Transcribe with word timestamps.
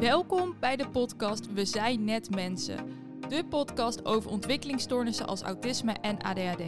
Welkom 0.00 0.56
bij 0.60 0.76
de 0.76 0.88
podcast 0.88 1.52
We 1.52 1.64
zijn 1.64 2.04
net 2.04 2.30
mensen. 2.30 2.76
De 3.28 3.44
podcast 3.44 4.04
over 4.04 4.30
ontwikkelingsstoornissen 4.30 5.26
als 5.26 5.42
autisme 5.42 5.92
en 5.92 6.22
ADHD. 6.22 6.62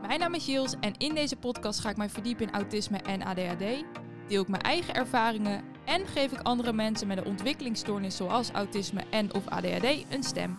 Mijn 0.00 0.20
naam 0.20 0.34
is 0.34 0.46
Jils 0.46 0.74
en 0.80 0.94
in 0.96 1.14
deze 1.14 1.36
podcast 1.36 1.80
ga 1.80 1.90
ik 1.90 1.96
mij 1.96 2.08
verdiepen 2.08 2.46
in 2.46 2.52
autisme 2.52 2.98
en 2.98 3.22
ADHD. 3.22 3.84
Deel 4.28 4.42
ik 4.42 4.48
mijn 4.48 4.62
eigen 4.62 4.94
ervaringen 4.94 5.64
en 5.84 6.06
geef 6.06 6.32
ik 6.32 6.40
andere 6.40 6.72
mensen 6.72 7.06
met 7.06 7.18
een 7.18 7.24
ontwikkelingsstoornis 7.24 8.16
zoals 8.16 8.50
autisme 8.50 9.04
en 9.10 9.34
of 9.34 9.46
ADHD 9.46 10.04
een 10.10 10.22
stem. 10.22 10.58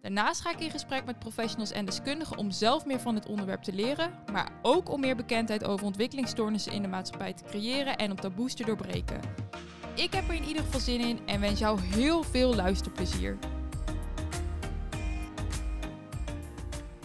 Daarnaast 0.00 0.40
ga 0.40 0.50
ik 0.50 0.60
in 0.60 0.70
gesprek 0.70 1.04
met 1.04 1.18
professionals 1.18 1.70
en 1.70 1.84
deskundigen 1.84 2.36
om 2.36 2.50
zelf 2.50 2.84
meer 2.86 3.00
van 3.00 3.14
het 3.14 3.26
onderwerp 3.26 3.62
te 3.62 3.72
leren, 3.72 4.12
maar 4.32 4.50
ook 4.62 4.90
om 4.90 5.00
meer 5.00 5.16
bekendheid 5.16 5.64
over 5.64 5.86
ontwikkelingsstoornissen 5.86 6.72
in 6.72 6.82
de 6.82 6.88
maatschappij 6.88 7.32
te 7.32 7.44
creëren 7.44 7.96
en 7.96 8.10
om 8.10 8.20
taboes 8.20 8.54
te 8.54 8.64
doorbreken. 8.64 9.20
Ik 9.96 10.12
heb 10.12 10.28
er 10.28 10.34
in 10.34 10.44
ieder 10.44 10.62
geval 10.62 10.80
zin 10.80 11.00
in 11.00 11.26
en 11.26 11.40
wens 11.40 11.58
jou 11.58 11.80
heel 11.80 12.22
veel 12.22 12.54
luisterplezier. 12.54 13.38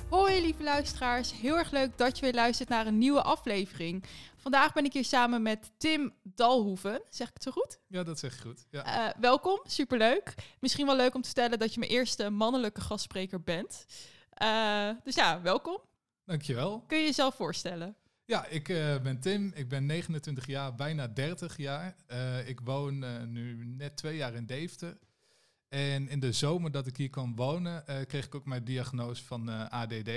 Hoi 0.09 0.41
lieve 0.41 0.63
luisteraars, 0.63 1.31
heel 1.33 1.57
erg 1.57 1.71
leuk 1.71 1.97
dat 1.97 2.17
je 2.17 2.21
weer 2.21 2.33
luistert 2.33 2.69
naar 2.69 2.87
een 2.87 2.97
nieuwe 2.97 3.21
aflevering. 3.21 4.03
Vandaag 4.35 4.73
ben 4.73 4.85
ik 4.85 4.93
hier 4.93 5.05
samen 5.05 5.41
met 5.41 5.71
Tim 5.77 6.13
Dalhoeven. 6.23 7.01
Zeg 7.09 7.27
ik 7.27 7.33
het 7.33 7.43
zo 7.43 7.51
goed? 7.51 7.79
Ja, 7.87 8.03
dat 8.03 8.19
zeg 8.19 8.35
je 8.35 8.41
goed. 8.41 8.65
Ja. 8.69 9.07
Uh, 9.07 9.21
welkom, 9.21 9.59
superleuk. 9.63 10.33
Misschien 10.59 10.85
wel 10.85 10.95
leuk 10.95 11.15
om 11.15 11.21
te 11.21 11.29
stellen 11.29 11.59
dat 11.59 11.73
je 11.73 11.79
mijn 11.79 11.91
eerste 11.91 12.29
mannelijke 12.29 12.81
gastspreker 12.81 13.41
bent. 13.41 13.85
Uh, 14.43 14.89
dus 15.03 15.15
ja, 15.15 15.41
welkom. 15.41 15.79
Dankjewel. 16.25 16.83
Kun 16.87 16.97
je 16.97 17.03
jezelf 17.03 17.35
voorstellen? 17.35 17.95
Ja, 18.31 18.45
ik 18.45 18.69
uh, 18.69 19.01
ben 19.01 19.19
Tim. 19.19 19.51
Ik 19.55 19.69
ben 19.69 19.85
29 19.85 20.47
jaar, 20.47 20.75
bijna 20.75 21.07
30 21.07 21.57
jaar. 21.57 21.95
ik 22.45 22.59
woon 22.59 23.05
nu 23.31 23.65
net 23.65 23.97
twee 23.97 24.15
jaar 24.15 24.33
in 24.33 24.45
Deventer. 24.45 24.97
En 25.69 26.09
in 26.09 26.19
de 26.19 26.31
zomer 26.31 26.71
dat 26.71 26.87
ik 26.87 26.97
hier 26.97 27.09
kwam 27.09 27.35
wonen, 27.35 27.83
kreeg 28.07 28.25
ik 28.25 28.35
ook 28.35 28.45
mijn 28.45 28.63
diagnose 28.63 29.23
van 29.23 29.49
ADD. 29.69 30.09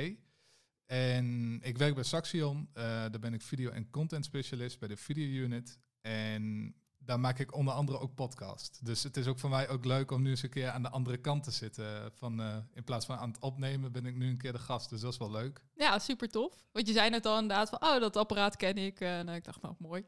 En 0.87 1.59
ik 1.63 1.79
werk 1.79 1.95
bij 1.95 2.05
Saxion. 2.05 2.69
Daar 2.73 3.21
ben 3.21 3.35
ik 3.35 3.43
video- 3.43 3.71
en 3.71 3.91
content 3.91 4.25
specialist 4.25 4.79
bij 4.79 4.89
de 4.89 4.97
video 4.97 5.45
unit. 5.45 5.79
En 6.01 6.75
daar 7.05 7.21
maak 7.21 7.39
ik 7.39 7.55
onder 7.55 7.75
andere 7.75 7.99
ook 7.99 8.15
podcast. 8.15 8.79
Dus 8.83 9.03
het 9.03 9.17
is 9.17 9.27
ook 9.27 9.39
voor 9.39 9.51
mij 9.51 9.69
ook 9.69 9.85
leuk 9.85 10.11
om 10.11 10.23
nu 10.23 10.31
eens 10.31 10.43
een 10.43 10.51
keer 10.51 10.71
aan 10.71 10.83
de 10.83 10.91
andere 10.91 11.17
kant 11.17 11.43
te 11.43 11.51
zitten. 11.51 12.13
Van, 12.15 12.41
uh, 12.41 12.57
in 12.73 12.85
plaats 12.85 13.07
van 13.07 13.17
aan 13.17 13.29
het 13.29 13.41
opnemen 13.41 13.93
ben 13.93 14.07
ik 14.07 14.15
nu 14.15 14.29
een 14.29 14.39
keer 14.39 14.53
de 14.53 14.59
gast. 14.59 14.91
Dus 14.91 15.01
dat 15.01 15.13
is 15.13 15.19
wel 15.19 15.31
leuk. 15.31 15.65
Ja, 15.75 15.99
super 15.99 16.29
tof. 16.29 16.67
Want 16.73 16.87
je 16.87 16.93
zei 16.93 17.11
net 17.11 17.27
al 17.27 17.39
inderdaad 17.39 17.69
van, 17.69 17.83
oh, 17.83 18.01
dat 18.01 18.17
apparaat 18.17 18.57
ken 18.57 18.79
ik. 18.79 19.01
En 19.01 19.29
uh, 19.29 19.35
ik 19.35 19.45
dacht, 19.45 19.63
nou, 19.63 19.75
mooi. 19.79 20.05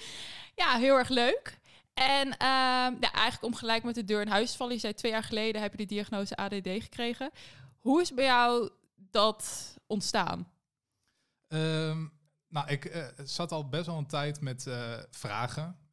ja, 0.62 0.76
heel 0.76 0.96
erg 0.96 1.08
leuk. 1.08 1.60
En 1.94 2.26
uh, 2.26 2.36
ja, 3.00 3.12
eigenlijk 3.12 3.44
om 3.44 3.54
gelijk 3.54 3.84
met 3.84 3.94
de 3.94 4.04
deur 4.04 4.20
in 4.20 4.28
huis 4.28 4.50
te 4.50 4.56
vallen. 4.56 4.74
Je 4.74 4.80
zei 4.80 4.94
twee 4.94 5.12
jaar 5.12 5.24
geleden 5.24 5.60
heb 5.60 5.70
je 5.70 5.76
de 5.76 5.84
diagnose 5.86 6.36
ADD 6.36 6.68
gekregen. 6.68 7.30
Hoe 7.78 8.00
is 8.00 8.14
bij 8.14 8.24
jou 8.24 8.70
dat 8.96 9.74
ontstaan? 9.86 10.52
Um, 11.48 12.12
nou, 12.48 12.68
ik 12.68 12.84
uh, 12.84 13.06
zat 13.24 13.52
al 13.52 13.68
best 13.68 13.86
wel 13.86 13.98
een 13.98 14.06
tijd 14.06 14.40
met 14.40 14.68
vragen. 15.10 15.85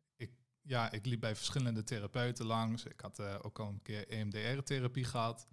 Ja, 0.65 0.91
ik 0.91 1.05
liep 1.05 1.19
bij 1.19 1.35
verschillende 1.35 1.83
therapeuten 1.83 2.45
langs. 2.45 2.85
Ik 2.85 2.99
had 3.01 3.19
uh, 3.19 3.35
ook 3.41 3.59
al 3.59 3.67
een 3.67 3.81
keer 3.81 4.07
EMDR-therapie 4.07 5.03
gehad. 5.03 5.47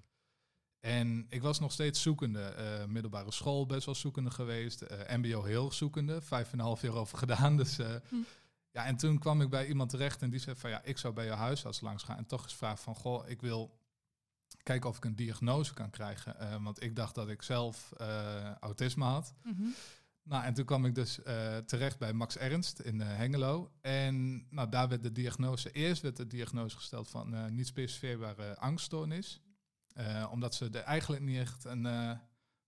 En 0.80 1.26
ik 1.28 1.42
was 1.42 1.60
nog 1.60 1.72
steeds 1.72 2.02
zoekende. 2.02 2.54
middelbare 2.88 3.32
school 3.32 3.66
best 3.66 3.84
wel 3.86 3.94
zoekende 3.94 4.30
geweest. 4.30 4.84
MBO 5.08 5.42
heel 5.42 5.72
zoekende. 5.72 6.20
Vijf 6.20 6.52
en 6.52 6.58
een 6.58 6.64
half 6.64 6.82
jaar 6.82 6.94
over 6.94 7.18
gedaan. 7.18 7.56
Dus 7.56 7.76
hm. 7.76 8.16
ja, 8.70 8.86
en 8.86 8.96
toen 8.96 9.18
kwam 9.18 9.40
ik 9.40 9.50
bij 9.50 9.66
iemand 9.66 9.90
terecht 9.90 10.22
en 10.22 10.30
die 10.30 10.40
zei 10.40 10.56
van 10.56 10.70
ja, 10.70 10.82
ik 10.84 10.98
zou 10.98 11.14
bij 11.14 11.24
je 11.24 11.30
huisarts 11.30 11.80
langs 11.80 12.02
gaan. 12.02 12.16
En 12.16 12.26
toch 12.26 12.42
eens 12.42 12.54
vragen 12.54 12.78
van 12.78 12.94
goh, 12.94 13.28
ik 13.28 13.40
wil 13.40 13.80
kijken 14.62 14.88
of 14.88 14.96
ik 14.96 15.04
een 15.04 15.16
diagnose 15.16 15.74
kan 15.74 15.90
krijgen. 15.90 16.36
Uh, 16.40 16.62
want 16.62 16.82
ik 16.82 16.96
dacht 16.96 17.14
dat 17.14 17.28
ik 17.28 17.42
zelf 17.42 17.92
uh, 18.00 18.54
autisme 18.60 19.04
had. 19.04 19.34
Mm 19.42 19.54
-hmm. 19.56 19.74
Nou, 20.22 20.44
en 20.44 20.54
toen 20.54 20.64
kwam 20.64 20.84
ik 20.84 20.94
dus 20.94 21.18
uh, 21.18 21.56
terecht 21.56 21.98
bij 21.98 22.12
Max 22.12 22.36
Ernst 22.36 22.78
in 22.78 23.00
Hengelo. 23.00 23.72
En 23.80 24.46
nou, 24.50 24.68
daar 24.68 24.88
werd 24.88 25.02
de 25.02 25.12
diagnose, 25.12 25.70
eerst 25.70 26.02
werd 26.02 26.16
de 26.16 26.26
diagnose 26.26 26.76
gesteld 26.76 27.08
van 27.08 27.54
niet 27.54 27.66
specificeerbare 27.66 28.56
angststoornis. 28.56 29.40
omdat 30.30 30.54
ze 30.54 30.68
er 30.70 30.82
eigenlijk 30.82 31.22
niet 31.22 31.38
echt 31.38 31.64
een 31.64 31.86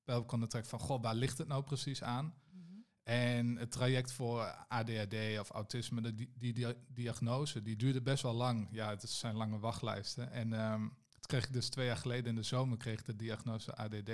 op 0.06 0.26
konden 0.26 0.48
trekken 0.48 0.70
van, 0.70 0.80
goh, 0.80 1.02
waar 1.02 1.14
ligt 1.14 1.38
het 1.38 1.48
nou 1.48 1.62
precies 1.62 2.02
aan? 2.02 2.24
Mm 2.24 2.64
-hmm. 2.66 2.84
En 3.02 3.56
het 3.56 3.70
traject 3.70 4.12
voor 4.12 4.66
ADHD 4.68 5.38
of 5.40 5.50
autisme, 5.50 6.00
de, 6.00 6.14
die, 6.14 6.32
die, 6.36 6.52
die, 6.52 6.66
diagnose, 6.88 7.62
die 7.62 7.76
duurde 7.76 8.02
best 8.02 8.22
wel 8.22 8.34
lang. 8.34 8.68
Ja, 8.70 8.88
het 8.88 9.08
zijn 9.10 9.36
lange 9.36 9.58
wachtlijsten. 9.58 10.30
En 10.30 10.72
um, 10.72 10.96
kreeg 11.20 11.44
ik 11.44 11.52
dus 11.52 11.68
twee 11.68 11.86
jaar 11.86 11.96
geleden 11.96 12.26
in 12.26 12.34
de 12.34 12.42
zomer 12.42 12.76
kreeg 12.76 12.98
ik 12.98 13.06
de 13.06 13.16
diagnose 13.16 13.74
ADD. 13.74 14.10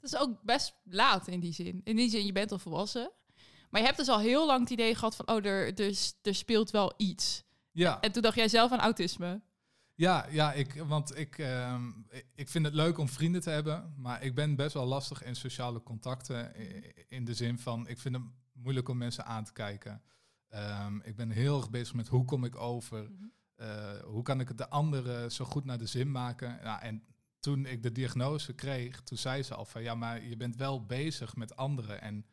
Dat 0.00 0.12
is 0.12 0.18
ook 0.18 0.42
best 0.42 0.74
laat 0.84 1.28
in 1.28 1.40
die 1.40 1.52
zin. 1.52 1.80
In 1.84 1.96
die 1.96 2.10
zin, 2.10 2.26
je 2.26 2.32
bent 2.32 2.52
al 2.52 2.58
volwassen. 2.58 3.10
Maar 3.70 3.80
je 3.80 3.86
hebt 3.86 3.98
dus 3.98 4.08
al 4.08 4.18
heel 4.18 4.46
lang 4.46 4.60
het 4.60 4.70
idee 4.70 4.94
gehad 4.94 5.16
van, 5.16 5.28
oh, 5.28 5.44
er, 5.44 5.80
er, 5.80 6.12
er 6.22 6.34
speelt 6.34 6.70
wel 6.70 6.94
iets. 6.96 7.44
Ja. 7.70 8.00
En 8.00 8.12
toen 8.12 8.22
dacht 8.22 8.36
jij 8.36 8.48
zelf 8.48 8.72
aan 8.72 8.78
autisme. 8.78 9.40
Ja, 9.94 10.26
ja 10.30 10.52
ik, 10.52 10.74
want 10.86 11.18
ik, 11.18 11.38
uh, 11.38 11.74
ik 12.34 12.48
vind 12.48 12.64
het 12.64 12.74
leuk 12.74 12.98
om 12.98 13.08
vrienden 13.08 13.40
te 13.40 13.50
hebben, 13.50 13.94
maar 13.96 14.22
ik 14.22 14.34
ben 14.34 14.56
best 14.56 14.74
wel 14.74 14.86
lastig 14.86 15.24
in 15.24 15.36
sociale 15.36 15.82
contacten. 15.82 16.54
In 17.08 17.24
de 17.24 17.34
zin 17.34 17.58
van, 17.58 17.88
ik 17.88 17.98
vind 17.98 18.14
het 18.14 18.24
moeilijk 18.52 18.88
om 18.88 18.96
mensen 18.96 19.24
aan 19.24 19.44
te 19.44 19.52
kijken. 19.52 20.02
Um, 20.54 21.02
ik 21.04 21.16
ben 21.16 21.30
heel 21.30 21.56
erg 21.56 21.70
bezig 21.70 21.94
met 21.94 22.08
hoe 22.08 22.24
kom 22.24 22.44
ik 22.44 22.56
over. 22.56 23.02
Mm 23.02 23.16
-hmm. 23.18 23.32
Uh, 23.56 24.00
hoe 24.04 24.22
kan 24.22 24.40
ik 24.40 24.48
het 24.48 24.58
de 24.58 24.68
anderen 24.68 25.32
zo 25.32 25.44
goed 25.44 25.64
naar 25.64 25.78
de 25.78 25.86
zin 25.86 26.10
maken? 26.10 26.58
Ja, 26.62 26.82
en 26.82 27.02
toen 27.40 27.66
ik 27.66 27.82
de 27.82 27.92
diagnose 27.92 28.52
kreeg, 28.52 29.02
toen 29.02 29.18
zei 29.18 29.42
ze 29.42 29.54
al 29.54 29.64
van 29.64 29.82
ja, 29.82 29.94
maar 29.94 30.22
je 30.22 30.36
bent 30.36 30.56
wel 30.56 30.86
bezig 30.86 31.36
met 31.36 31.56
anderen. 31.56 32.00
En 32.00 32.26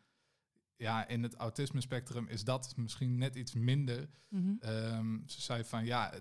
ja, 0.76 1.08
in 1.08 1.24
het 1.24 1.36
autisme 1.36 1.82
spectrum 1.82 2.28
is 2.28 2.44
dat 2.44 2.74
misschien 2.78 3.18
net 3.18 3.36
iets 3.36 3.54
minder. 3.54 4.10
Mm 4.30 4.60
-hmm. 4.60 4.70
um, 4.70 5.24
ze 5.26 5.42
zei 5.42 5.64
van 5.64 5.86
ja, 5.86 6.14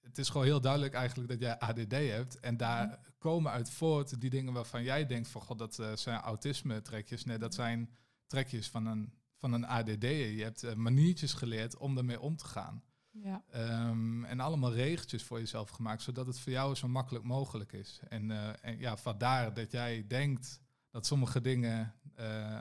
het 0.00 0.18
is 0.18 0.28
gewoon 0.28 0.46
heel 0.46 0.60
duidelijk 0.60 0.94
eigenlijk 0.94 1.28
dat 1.28 1.40
jij 1.40 1.58
ADD 1.58 1.92
hebt. 1.92 2.40
En 2.40 2.56
daar 2.56 2.84
mm 2.84 2.92
-hmm. 2.92 3.00
komen 3.18 3.52
uit 3.52 3.70
voort 3.70 4.20
die 4.20 4.30
dingen 4.30 4.52
waarvan 4.52 4.82
jij 4.82 5.06
denkt 5.06 5.28
van 5.28 5.40
god, 5.40 5.58
dat 5.58 5.78
uh, 5.78 5.96
zijn 5.96 6.20
autisme 6.20 6.82
trekjes. 6.82 7.24
Nee, 7.24 7.38
dat 7.38 7.54
zijn 7.54 7.90
trekjes 8.26 8.68
van 8.68 8.86
een, 8.86 9.12
van 9.36 9.52
een 9.52 9.66
ADD. 9.66 10.02
Je 10.02 10.42
hebt 10.42 10.64
uh, 10.64 10.74
maniertjes 10.74 11.32
geleerd 11.32 11.76
om 11.76 11.96
ermee 11.96 12.20
om 12.20 12.36
te 12.36 12.44
gaan. 12.44 12.82
Ja. 13.12 13.42
Um, 13.54 14.24
en 14.24 14.40
allemaal 14.40 14.72
regeltjes 14.72 15.22
voor 15.22 15.38
jezelf 15.38 15.70
gemaakt, 15.70 16.02
zodat 16.02 16.26
het 16.26 16.40
voor 16.40 16.52
jou 16.52 16.74
zo 16.74 16.88
makkelijk 16.88 17.24
mogelijk 17.24 17.72
is. 17.72 18.00
En, 18.08 18.30
uh, 18.30 18.64
en 18.64 18.78
ja, 18.78 18.96
vandaar 18.96 19.54
dat 19.54 19.70
jij 19.70 20.06
denkt 20.06 20.60
dat 20.90 21.06
sommige 21.06 21.40
dingen 21.40 21.94
uh, 22.18 22.60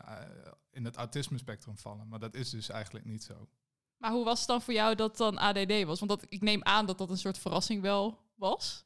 in 0.72 0.86
het 0.86 0.96
autisme 0.96 1.38
spectrum 1.38 1.78
vallen. 1.78 2.08
Maar 2.08 2.20
dat 2.20 2.36
is 2.36 2.50
dus 2.50 2.70
eigenlijk 2.70 3.06
niet 3.06 3.24
zo. 3.24 3.48
Maar 3.98 4.12
hoe 4.12 4.26
was 4.26 4.40
het 4.40 4.48
dan 4.48 4.62
voor 4.62 4.74
jou 4.74 4.96
dat 4.96 5.18
dan 5.18 5.38
ADD 5.38 5.84
was? 5.84 6.00
Want 6.00 6.12
dat, 6.12 6.26
ik 6.30 6.42
neem 6.42 6.64
aan 6.64 6.86
dat 6.86 6.98
dat 6.98 7.10
een 7.10 7.18
soort 7.18 7.38
verrassing 7.38 7.82
wel 7.82 8.20
was. 8.36 8.86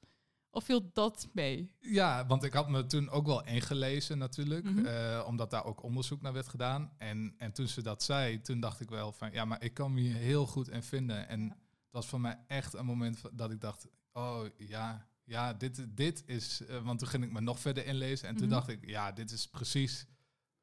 Of 0.56 0.64
viel 0.64 0.90
dat 0.94 1.28
mee? 1.32 1.72
Ja, 1.80 2.26
want 2.26 2.44
ik 2.44 2.54
had 2.54 2.70
me 2.70 2.86
toen 2.86 3.10
ook 3.10 3.26
wel 3.26 3.46
ingelezen 3.46 4.18
natuurlijk, 4.18 4.64
mm 4.64 4.78
-hmm. 4.78 4.86
uh, 4.86 5.24
omdat 5.28 5.52
daar 5.52 5.66
ook 5.66 5.84
onderzoek 5.84 6.22
naar 6.22 6.34
werd 6.34 6.48
gedaan. 6.48 6.92
En, 6.98 7.34
en 7.38 7.52
toen 7.52 7.68
ze 7.68 7.82
dat 7.82 8.04
zei, 8.04 8.42
toen 8.42 8.60
dacht 8.60 8.80
ik 8.80 8.90
wel 8.90 9.12
van, 9.12 9.32
ja, 9.32 9.46
maar 9.46 9.64
ik 9.64 9.74
kan 9.74 9.94
me 9.94 10.02
hier 10.02 10.16
heel 10.16 10.46
goed 10.46 10.70
in 10.70 10.84
vinden. 10.84 11.28
En 11.28 11.42
ja. 11.42 11.48
dat 11.48 11.58
was 11.92 12.06
voor 12.06 12.22
mij 12.22 12.40
echt 12.48 12.74
een 12.74 12.86
moment 12.86 13.22
dat 13.32 13.52
ik 13.52 13.62
dacht, 13.62 13.88
oh 14.12 14.42
ja, 14.58 15.08
ja, 15.24 15.54
dit, 15.54 15.86
dit 15.90 16.24
is, 16.26 16.62
uh, 16.62 16.84
want 16.84 17.00
toen 17.00 17.08
ging 17.08 17.24
ik 17.24 17.32
me 17.32 17.42
nog 17.42 17.60
verder 17.60 17.86
inlezen. 17.86 18.28
En 18.28 18.36
toen 18.36 18.46
mm 18.46 18.52
-hmm. 18.52 18.60
dacht 18.60 18.70
ik, 18.70 18.90
ja, 18.90 19.12
dit 19.12 19.32
is 19.32 19.48
precies, 19.48 20.06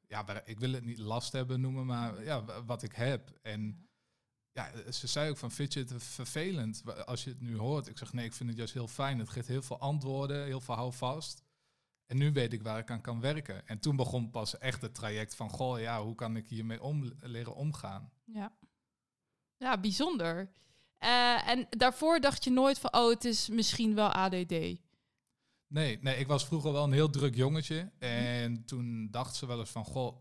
ja, 0.07 0.45
ik 0.45 0.59
wil 0.59 0.71
het 0.71 0.85
niet 0.85 0.99
last 0.99 1.31
hebben 1.31 1.61
noemen, 1.61 1.85
maar 1.85 2.23
ja, 2.23 2.63
wat 2.65 2.83
ik 2.83 2.91
heb. 2.91 3.39
En 3.41 3.61
ja, 3.61 3.90
ze 4.89 5.07
zei 5.07 5.29
ook 5.29 5.37
van, 5.37 5.51
vind 5.51 5.73
je 5.73 5.79
het 5.79 5.93
vervelend 5.97 7.05
als 7.05 7.23
je 7.23 7.29
het 7.29 7.41
nu 7.41 7.57
hoort? 7.57 7.87
Ik 7.87 7.97
zeg, 7.97 8.13
nee, 8.13 8.25
ik 8.25 8.33
vind 8.33 8.49
het 8.49 8.57
juist 8.57 8.73
heel 8.73 8.87
fijn. 8.87 9.19
Het 9.19 9.29
geeft 9.29 9.47
heel 9.47 9.61
veel 9.61 9.79
antwoorden, 9.79 10.45
heel 10.45 10.61
veel 10.61 10.75
houvast. 10.75 11.43
En 12.05 12.17
nu 12.17 12.31
weet 12.31 12.53
ik 12.53 12.61
waar 12.61 12.79
ik 12.79 12.91
aan 12.91 13.01
kan 13.01 13.21
werken. 13.21 13.67
En 13.67 13.79
toen 13.79 13.95
begon 13.95 14.29
pas 14.29 14.57
echt 14.57 14.81
het 14.81 14.95
traject 14.95 15.35
van, 15.35 15.49
goh, 15.49 15.79
ja, 15.79 16.03
hoe 16.03 16.15
kan 16.15 16.35
ik 16.35 16.47
hiermee 16.47 16.81
om, 16.81 17.13
leren 17.19 17.55
omgaan? 17.55 18.11
Ja, 18.25 18.53
ja 19.57 19.79
bijzonder. 19.79 20.51
Uh, 20.99 21.47
en 21.47 21.67
daarvoor 21.69 22.19
dacht 22.19 22.43
je 22.43 22.49
nooit 22.49 22.79
van, 22.79 22.93
oh, 22.93 23.09
het 23.09 23.25
is 23.25 23.49
misschien 23.49 23.95
wel 23.95 24.09
ADD. 24.09 24.51
Nee, 25.67 25.99
nee, 26.01 26.17
ik 26.17 26.27
was 26.27 26.45
vroeger 26.45 26.71
wel 26.71 26.83
een 26.83 26.91
heel 26.91 27.09
druk 27.09 27.35
jongetje. 27.35 27.91
En 27.99 28.51
mm. 28.51 28.65
toen 28.65 29.07
dacht 29.11 29.35
ze 29.35 29.45
wel 29.45 29.59
eens 29.59 29.69
van, 29.69 29.85
goh, 29.85 30.17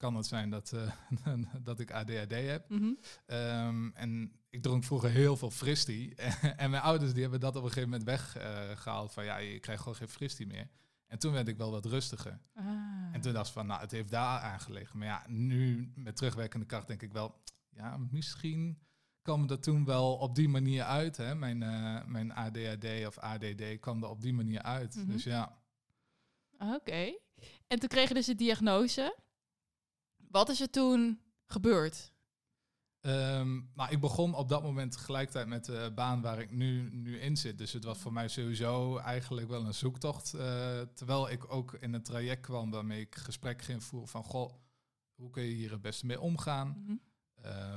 kan 0.00 0.14
het 0.14 0.26
zijn 0.26 0.50
dat, 0.50 0.72
uh, 0.74 1.34
dat 1.68 1.80
ik 1.80 1.90
ADHD 1.90 2.32
heb. 2.32 2.68
Mm 2.68 2.78
-hmm. 2.78 2.98
um, 3.36 3.92
en 3.94 4.32
ik 4.50 4.62
dronk 4.62 4.84
vroeger 4.84 5.10
heel 5.10 5.36
veel 5.36 5.50
fristie. 5.50 6.14
en 6.56 6.70
mijn 6.70 6.82
ouders 6.82 7.12
die 7.12 7.22
hebben 7.22 7.40
dat 7.40 7.56
op 7.56 7.62
een 7.62 7.68
gegeven 7.68 7.90
moment 7.90 8.08
weggehaald. 8.08 9.08
Uh, 9.08 9.14
van 9.14 9.24
ja, 9.24 9.36
je 9.36 9.60
krijgt 9.60 9.82
gewoon 9.82 9.98
geen 9.98 10.08
fristie 10.08 10.46
meer. 10.46 10.68
En 11.06 11.18
toen 11.18 11.32
werd 11.32 11.48
ik 11.48 11.56
wel 11.56 11.70
wat 11.70 11.84
rustiger. 11.84 12.40
Ah. 12.54 12.64
En 13.12 13.20
toen 13.20 13.32
dacht 13.32 13.46
ik 13.46 13.52
van, 13.52 13.66
nou, 13.66 13.80
het 13.80 13.90
heeft 13.90 14.10
daar 14.10 14.40
aan 14.40 14.60
gelegen. 14.60 14.98
Maar 14.98 15.06
ja, 15.06 15.24
nu 15.26 15.92
met 15.94 16.16
terugwerkende 16.16 16.66
kracht 16.66 16.86
denk 16.86 17.02
ik 17.02 17.12
wel... 17.12 17.40
Ja, 17.70 17.96
misschien 17.96 18.78
kwam 19.22 19.50
er 19.50 19.60
toen 19.60 19.84
wel 19.84 20.16
op 20.16 20.34
die 20.34 20.48
manier 20.48 20.82
uit. 20.82 21.16
Hè? 21.16 21.34
Mijn, 21.34 21.62
eh, 21.62 22.04
mijn 22.04 22.32
ADHD 22.32 23.06
of 23.06 23.18
ADD 23.18 23.78
kwam 23.80 24.02
er 24.02 24.08
op 24.08 24.20
die 24.20 24.32
manier 24.32 24.62
uit. 24.62 24.94
Mhm. 24.94 25.06
Dus 25.06 25.24
ja. 25.24 25.58
Oké. 26.58 27.14
En 27.66 27.78
toen 27.78 27.88
kreeg 27.88 28.08
je 28.08 28.14
dus 28.14 28.26
de 28.26 28.34
diagnose. 28.34 29.16
Wat 30.30 30.48
is 30.48 30.60
er 30.60 30.70
toen 30.70 31.20
gebeurd? 31.46 32.12
Nou, 33.74 33.90
ik 33.90 34.00
begon 34.00 34.34
op 34.34 34.48
dat 34.48 34.62
moment 34.62 34.92
tegelijkertijd 34.92 35.46
met 35.46 35.64
de 35.64 35.92
baan 35.94 36.20
waar 36.20 36.40
ik 36.40 36.50
nu, 36.50 36.88
nu 36.92 37.18
in 37.18 37.36
zit. 37.36 37.58
Dus 37.58 37.72
het 37.72 37.84
was 37.84 37.98
voor 37.98 38.12
mij 38.12 38.28
sowieso 38.28 38.96
eigenlijk 38.96 39.48
wel 39.48 39.64
een 39.66 39.74
zoektocht. 39.74 40.34
eh, 40.34 40.80
terwijl 40.94 41.30
ik 41.30 41.52
ook 41.52 41.74
in 41.74 41.94
een 41.94 42.02
traject 42.02 42.40
kwam 42.42 42.70
waarmee 42.70 43.00
ik 43.00 43.14
gesprek 43.14 43.62
ging 43.62 43.84
voeren 43.84 44.08
van... 44.08 44.24
Goh, 44.24 44.52
hoe 45.14 45.30
kun 45.30 45.42
je 45.42 45.54
hier 45.54 45.70
het 45.70 45.80
beste 45.82 46.06
mee 46.06 46.20
omgaan? 46.20 46.84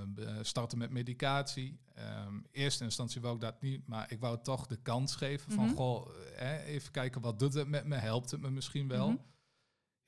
Be- 0.07 0.39
starten 0.41 0.77
met 0.77 0.89
medicatie. 0.91 1.79
Ehm 1.93 2.39
eerste 2.51 2.83
instantie 2.83 3.21
wou 3.21 3.35
ik 3.35 3.41
dat 3.41 3.61
niet, 3.61 3.87
maar 3.87 4.11
ik 4.11 4.19
wou 4.19 4.39
toch 4.43 4.67
de 4.67 4.77
kans 4.81 5.15
geven 5.15 5.51
van... 5.51 5.69
Goh, 5.75 6.09
eh, 6.37 6.67
even 6.67 6.91
kijken, 6.91 7.21
wat 7.21 7.39
doet 7.39 7.53
het 7.53 7.67
met 7.67 7.85
me? 7.85 7.95
Helpt 7.95 8.31
het 8.31 8.41
me 8.41 8.49
misschien 8.49 8.87
wel? 8.87 9.09
Mhm. 9.09 9.17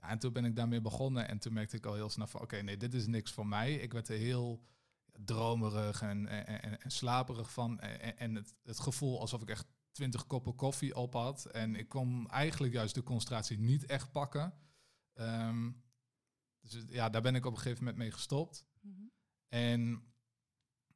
Ja, 0.05 0.11
en 0.11 0.19
toen 0.19 0.33
ben 0.33 0.45
ik 0.45 0.55
daarmee 0.55 0.81
begonnen 0.81 1.27
en 1.27 1.39
toen 1.39 1.53
merkte 1.53 1.77
ik 1.77 1.85
al 1.85 1.93
heel 1.93 2.09
snel 2.09 2.27
van... 2.27 2.41
Oké, 2.41 2.61
nee, 2.61 2.77
dit 2.77 2.93
is 2.93 3.07
niks 3.07 3.31
voor 3.31 3.47
mij. 3.47 3.73
Ik 3.73 3.93
werd 3.93 4.07
er 4.07 4.17
heel 4.17 4.63
dromerig 5.11 6.01
en, 6.01 6.27
en, 6.27 6.61
en, 6.61 6.81
en 6.81 6.91
slaperig 6.91 7.51
van. 7.51 7.79
En, 7.79 8.17
en 8.17 8.35
het, 8.35 8.53
het 8.63 8.79
gevoel 8.79 9.19
alsof 9.19 9.41
ik 9.41 9.49
echt 9.49 9.67
twintig 9.91 10.27
koppen 10.27 10.55
koffie 10.55 10.95
op 10.95 11.13
had. 11.13 11.45
En 11.45 11.75
ik 11.75 11.89
kon 11.89 12.29
eigenlijk 12.29 12.73
juist 12.73 12.95
de 12.95 13.03
concentratie 13.03 13.59
niet 13.59 13.85
echt 13.85 14.11
pakken. 14.11 14.53
Ehm, 15.13 15.71
dus 16.59 16.83
ja, 16.87 17.09
daar 17.09 17.21
ben 17.21 17.35
ik 17.35 17.45
op 17.45 17.51
een 17.51 17.57
gegeven 17.57 17.83
moment 17.83 17.97
mee 17.97 18.11
gestopt. 18.11 18.65
Mhm. 18.81 19.01
En, 19.47 20.03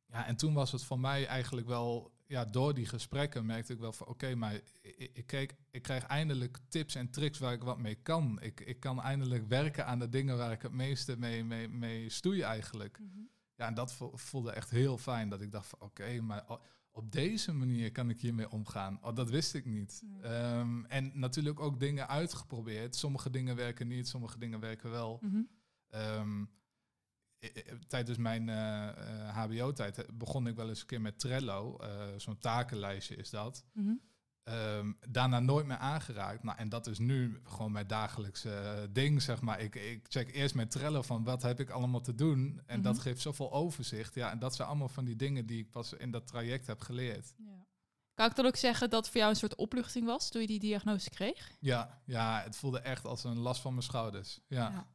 ja, 0.06 0.26
en 0.26 0.36
toen 0.36 0.54
was 0.54 0.72
het 0.72 0.84
voor 0.84 1.00
mij 1.00 1.28
eigenlijk 1.28 1.68
wel, 1.68 2.14
ja, 2.30 2.46
door 2.46 2.74
die 2.74 2.86
gesprekken 2.86 3.46
merkte 3.46 3.74
ik 3.74 3.80
wel 3.80 3.94
van 3.94 4.08
oké, 4.08 4.36
maar 4.36 4.54
ik, 4.82 5.10
ik, 5.14 5.26
kreeg, 5.26 5.50
ik 5.72 5.82
krijg 5.82 6.04
eindelijk 6.04 6.58
tips 6.68 6.96
en 6.96 7.10
tricks 7.10 7.40
waar 7.40 7.54
ik 7.54 7.64
wat 7.64 7.78
mee 7.80 7.96
kan. 7.96 8.42
Ik, 8.42 8.60
ik 8.60 8.80
kan 8.80 9.02
eindelijk 9.02 9.48
werken 9.48 9.86
aan 9.86 10.00
de 10.00 10.10
dingen 10.10 10.38
waar 10.38 10.52
ik 10.52 10.62
het 10.62 10.72
meeste 10.72 11.18
mee, 11.18 11.44
mee, 11.44 11.70
mee 11.70 12.10
stoei 12.10 12.42
eigenlijk. 12.42 13.00
Mhm. 13.00 13.20
Ja, 13.56 13.68
en 13.68 13.74
dat 13.74 13.94
vo- 13.94 14.12
voelde 14.18 14.52
echt 14.52 14.70
heel 14.70 14.98
fijn. 14.98 15.30
Dat 15.30 15.42
ik 15.42 15.52
dacht 15.52 15.68
van 15.68 15.80
oké, 15.82 16.22
maar 16.22 16.46
op 16.92 17.12
deze 17.12 17.54
manier 17.54 17.92
kan 17.92 18.10
ik 18.10 18.22
hiermee 18.22 18.50
omgaan. 18.52 19.00
Oh, 19.02 19.16
dat 19.16 19.30
wist 19.30 19.54
ik 19.54 19.66
niet. 19.66 20.02
Nee. 20.06 20.22
Ehm, 20.22 20.86
en 20.86 21.12
natuurlijk 21.14 21.60
ook 21.60 21.80
dingen 21.80 22.08
uitgeprobeerd. 22.08 22.96
Sommige 22.96 23.30
dingen 23.30 23.56
werken 23.56 23.88
niet, 23.88 24.08
sommige 24.08 24.40
dingen 24.40 24.60
werken 24.60 24.90
wel. 24.90 25.20
Mhm. 25.22 25.42
Ehm, 25.90 26.46
tijdens 27.88 28.18
mijn 28.18 28.50
HBO-tijd 29.34 29.98
eh, 29.98 30.06
begon 30.14 30.48
ik 30.48 30.56
wel 30.56 30.70
eens 30.70 30.82
een 30.82 30.86
keer 30.88 31.02
met 31.02 31.20
Trello. 31.20 31.78
eh, 31.78 31.90
Zo'n 32.18 32.40
takenlijstje 32.40 33.16
is 33.16 33.30
dat. 33.30 33.66
Mhm. 33.74 33.94
Ehm, 34.44 34.92
daarna 35.10 35.40
nooit 35.40 35.66
meer 35.66 35.78
aangeraakt. 35.78 36.44
Nou, 36.44 36.58
en 36.58 36.70
dat 36.70 36.88
is 36.88 37.00
nu 37.00 37.40
gewoon 37.44 37.72
mijn 37.72 37.88
dagelijkse 37.88 38.52
eh, 38.56 38.82
ding, 38.92 39.22
zeg 39.22 39.42
maar. 39.42 39.60
Ik, 39.60 39.76
ik 39.76 40.06
check 40.10 40.36
eerst 40.36 40.56
mijn 40.56 40.70
Trello 40.70 41.02
van 41.02 41.24
wat 41.24 41.42
heb 41.42 41.60
ik 41.60 41.70
allemaal 41.70 42.02
te 42.02 42.16
doen. 42.16 42.62
En 42.66 42.82
dat 42.82 42.94
Mhm. 42.94 43.02
geeft 43.04 43.22
zoveel 43.22 43.52
overzicht. 43.52 44.16
Ja, 44.16 44.32
en 44.32 44.40
dat 44.40 44.56
zijn 44.56 44.68
allemaal 44.68 44.90
van 44.90 45.06
die 45.06 45.16
dingen 45.16 45.46
die 45.46 45.60
ik 45.60 45.72
pas 45.72 45.94
in 45.94 46.12
dat 46.12 46.28
traject 46.28 46.68
heb 46.68 46.82
geleerd. 46.82 47.34
Ja. 47.38 47.68
Kan 48.14 48.30
ik 48.30 48.36
dan 48.36 48.46
ook 48.46 48.56
zeggen 48.56 48.90
dat 48.90 49.00
het 49.00 49.10
voor 49.12 49.20
jou 49.20 49.32
een 49.34 49.40
soort 49.40 49.56
opluchting 49.56 50.06
was 50.06 50.30
toen 50.30 50.42
je 50.42 50.48
die 50.48 50.60
diagnose 50.60 51.10
kreeg? 51.10 51.52
Ja, 51.60 52.02
ja, 52.06 52.42
het 52.44 52.56
voelde 52.56 52.80
echt 52.80 53.06
als 53.06 53.24
een 53.24 53.40
last 53.40 53.62
van 53.62 53.72
mijn 53.72 53.84
schouders. 53.84 54.40
Ja, 54.48 54.70
Ja. 54.70 54.88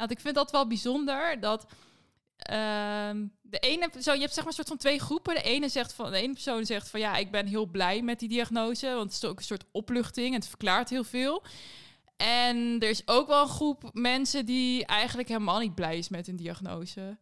Want 0.00 0.12
ik 0.12 0.20
vind 0.20 0.34
dat 0.34 0.50
wel 0.50 0.66
bijzonder 0.66 1.40
dat 1.40 1.66
ehm, 2.36 3.26
de 3.42 3.58
ene 3.58 3.90
zo 4.00 4.12
je 4.12 4.20
hebt 4.20 4.34
zeg 4.34 4.44
maar 4.44 4.46
een 4.46 4.52
soort 4.52 4.68
van 4.68 4.76
twee 4.76 4.98
groepen. 4.98 5.34
De 5.34 5.42
ene 5.42 5.68
zegt 5.68 5.92
van 5.92 6.10
de 6.10 6.16
ene 6.16 6.32
persoon 6.32 6.66
zegt 6.66 6.88
van 6.88 7.00
ja, 7.00 7.16
ik 7.16 7.30
ben 7.30 7.46
heel 7.46 7.66
blij 7.66 8.02
met 8.02 8.18
die 8.18 8.28
diagnose, 8.28 8.86
want 8.86 9.12
het 9.14 9.22
is 9.22 9.28
ook 9.28 9.38
een 9.38 9.44
soort 9.44 9.64
opluchting 9.72 10.28
en 10.28 10.40
het 10.40 10.48
verklaart 10.48 10.90
heel 10.90 11.04
veel. 11.04 11.42
En 12.16 12.56
er 12.78 12.88
is 12.88 13.08
ook 13.08 13.26
wel 13.26 13.42
een 13.42 13.48
groep 13.48 13.90
mensen 13.92 14.46
die 14.46 14.86
eigenlijk 14.86 15.28
helemaal 15.28 15.58
niet 15.58 15.74
blij 15.74 15.98
is 15.98 16.08
met 16.08 16.26
hun 16.26 16.36
diagnose. 16.36 17.18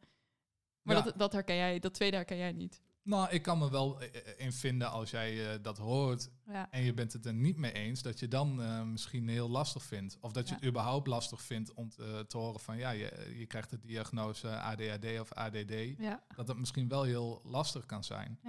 Maar 0.82 0.96
Ja. 0.96 1.02
dat, 1.02 1.19
dat 1.19 1.32
herken 1.32 1.56
jij, 1.56 1.78
dat 1.78 1.94
tweede 1.94 2.16
herken 2.16 2.36
jij 2.36 2.52
niet. 2.52 2.80
Nou, 3.08 3.28
ik 3.31 3.43
kan 3.43 3.58
me 3.58 3.70
wel 3.70 4.00
eh, 4.00 4.06
eh, 4.06 4.22
in 4.37 4.52
vinden 4.52 4.90
als 4.90 5.10
jij 5.10 5.52
eh, 5.52 5.58
dat 5.62 5.78
hoort 5.78 6.28
Ja. 6.46 6.69
en 6.70 6.82
je 6.82 6.94
bent 6.94 7.12
het 7.12 7.26
er 7.26 7.34
niet 7.34 7.56
mee 7.56 7.72
eens, 7.72 8.02
dat 8.02 8.19
je 8.19 8.28
dan 8.28 8.60
misschien 8.93 9.28
heel 9.28 9.49
lastig 9.50 9.82
vindt. 9.82 10.16
Of 10.20 10.32
dat 10.32 10.49
je 10.49 10.55
Ja. 10.55 10.60
het 10.60 10.69
überhaupt 10.69 11.06
lastig 11.06 11.43
vindt 11.43 11.75
om 11.75 11.90
te, 11.90 12.25
te 12.28 12.37
horen 12.38 12.60
van 12.60 12.76
ja, 12.76 12.90
je, 12.90 13.34
je 13.38 13.46
krijgt 13.46 13.70
de 13.70 13.78
diagnose 13.81 14.49
ADHD 14.60 15.20
of 15.20 15.32
ADD. 15.32 15.72
Ja. 15.99 16.22
Dat 16.37 16.46
dat 16.46 16.56
misschien 16.56 16.88
wel 16.88 17.02
heel 17.02 17.40
lastig 17.44 17.87
kan 17.87 18.05
zijn. 18.05 18.40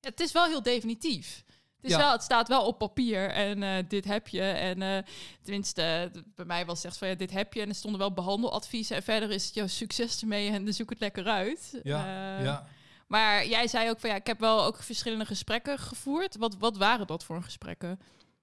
Het 0.00 0.20
is 0.20 0.32
wel 0.32 0.44
heel 0.44 0.62
definitief. 0.62 1.44
Het, 1.46 1.84
is 1.84 1.90
Ja. 1.90 1.98
wel, 1.98 2.12
het 2.12 2.22
staat 2.22 2.48
wel 2.48 2.66
op 2.66 2.78
papier 2.78 3.30
en 3.30 3.86
dit 3.88 4.04
heb 4.04 4.28
je. 4.28 4.42
En 4.42 5.04
tenminste, 5.42 6.10
bij 6.34 6.44
mij 6.44 6.66
was 6.66 6.76
het 6.76 6.86
echt 6.86 6.98
van 6.98 7.08
ja, 7.08 7.14
dit 7.14 7.30
heb 7.30 7.52
je. 7.52 7.60
En 7.60 7.68
er 7.68 7.74
stonden 7.74 8.00
wel 8.00 8.12
behandeladviezen. 8.12 8.96
En 8.96 9.02
verder 9.02 9.30
is 9.30 9.44
het 9.44 9.54
jouw 9.54 9.66
succes 9.66 10.20
ermee 10.20 10.50
en 10.50 10.74
zoek 10.74 10.90
het 10.90 11.00
lekker 11.00 11.26
uit. 11.26 11.80
Ja, 11.82 12.38
ja. 12.42 12.66
Maar 13.06 13.46
jij 13.46 13.68
zei 13.68 13.90
ook 13.90 14.00
van 14.00 14.10
ja, 14.10 14.16
ik 14.16 14.26
heb 14.26 14.40
wel 14.40 14.64
ook 14.64 14.82
verschillende 14.82 15.24
gesprekken 15.24 15.78
gevoerd. 15.78 16.36
Wat, 16.36 16.56
wat 16.56 16.76
waren 16.76 17.06
dat 17.06 17.24
voor 17.24 17.42
gesprekken? 17.42 18.00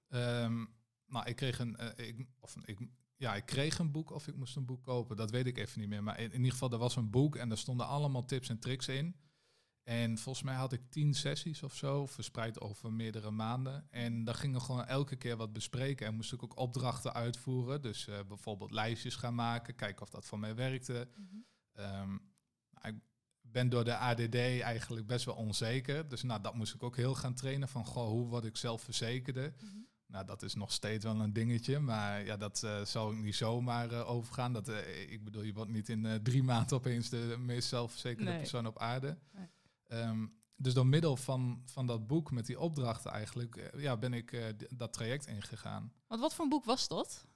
Ehm, 0.08 0.64
nou, 1.06 1.24
ik 1.24 1.36
kreeg 1.36 1.58
een, 1.58 1.76
eh, 1.76 2.08
ik, 2.08 2.26
of 2.40 2.56
ik, 2.64 2.78
ja, 3.16 3.34
ik 3.34 3.46
kreeg 3.46 3.78
een 3.78 3.90
boek 3.90 4.10
of 4.10 4.28
ik 4.28 4.36
moest 4.36 4.56
een 4.56 4.64
boek 4.64 4.82
kopen. 4.82 5.16
Dat 5.16 5.30
weet 5.30 5.46
ik 5.46 5.58
even 5.58 5.80
niet 5.80 5.88
meer. 5.88 6.02
Maar 6.02 6.18
in, 6.18 6.32
in 6.32 6.36
ieder 6.36 6.52
geval, 6.52 6.70
er 6.70 6.78
was 6.78 6.96
een 6.96 7.10
boek 7.10 7.36
en 7.36 7.48
daar 7.48 7.58
stonden 7.58 7.86
allemaal 7.86 8.24
tips 8.24 8.48
en 8.48 8.58
tricks 8.58 8.88
in. 8.88 9.16
En 9.82 10.18
volgens 10.18 10.44
mij 10.44 10.54
had 10.54 10.72
ik 10.72 10.90
tien 10.90 11.14
sessies 11.14 11.62
of 11.62 11.74
zo, 11.74 12.06
verspreid 12.06 12.60
over 12.60 12.92
meerdere 12.92 13.30
maanden. 13.30 13.86
En 13.90 14.24
daar 14.24 14.34
gingen 14.34 14.58
we 14.58 14.64
gewoon 14.64 14.86
elke 14.86 15.16
keer 15.16 15.36
wat 15.36 15.52
bespreken. 15.52 16.06
En 16.06 16.14
moest 16.14 16.32
ik 16.32 16.42
ook 16.42 16.58
opdrachten 16.58 17.12
uitvoeren. 17.14 17.82
Dus 17.82 18.08
eh, 18.08 18.18
bijvoorbeeld 18.28 18.70
lijstjes 18.70 19.16
gaan 19.16 19.34
maken, 19.34 19.74
kijken 19.74 20.02
of 20.02 20.10
dat 20.10 20.24
voor 20.24 20.38
mij 20.38 20.54
werkte. 20.54 21.08
Ehm, 21.72 22.08
nou, 22.70 22.94
ik 22.94 23.00
ben 23.42 23.68
door 23.68 23.84
de 23.84 23.96
ADD 23.96 24.34
eigenlijk 24.34 25.06
best 25.06 25.24
wel 25.24 25.34
onzeker. 25.34 26.08
Dus 26.08 26.22
nou, 26.22 26.40
dat 26.40 26.54
moest 26.54 26.74
ik 26.74 26.82
ook 26.82 26.96
heel 26.96 27.14
gaan 27.14 27.34
trainen. 27.34 27.68
Van, 27.68 27.84
goh, 27.86 28.08
hoe 28.08 28.26
word 28.28 28.44
ik 28.44 28.56
zelfverzekerde? 28.56 29.52
Nou, 30.06 30.24
dat 30.26 30.42
is 30.42 30.54
nog 30.54 30.72
steeds 30.72 31.04
wel 31.04 31.20
een 31.20 31.32
dingetje. 31.32 31.78
Maar 31.78 32.24
ja, 32.24 32.36
dat 32.36 32.62
eh 32.62 32.84
zou 32.84 33.16
ik 33.16 33.22
niet 33.22 33.34
zomaar 33.34 33.90
eh, 33.92 34.10
overgaan. 34.10 34.52
Dat, 34.52 34.68
eh, 34.68 35.10
ik 35.12 35.24
bedoel, 35.24 35.42
je 35.42 35.52
wordt 35.52 35.70
niet 35.70 35.88
in 35.88 36.20
drie 36.22 36.42
maanden 36.52 36.76
opeens 36.76 37.08
de 37.08 37.36
meest 37.38 37.68
zelfverzekerde 37.68 38.30
Nee. 38.30 38.38
persoon 38.38 38.66
op 38.66 38.78
aarde. 38.78 39.18
Nee. 39.32 39.46
Ehm, 39.86 40.26
dus 40.56 40.74
door 40.74 40.86
middel 40.86 41.16
van, 41.16 41.62
van 41.64 41.86
dat 41.86 42.06
boek 42.06 42.30
met 42.30 42.46
die 42.46 42.60
opdrachten 42.60 43.10
eigenlijk, 43.10 43.70
ja, 43.76 43.96
ben 43.96 44.12
ik 44.14 44.54
dat 44.74 44.92
traject 44.92 45.26
ingegaan. 45.26 45.92
Want 46.06 46.20
wat 46.20 46.34
voor 46.34 46.44
een 46.44 46.50
boek 46.50 46.64
was 46.64 46.88
dat? 46.88 47.26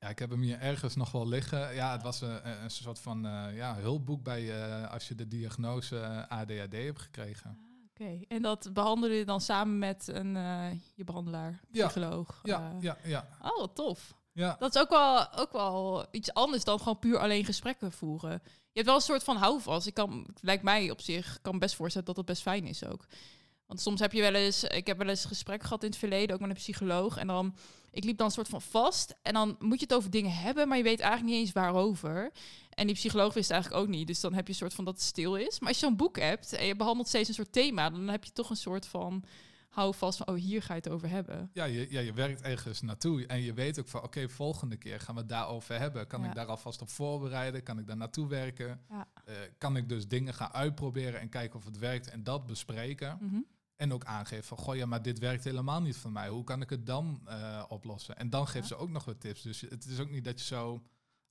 Ja, 0.00 0.08
ik 0.08 0.18
heb 0.18 0.30
hem 0.30 0.40
hier 0.40 0.60
ergens 0.60 0.96
nog 0.96 1.10
wel 1.12 1.28
liggen. 1.28 1.74
Ja, 1.74 1.92
het 1.92 2.02
was 2.02 2.20
een, 2.20 2.48
een 2.62 2.70
soort 2.70 2.98
van 2.98 3.26
eh, 3.26 3.56
ja, 3.56 3.76
hulpboek 3.76 4.22
bij 4.22 4.62
eh, 4.62 4.92
als 4.92 5.08
je 5.08 5.14
de 5.14 5.28
diagnose 5.28 5.98
eh, 5.98 6.38
ADHD 6.38 6.72
hebt 6.72 7.00
gekregen. 7.00 7.58
Oké, 8.00 8.18
en 8.28 8.42
dat 8.42 8.70
behandelde 8.72 9.14
je 9.14 9.24
dan 9.24 9.40
samen 9.40 9.78
met 9.78 10.08
een, 10.08 10.36
eh, 10.36 10.70
je 10.94 11.04
behandelaar, 11.04 11.60
psycholoog? 11.72 12.40
Ja, 12.42 12.72
eh. 12.76 12.82
ja, 12.82 12.96
ja. 13.04 13.28
Oh, 13.42 13.58
wat 13.58 13.74
tof. 13.74 14.14
ja. 14.32 14.56
Dat 14.58 14.74
is 14.74 14.80
ook 14.80 14.88
wel, 14.88 15.32
ook 15.36 15.52
wel 15.52 16.06
iets 16.10 16.32
anders 16.34 16.64
dan 16.64 16.78
gewoon 16.78 16.98
puur 16.98 17.18
alleen 17.18 17.44
gesprekken 17.44 17.92
voeren. 17.92 18.40
Je 18.42 18.84
hebt 18.84 18.86
wel 18.86 18.94
een 18.94 19.00
soort 19.00 19.24
van 19.24 19.36
houvast. 19.36 19.86
Ik 19.86 19.94
kan, 19.94 20.26
lijkt 20.40 20.62
mij 20.62 20.90
op 20.90 21.00
zich, 21.00 21.38
kan 21.42 21.58
best 21.58 21.74
voorstellen 21.74 22.06
dat 22.06 22.16
het 22.16 22.26
best 22.26 22.42
fijn 22.42 22.66
is 22.66 22.84
ook. 22.84 23.06
Want 23.68 23.80
soms 23.80 24.00
heb 24.00 24.12
je 24.12 24.20
wel 24.20 24.34
eens, 24.34 24.64
ik 24.64 24.86
heb 24.86 24.98
wel 24.98 25.08
eens 25.08 25.24
gesprek 25.24 25.62
gehad 25.62 25.82
in 25.82 25.88
het 25.88 25.98
verleden, 25.98 26.34
ook 26.34 26.40
met 26.40 26.50
een 26.50 26.56
psycholoog. 26.56 27.16
En 27.16 27.26
dan, 27.26 27.54
ik 27.90 28.04
liep 28.04 28.16
dan 28.16 28.26
een 28.26 28.32
soort 28.32 28.48
van 28.48 28.62
vast. 28.62 29.14
En 29.22 29.32
dan 29.32 29.56
moet 29.58 29.78
je 29.80 29.84
het 29.88 29.94
over 29.94 30.10
dingen 30.10 30.32
hebben, 30.32 30.68
maar 30.68 30.76
je 30.76 30.82
weet 30.82 31.00
eigenlijk 31.00 31.32
niet 31.32 31.40
eens 31.44 31.52
waarover. 31.54 32.30
En 32.70 32.86
die 32.86 32.94
psycholoog 32.94 33.34
wist 33.34 33.50
eigenlijk 33.50 33.82
ook 33.82 33.88
niet. 33.88 34.06
Dus 34.06 34.20
dan 34.20 34.34
heb 34.34 34.46
je 34.46 34.52
een 34.52 34.58
soort 34.58 34.74
van 34.74 34.84
dat 34.84 34.94
het 34.94 35.02
stil 35.02 35.36
is. 35.36 35.60
Maar 35.60 35.68
als 35.68 35.78
je 35.80 35.86
zo'n 35.86 35.96
boek 35.96 36.18
hebt 36.18 36.52
en 36.52 36.66
je 36.66 36.76
behandelt 36.76 37.08
steeds 37.08 37.28
een 37.28 37.34
soort 37.34 37.52
thema, 37.52 37.90
dan 37.90 38.08
heb 38.08 38.24
je 38.24 38.32
toch 38.32 38.50
een 38.50 38.56
soort 38.56 38.86
van 38.86 39.24
houvast 39.68 40.18
van, 40.18 40.28
oh, 40.28 40.34
hier 40.34 40.62
ga 40.62 40.74
je 40.74 40.80
het 40.84 40.90
over 40.92 41.08
hebben. 41.08 41.50
Ja, 41.52 41.64
je, 41.64 41.86
ja, 41.90 42.00
je 42.00 42.12
werkt 42.12 42.42
ergens 42.42 42.80
naartoe 42.80 43.26
en 43.26 43.40
je 43.42 43.52
weet 43.52 43.78
ook 43.78 43.88
van, 43.88 44.02
oké, 44.02 44.28
volgende 44.28 44.76
keer 44.76 45.00
gaan 45.00 45.14
we 45.14 45.20
het 45.20 45.30
daarover 45.30 45.78
hebben. 45.78 46.06
Kan 46.06 46.22
Ja. 46.22 46.28
ik 46.28 46.34
daar 46.34 46.46
alvast 46.46 46.80
op 46.82 46.88
voorbereiden? 46.90 47.62
Kan 47.62 47.78
ik 47.78 47.86
daar 47.86 47.96
naartoe 47.96 48.28
werken? 48.28 48.80
Ja. 48.90 49.06
Eh, 49.24 49.34
kan 49.58 49.76
ik 49.76 49.88
dus 49.88 50.08
dingen 50.08 50.34
gaan 50.34 50.52
uitproberen 50.52 51.20
en 51.20 51.28
kijken 51.28 51.58
of 51.58 51.64
het 51.64 51.78
werkt 51.78 52.10
en 52.10 52.22
dat 52.24 52.46
bespreken? 52.46 53.18
Mhm. 53.20 53.40
En 53.78 53.92
ook 53.92 54.04
aangeven 54.04 54.44
van, 54.44 54.56
goh, 54.58 54.76
ja, 54.76 54.86
maar 54.86 55.02
dit 55.02 55.18
werkt 55.18 55.44
helemaal 55.44 55.80
niet 55.80 55.96
voor 55.96 56.10
mij. 56.12 56.28
Hoe 56.28 56.44
kan 56.44 56.60
ik 56.60 56.70
het 56.70 56.86
dan 56.86 57.20
eh, 57.24 57.64
oplossen? 57.68 58.16
En 58.16 58.30
dan 58.30 58.46
geeft 58.48 58.68
Ja. 58.68 58.76
ze 58.76 58.82
ook 58.82 58.88
nog 58.90 59.04
wat 59.04 59.20
tips. 59.20 59.42
Dus 59.42 59.60
het 59.60 59.84
is 59.84 59.98
ook 59.98 60.10
niet 60.10 60.24
dat 60.24 60.38
je 60.40 60.46
zo 60.46 60.82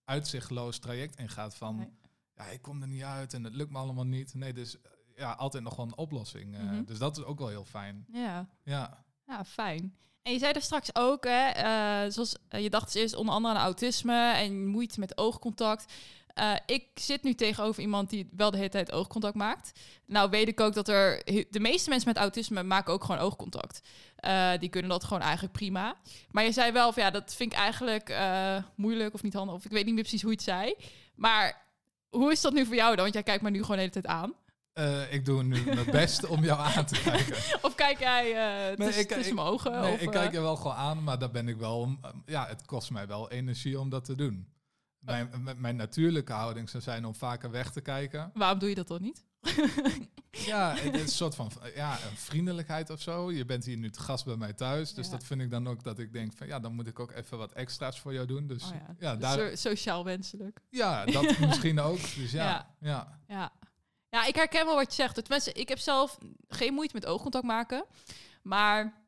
uitzichtloos 0.06 0.80
traject 0.80 1.20
ingaat 1.20 1.56
van, 1.56 1.76
Nee. 1.76 1.90
ja, 2.36 2.44
ik 2.46 2.62
kom 2.62 2.82
er 2.82 2.88
niet 2.88 3.04
uit 3.04 3.34
en 3.34 3.44
het 3.44 3.56
lukt 3.56 3.72
me 3.72 3.78
allemaal 3.78 4.06
niet. 4.06 4.34
Nee, 4.34 4.54
dus 4.54 4.82
eh, 4.82 4.92
ja, 5.16 5.32
altijd 5.32 5.64
nog 5.64 5.76
wel 5.76 5.86
een 5.86 5.98
oplossing. 5.98 6.56
Eh, 6.56 6.62
Mhm. 6.64 6.84
Dus 6.84 6.98
dat 6.98 7.18
is 7.18 7.24
ook 7.24 7.40
wel 7.40 7.48
heel 7.48 7.66
fijn. 7.66 8.06
Ja. 8.12 8.48
Ja. 8.64 9.06
Ja, 9.26 9.46
fijn. 9.46 9.96
En 10.22 10.34
je 10.34 10.40
zei 10.40 10.52
er 10.54 10.62
straks 10.62 10.96
ook, 10.96 11.24
hè, 11.24 12.12
zoals 12.12 12.36
je 12.50 12.70
dacht 12.70 12.96
eerst 12.96 13.16
onder 13.16 13.34
andere 13.34 13.54
aan 13.56 13.62
autisme 13.64 14.32
en 14.34 14.66
moeite 14.68 15.00
met 15.00 15.18
oogcontact. 15.18 15.94
Eh, 16.38 16.54
ik 16.66 16.84
zit 16.96 17.24
nu 17.24 17.34
tegenover 17.34 17.82
iemand 17.82 18.10
die 18.10 18.30
wel 18.32 18.52
de 18.52 18.58
hele 18.58 18.70
tijd 18.70 18.92
oogcontact 18.92 19.36
maakt. 19.36 19.80
Nou 20.06 20.30
weet 20.30 20.48
ik 20.48 20.60
ook 20.60 20.74
dat 20.74 20.88
er... 20.88 21.22
De 21.50 21.60
meeste 21.60 21.90
mensen 21.90 22.08
met 22.08 22.18
autisme 22.18 22.64
maken 22.64 22.94
ook 22.94 23.04
gewoon 23.04 23.22
oogcontact. 23.22 23.82
Uh, 24.26 24.52
die 24.60 24.70
kunnen 24.70 24.92
dat 24.92 25.04
gewoon 25.04 25.22
eigenlijk 25.22 25.54
prima. 25.54 25.96
Maar 26.32 26.44
je 26.44 26.52
zei 26.52 26.72
wel 26.72 26.94
van 26.94 27.04
ja, 27.04 27.10
dat 27.10 27.34
vind 27.34 27.52
ik 27.52 27.58
eigenlijk 27.58 28.10
uh, 28.10 28.58
moeilijk 28.76 29.14
of 29.14 29.24
niet 29.24 29.34
handig. 29.34 29.56
Of 29.56 29.66
ik 29.66 29.72
weet 29.72 29.86
niet 29.86 29.94
meer 29.94 30.04
precies 30.04 30.22
hoe 30.22 30.32
je 30.32 30.38
het 30.38 30.46
zei. 30.46 30.76
Maar 31.16 31.66
hoe 32.10 32.32
is 32.32 32.42
dat 32.42 32.54
nu 32.54 32.66
voor 32.66 32.76
jou 32.76 32.90
dan? 32.90 33.02
Want 33.02 33.14
jij 33.14 33.24
kijkt 33.24 33.44
me 33.44 33.50
nu 33.50 33.62
gewoon 33.62 33.76
de 33.76 33.82
hele 33.82 33.94
tijd 33.94 34.08
aan. 34.08 34.34
Uh, 34.74 35.14
ik 35.14 35.26
doe 35.26 35.44
nu 35.44 35.64
mijn 35.66 35.92
best 35.92 36.28
om 36.28 36.44
jou 36.44 36.60
aan 36.60 36.86
te 36.86 37.02
kijken. 37.02 37.36
of 37.68 37.76
kijk 37.76 38.00
jij 38.00 38.30
uh, 38.30 38.78
nee, 38.78 38.88
tussen, 38.88 39.08
tussen 39.08 39.36
mijn 39.36 39.48
ogen? 39.48 39.72
Nee, 39.72 39.94
of, 39.94 40.02
ik 40.02 40.12
kijk 40.12 40.32
je 40.32 40.42
wel 40.42 40.56
gewoon 40.56 40.76
aan, 40.76 41.04
maar 41.04 41.20
daar 41.20 41.32
ben 41.32 41.48
ik 41.48 41.58
wel... 41.58 41.98
ja, 42.26 42.48
het 42.48 42.66
kost 42.66 42.92
mij 42.92 43.08
wel 43.08 43.32
energie 43.32 43.80
om 43.80 43.90
dat 43.90 44.06
te 44.06 44.16
doen. 44.16 44.48
Mijn, 45.00 45.30
mijn 45.58 45.76
natuurlijke 45.76 46.34
houding 46.34 46.70
zou 46.70 46.84
zijn 46.84 47.06
om 47.06 47.16
vaker 47.16 47.52
weg 47.52 47.72
te 47.72 47.82
kijken. 47.82 48.32
Waarom 48.34 48.60
doe 48.60 48.70
je 48.70 48.76
dat 48.76 48.88
dan 48.88 49.02
niet? 49.02 49.26
ja, 50.52 50.76
het 50.76 50.94
is 50.94 51.02
een 51.02 51.08
soort 51.08 51.36
van 51.36 51.52
ja, 51.76 51.92
een 51.92 52.18
vriendelijkheid 52.18 52.90
of 52.90 53.02
zo. 53.02 53.32
Je 53.32 53.46
bent 53.46 53.66
hier 53.66 53.78
nu 53.78 53.90
te 53.90 54.00
gast 54.00 54.26
bij 54.26 54.36
mij 54.36 54.54
thuis. 54.54 54.94
Dus 54.94 55.10
dat 55.10 55.24
vind 55.24 55.42
ik 55.42 55.50
dan 55.50 55.68
ook 55.68 55.84
dat 55.84 56.00
ik 56.00 56.14
denk 56.14 56.34
van 56.38 56.48
ja, 56.48 56.60
dan 56.60 56.74
moet 56.74 56.88
ik 56.88 57.00
ook 57.00 57.12
even 57.12 57.38
wat 57.38 57.52
extra's 57.52 58.00
voor 58.00 58.14
jou 58.14 58.26
doen. 58.26 58.48
Dus, 58.48 58.64
oh 58.64 58.70
ja. 58.70 58.96
ja 59.00 59.16
dus 59.16 59.22
daar... 59.22 59.58
sociaal 59.58 60.04
wenselijk. 60.04 60.60
Ja, 60.70 61.06
dat 61.06 61.40
misschien 61.48 61.80
ook. 61.80 62.00
Dus 62.16 62.32
ja. 62.32 62.76
Ja. 62.80 63.20
ja. 63.28 63.52
ja. 64.10 64.26
ik 64.26 64.36
herken 64.36 64.66
wel 64.66 64.76
wat 64.76 64.96
je 64.96 65.02
zegt. 65.02 65.16
Tenminste, 65.16 65.52
ik 65.52 65.70
heb 65.70 65.80
zelf 65.80 66.18
geen 66.48 66.74
moeite 66.74 66.96
met 66.96 67.06
oogcontact 67.06 67.46
maken. 67.46 67.86
Maar 68.42 69.06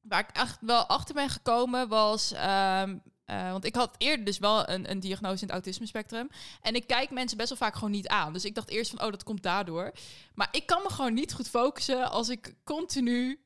waar 0.00 0.20
ik 0.20 0.36
echt 0.36 0.58
wel 0.60 0.86
achter 0.86 1.14
ben 1.14 1.30
gekomen 1.30 1.88
was. 1.88 2.32
Um, 2.32 3.02
uh, 3.30 3.50
want 3.50 3.64
ik 3.64 3.74
had 3.74 3.94
eerder 3.98 4.24
dus 4.24 4.38
wel 4.38 4.68
een, 4.68 4.90
een 4.90 5.00
diagnose 5.00 5.40
in 5.40 5.46
het 5.46 5.50
autisme 5.50 5.86
spectrum. 5.86 6.30
En 6.60 6.74
ik 6.74 6.86
kijk 6.86 7.10
mensen 7.10 7.36
best 7.36 7.48
wel 7.48 7.58
vaak 7.58 7.74
gewoon 7.74 7.90
niet 7.90 8.08
aan. 8.08 8.32
Dus 8.32 8.44
ik 8.44 8.54
dacht 8.54 8.68
eerst 8.68 8.90
van, 8.90 9.04
oh, 9.04 9.10
dat 9.10 9.22
komt 9.22 9.42
daardoor. 9.42 9.92
Maar 10.34 10.48
ik 10.50 10.66
kan 10.66 10.82
me 10.82 10.90
gewoon 10.90 11.14
niet 11.14 11.32
goed 11.32 11.48
focussen 11.48 12.10
als 12.10 12.28
ik 12.28 12.54
continu 12.64 13.40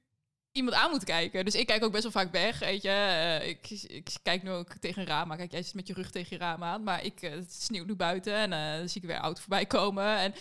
iemand 0.52 0.76
aan 0.76 0.90
moet 0.90 1.04
kijken. 1.04 1.44
Dus 1.44 1.54
ik 1.54 1.66
kijk 1.66 1.84
ook 1.84 1.92
best 1.92 2.02
wel 2.02 2.12
vaak 2.12 2.32
weg, 2.32 2.58
weet 2.58 2.82
je. 2.82 2.88
Uh, 2.88 3.48
ik, 3.48 3.70
ik, 3.70 4.10
kijk 4.22 4.42
nu 4.42 4.50
ook 4.50 4.72
tegen 4.72 5.02
een 5.02 5.08
raam. 5.08 5.28
Maar 5.28 5.36
kijk, 5.36 5.52
jij 5.52 5.62
zit 5.62 5.74
met 5.74 5.86
je 5.86 5.94
rug 5.94 6.10
tegen 6.10 6.36
je 6.36 6.42
raam 6.42 6.62
aan. 6.62 6.82
Maar 6.82 7.04
ik, 7.04 7.22
uh, 7.22 7.30
het 7.30 7.52
sneeuwt 7.52 7.86
nu 7.86 7.94
buiten 7.94 8.34
en 8.34 8.50
dan 8.78 8.88
zie 8.88 9.00
ik 9.00 9.06
weer 9.08 9.16
auto 9.16 9.40
voorbij 9.40 9.66
komen. 9.66 10.34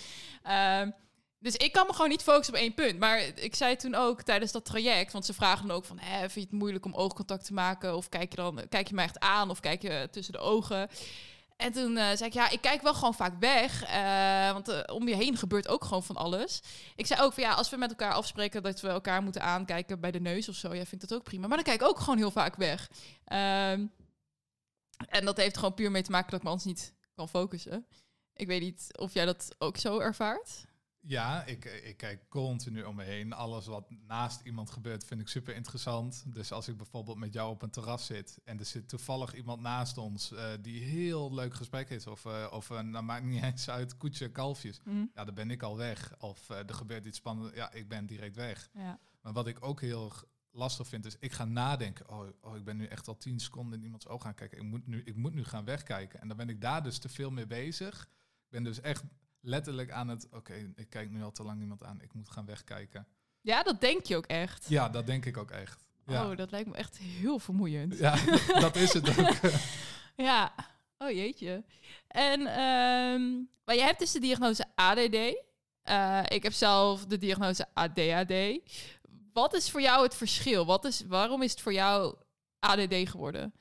En... 0.43 0.95
Dus 1.39 1.55
ik 1.55 1.71
kan 1.71 1.87
me 1.87 1.93
gewoon 1.93 2.09
niet 2.09 2.23
focussen 2.23 2.53
op 2.53 2.59
één 2.59 2.73
punt. 2.73 2.99
Maar 2.99 3.19
ik 3.19 3.55
zei 3.55 3.75
toen 3.75 3.95
ook 3.95 4.21
tijdens 4.21 4.51
dat 4.51 4.65
traject, 4.65 5.11
want 5.11 5.25
ze 5.25 5.33
vragen 5.33 5.67
dan 5.67 5.75
ook 5.75 5.85
van, 5.85 5.99
hè, 5.99 6.19
vind 6.19 6.33
je 6.33 6.39
het 6.39 6.51
moeilijk 6.51 6.85
om 6.85 6.93
oogcontact 6.93 7.45
te 7.45 7.53
maken? 7.53 7.95
Of 7.95 8.09
kijk 8.09 8.29
je 8.29 8.35
dan, 8.35 8.61
kijk 8.69 8.87
je 8.87 8.93
mij 8.93 9.03
echt 9.03 9.19
aan 9.19 9.49
of 9.49 9.59
kijk 9.59 9.81
je 9.81 10.07
tussen 10.11 10.33
de 10.33 10.39
ogen? 10.39 10.89
En 11.59 11.71
toen 11.71 11.91
uh, 11.91 12.03
zei 12.03 12.23
ik, 12.23 12.33
ja, 12.33 12.49
ik 12.49 12.61
kijk 12.61 12.81
wel 12.81 12.93
gewoon 12.93 13.13
vaak 13.13 13.39
weg. 13.39 13.89
Uh, 13.89 14.51
want 14.51 14.69
uh, 14.69 14.79
om 14.85 15.07
je 15.07 15.15
heen 15.15 15.37
gebeurt 15.37 15.67
ook 15.67 15.83
gewoon 15.83 16.03
van 16.03 16.15
alles. 16.15 16.61
Ik 16.95 17.05
zei 17.05 17.21
ook 17.21 17.33
van, 17.33 17.43
ja, 17.43 17.53
als 17.53 17.69
we 17.69 17.77
met 17.77 17.89
elkaar 17.89 18.13
afspreken 18.13 18.63
dat 18.63 18.81
we 18.81 18.87
elkaar 18.87 19.23
moeten 19.23 19.41
aankijken 19.41 19.99
bij 19.99 20.11
de 20.11 20.19
neus 20.19 20.49
of 20.49 20.55
zo, 20.55 20.75
jij 20.75 20.85
vindt 20.85 21.09
dat 21.09 21.17
ook 21.17 21.23
prima. 21.23 21.47
Maar 21.47 21.57
dan 21.57 21.65
kijk 21.65 21.81
ik 21.81 21.87
ook 21.87 21.99
gewoon 21.99 22.17
heel 22.17 22.31
vaak 22.31 22.55
weg. 22.55 22.89
Ehm, 23.25 23.85
en 25.07 25.25
dat 25.25 25.37
heeft 25.37 25.57
gewoon 25.57 25.73
puur 25.73 25.91
mee 25.91 26.03
te 26.03 26.11
maken 26.11 26.29
dat 26.29 26.39
ik 26.39 26.45
me 26.45 26.51
anders 26.51 26.67
niet 26.67 26.93
kan 27.15 27.29
focussen. 27.29 27.87
Ik 28.33 28.47
weet 28.47 28.61
niet 28.61 28.97
of 28.97 29.13
jij 29.13 29.25
dat 29.25 29.55
ook 29.57 29.77
zo 29.77 29.99
ervaart. 29.99 30.65
Ja, 31.01 31.43
ik, 31.43 31.65
ik 31.65 31.97
kijk 31.97 32.29
continu 32.29 32.83
om 32.83 32.95
me 32.95 33.03
heen. 33.03 33.33
Alles 33.33 33.65
wat 33.65 33.89
naast 34.07 34.41
iemand 34.41 34.71
gebeurt 34.71 35.05
vind 35.05 35.21
ik 35.21 35.27
super 35.27 35.55
interessant. 35.55 36.23
Dus 36.27 36.51
als 36.51 36.67
ik 36.67 36.77
bijvoorbeeld 36.77 37.17
met 37.17 37.33
jou 37.33 37.51
op 37.51 37.61
een 37.61 37.69
terras 37.69 38.05
zit 38.05 38.39
en 38.43 38.59
er 38.59 38.65
zit 38.65 38.89
toevallig 38.89 39.33
iemand 39.33 39.61
naast 39.61 39.97
ons 39.97 40.31
uh, 40.31 40.51
die 40.61 40.83
heel 40.83 41.33
leuk 41.33 41.53
gesprek 41.53 41.89
heeft, 41.89 42.07
of, 42.07 42.25
uh, 42.25 42.47
of 42.51 42.69
uh, 42.69 42.79
nou 42.79 43.03
maakt 43.03 43.25
niet 43.25 43.43
eens 43.53 43.69
uit, 43.69 43.97
koetje, 43.97 44.31
kalfjes, 44.31 44.79
mm. 44.83 45.11
ja, 45.13 45.25
dan 45.25 45.35
ben 45.35 45.51
ik 45.51 45.63
al 45.63 45.77
weg. 45.77 46.15
Of 46.19 46.49
er 46.49 46.73
gebeurt 46.73 47.05
iets 47.05 47.17
spannends, 47.17 47.55
ja, 47.55 47.71
ik 47.71 47.89
ben 47.89 48.05
direct 48.05 48.35
weg. 48.35 48.69
Ja. 48.73 48.99
Maar 49.21 49.33
wat 49.33 49.47
ik 49.47 49.65
ook 49.65 49.81
heel 49.81 50.13
lastig 50.51 50.87
vind, 50.87 51.05
is 51.05 51.15
ik 51.19 51.31
ga 51.31 51.45
nadenken, 51.45 52.09
oh, 52.09 52.27
oh 52.41 52.55
ik 52.55 52.63
ben 52.63 52.77
nu 52.77 52.85
echt 52.85 53.07
al 53.07 53.17
tien 53.17 53.39
seconden 53.39 53.79
in 53.79 53.85
iemands 53.85 54.07
oog 54.07 54.21
gaan 54.21 54.35
kijken, 54.35 54.57
ik 54.57 54.63
moet, 54.63 54.87
nu, 54.87 55.01
ik 55.03 55.15
moet 55.15 55.33
nu 55.33 55.43
gaan 55.43 55.65
wegkijken. 55.65 56.21
En 56.21 56.27
dan 56.27 56.37
ben 56.37 56.49
ik 56.49 56.61
daar 56.61 56.83
dus 56.83 56.99
te 56.99 57.09
veel 57.09 57.31
mee 57.31 57.47
bezig. 57.47 58.09
Ik 58.43 58.49
ben 58.49 58.63
dus 58.63 58.81
echt 58.81 59.03
letterlijk 59.41 59.91
aan 59.91 60.07
het, 60.07 60.27
oké, 60.31 60.71
ik 60.75 60.89
kijk 60.89 61.09
nu 61.09 61.23
al 61.23 61.31
te 61.31 61.43
lang 61.43 61.61
iemand 61.61 61.83
aan, 61.83 62.01
ik 62.01 62.13
moet 62.13 62.29
gaan 62.29 62.45
wegkijken. 62.45 63.07
Ja, 63.41 63.63
dat 63.63 63.81
denk 63.81 64.05
je 64.05 64.15
ook 64.15 64.25
echt. 64.25 64.69
Ja, 64.69 64.89
dat 64.89 65.05
denk 65.05 65.25
ik 65.25 65.37
ook 65.37 65.51
echt. 65.51 65.85
Ja. 66.05 66.29
Oh, 66.29 66.37
dat 66.37 66.51
lijkt 66.51 66.69
me 66.69 66.75
echt 66.75 66.97
heel 66.97 67.39
vermoeiend. 67.39 67.97
Ja, 67.97 68.15
dat 68.65 68.75
is 68.75 68.93
het 68.93 69.19
ook. 69.19 69.51
ja, 70.29 70.53
oh 70.97 71.11
jeetje. 71.11 71.63
En, 72.07 72.39
um, 72.39 73.49
maar 73.65 73.75
jij 73.75 73.85
hebt 73.85 73.99
dus 73.99 74.11
de 74.11 74.19
diagnose 74.19 74.65
ADD. 74.75 75.15
Uh, 75.89 76.21
ik 76.27 76.43
heb 76.43 76.53
zelf 76.53 77.05
de 77.05 77.17
diagnose 77.17 77.65
ADHD. 77.73 78.33
Wat 79.33 79.53
is 79.53 79.71
voor 79.71 79.81
jou 79.81 80.03
het 80.03 80.15
verschil? 80.15 80.65
Wat 80.65 80.85
is, 80.85 81.03
waarom 81.07 81.41
is 81.41 81.51
het 81.51 81.61
voor 81.61 81.73
jou 81.73 82.15
ADD 82.59 83.09
geworden? 83.09 83.53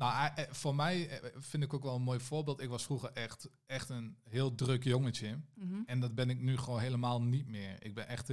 Nou, 0.00 0.12
eh, 0.12 0.44
eh, 0.44 0.52
voor 0.52 0.74
mij 0.74 1.08
eh, 1.08 1.30
vind 1.38 1.62
ik 1.62 1.74
ook 1.74 1.82
wel 1.82 1.94
een 1.94 2.02
mooi 2.02 2.20
voorbeeld. 2.20 2.60
Ik 2.60 2.68
was 2.68 2.84
vroeger 2.84 3.12
echt, 3.12 3.48
echt 3.66 3.88
een 3.88 4.16
heel 4.24 4.54
druk 4.54 4.84
jongetje. 4.84 5.40
Mhm. 5.54 5.82
En 5.86 6.00
dat 6.00 6.14
ben 6.14 6.30
ik 6.30 6.40
nu 6.40 6.56
gewoon 6.56 6.80
helemaal 6.80 7.22
niet 7.22 7.46
meer. 7.46 7.84
Ik 7.84 7.94
ben 7.94 8.08
echt... 8.08 8.32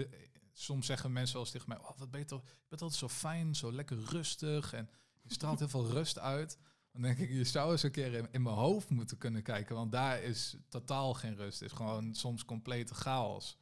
Soms 0.53 0.85
zeggen 0.85 1.11
mensen 1.11 1.33
wel 1.33 1.43
eens 1.43 1.51
tegen 1.51 1.69
mij... 1.69 1.77
Oh, 1.79 1.97
wat 1.97 2.11
ben 2.11 2.19
je 2.19 2.25
toch... 2.25 2.41
Je 2.43 2.65
bent 2.69 2.81
altijd 2.81 2.99
zo 2.99 3.09
fijn, 3.09 3.55
zo 3.55 3.71
lekker 3.71 3.97
rustig. 3.97 4.73
En 4.73 4.89
je 5.21 5.33
straalt 5.33 5.59
heel 5.59 5.69
veel 5.69 5.89
rust 5.97 6.19
uit. 6.19 6.57
Dan 6.91 7.01
denk 7.01 7.17
ik, 7.17 7.29
je 7.29 7.43
zou 7.43 7.71
eens 7.71 7.83
een 7.83 7.91
keer 7.91 8.13
in, 8.13 8.27
in, 8.31 8.41
mijn 8.41 8.55
hoofd 8.55 8.89
moeten 8.89 9.17
kunnen 9.17 9.43
kijken. 9.43 9.75
Want 9.75 9.91
daar 9.91 10.21
is 10.21 10.57
totaal 10.69 11.13
geen 11.13 11.35
rust. 11.35 11.59
Het 11.59 11.71
is 11.71 11.77
gewoon 11.77 12.15
soms 12.15 12.45
complete 12.45 12.93
chaos. 12.93 13.57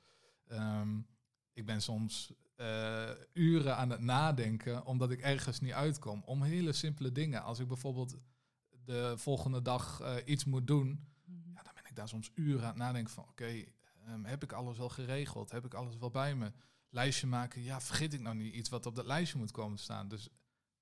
Um, 0.48 1.08
ik 1.54 1.66
ben 1.66 1.82
soms 1.82 2.34
uh, 2.58 3.10
uren 3.34 3.78
aan 3.78 3.90
het 3.90 4.02
nadenken, 4.02 4.86
omdat 4.86 5.12
ik 5.12 5.22
ergens 5.22 5.60
niet 5.60 5.74
uitkom. 5.74 6.22
Om 6.26 6.42
hele 6.42 6.74
simpele 6.74 7.12
dingen. 7.12 7.44
Als 7.44 7.60
ik 7.60 7.68
bijvoorbeeld 7.68 8.18
de 8.86 9.14
volgende 9.18 9.62
dag 9.62 10.02
uh, 10.02 10.16
iets 10.26 10.46
moet 10.46 10.68
doen, 10.68 10.88
mhm. 11.26 11.52
ja, 11.54 11.64
dan 11.64 11.74
ben 11.74 11.86
ik 11.86 11.96
daar 11.96 12.08
soms 12.08 12.32
uren 12.34 12.62
aan 12.62 12.68
het 12.68 12.78
nadenken 12.78 13.14
van, 13.14 13.24
oké, 13.24 13.32
okay, 13.32 13.74
um, 14.10 14.26
heb 14.26 14.44
ik 14.44 14.52
alles 14.52 14.78
wel 14.78 14.90
geregeld? 14.90 15.52
Heb 15.52 15.66
ik 15.66 15.74
alles 15.74 15.98
wel 15.98 16.12
bij 16.12 16.36
me? 16.36 16.52
Lijstje 16.90 17.28
maken, 17.28 17.64
ja, 17.64 17.82
vergeet 17.82 18.14
ik 18.14 18.22
nou 18.22 18.36
niet 18.36 18.54
iets 18.54 18.70
wat 18.70 18.86
op 18.86 18.96
dat 18.96 19.06
lijstje 19.06 19.38
moet 19.38 19.52
komen 19.52 19.78
te 19.78 19.84
staan. 19.84 20.08
Dus 20.08 20.30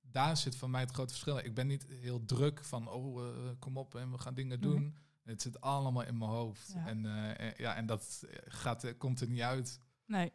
daar 0.01 0.38
zit 0.38 0.56
voor 0.56 0.70
mij 0.70 0.82
het 0.82 0.92
grote 0.92 1.13
verschil. 1.13 1.38
Ik 1.38 1.53
ben 1.53 1.68
niet 1.68 1.86
heel 1.89 2.25
druk 2.25 2.63
van, 2.63 2.89
oh, 2.89 3.24
uh, 3.24 3.50
kom 3.60 3.77
op 3.77 3.96
en 3.96 4.12
we 4.12 4.18
gaan 4.18 4.34
dingen 4.34 4.60
mhm. 4.60 4.70
doen. 4.70 4.96
Het 5.24 5.42
zit 5.42 5.62
allemaal 5.62 6.03
in 6.03 6.18
mijn 6.18 6.32
hoofd. 6.32 6.72
Ja. 6.74 6.88
En, 6.88 7.06
en, 7.38 7.53
ja, 7.58 7.75
en 7.75 7.86
dat 7.86 8.24
gaat, 8.46 8.98
komt 8.98 9.22
er 9.22 9.27
niet 9.27 9.42
uit. 9.42 9.80
Nee. 10.06 10.32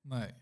Nee. 0.00 0.34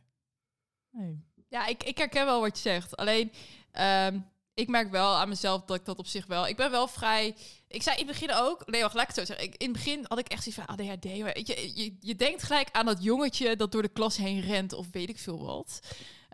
Ja, 1.49 1.67
ik, 1.67 1.83
ik 1.83 1.99
herken 1.99 2.25
wel 2.25 2.41
wat 2.41 2.57
je 2.57 2.63
zegt. 2.63 2.97
Alleen, 2.97 3.33
um, 3.81 4.27
ik 4.59 4.69
merk 4.69 4.91
wel 4.91 5.15
aan 5.15 5.29
mezelf 5.29 5.65
dat 5.65 5.77
ik 5.77 5.85
dat 5.85 5.99
op 5.99 6.07
zich 6.07 6.27
wel... 6.27 6.47
Ik 6.47 6.57
ben 6.57 6.71
wel 6.71 6.89
vrij... 6.89 7.37
Ik 7.69 7.83
zei 7.83 7.97
in 7.97 8.07
het 8.07 8.19
begin 8.19 8.35
ook... 8.35 8.67
Nee, 8.67 8.83
wacht, 8.83 8.95
laat 8.95 9.11
ik 9.11 9.17
het 9.17 9.27
zo 9.27 9.35
zeggen. 9.35 9.57
In 9.57 9.69
het 9.69 9.77
begin 9.77 10.05
had 10.09 10.19
ik 10.19 10.29
echt 10.29 10.43
zoiets 10.43 10.63
van 10.63 10.77
ADHD. 10.77 11.05
Je, 11.05 11.73
je, 11.75 11.97
je 12.01 12.15
denkt 12.15 12.43
gelijk 12.43 12.69
aan 12.73 12.87
dat 12.87 13.03
jongetje 13.03 13.57
dat 13.57 13.73
door 13.73 13.83
de 13.83 13.89
klas 13.89 14.17
heen 14.17 14.41
rent 14.41 14.73
of 14.73 14.87
weet 14.93 15.09
ik 15.09 15.19
veel 15.19 15.45
wat. 15.45 15.81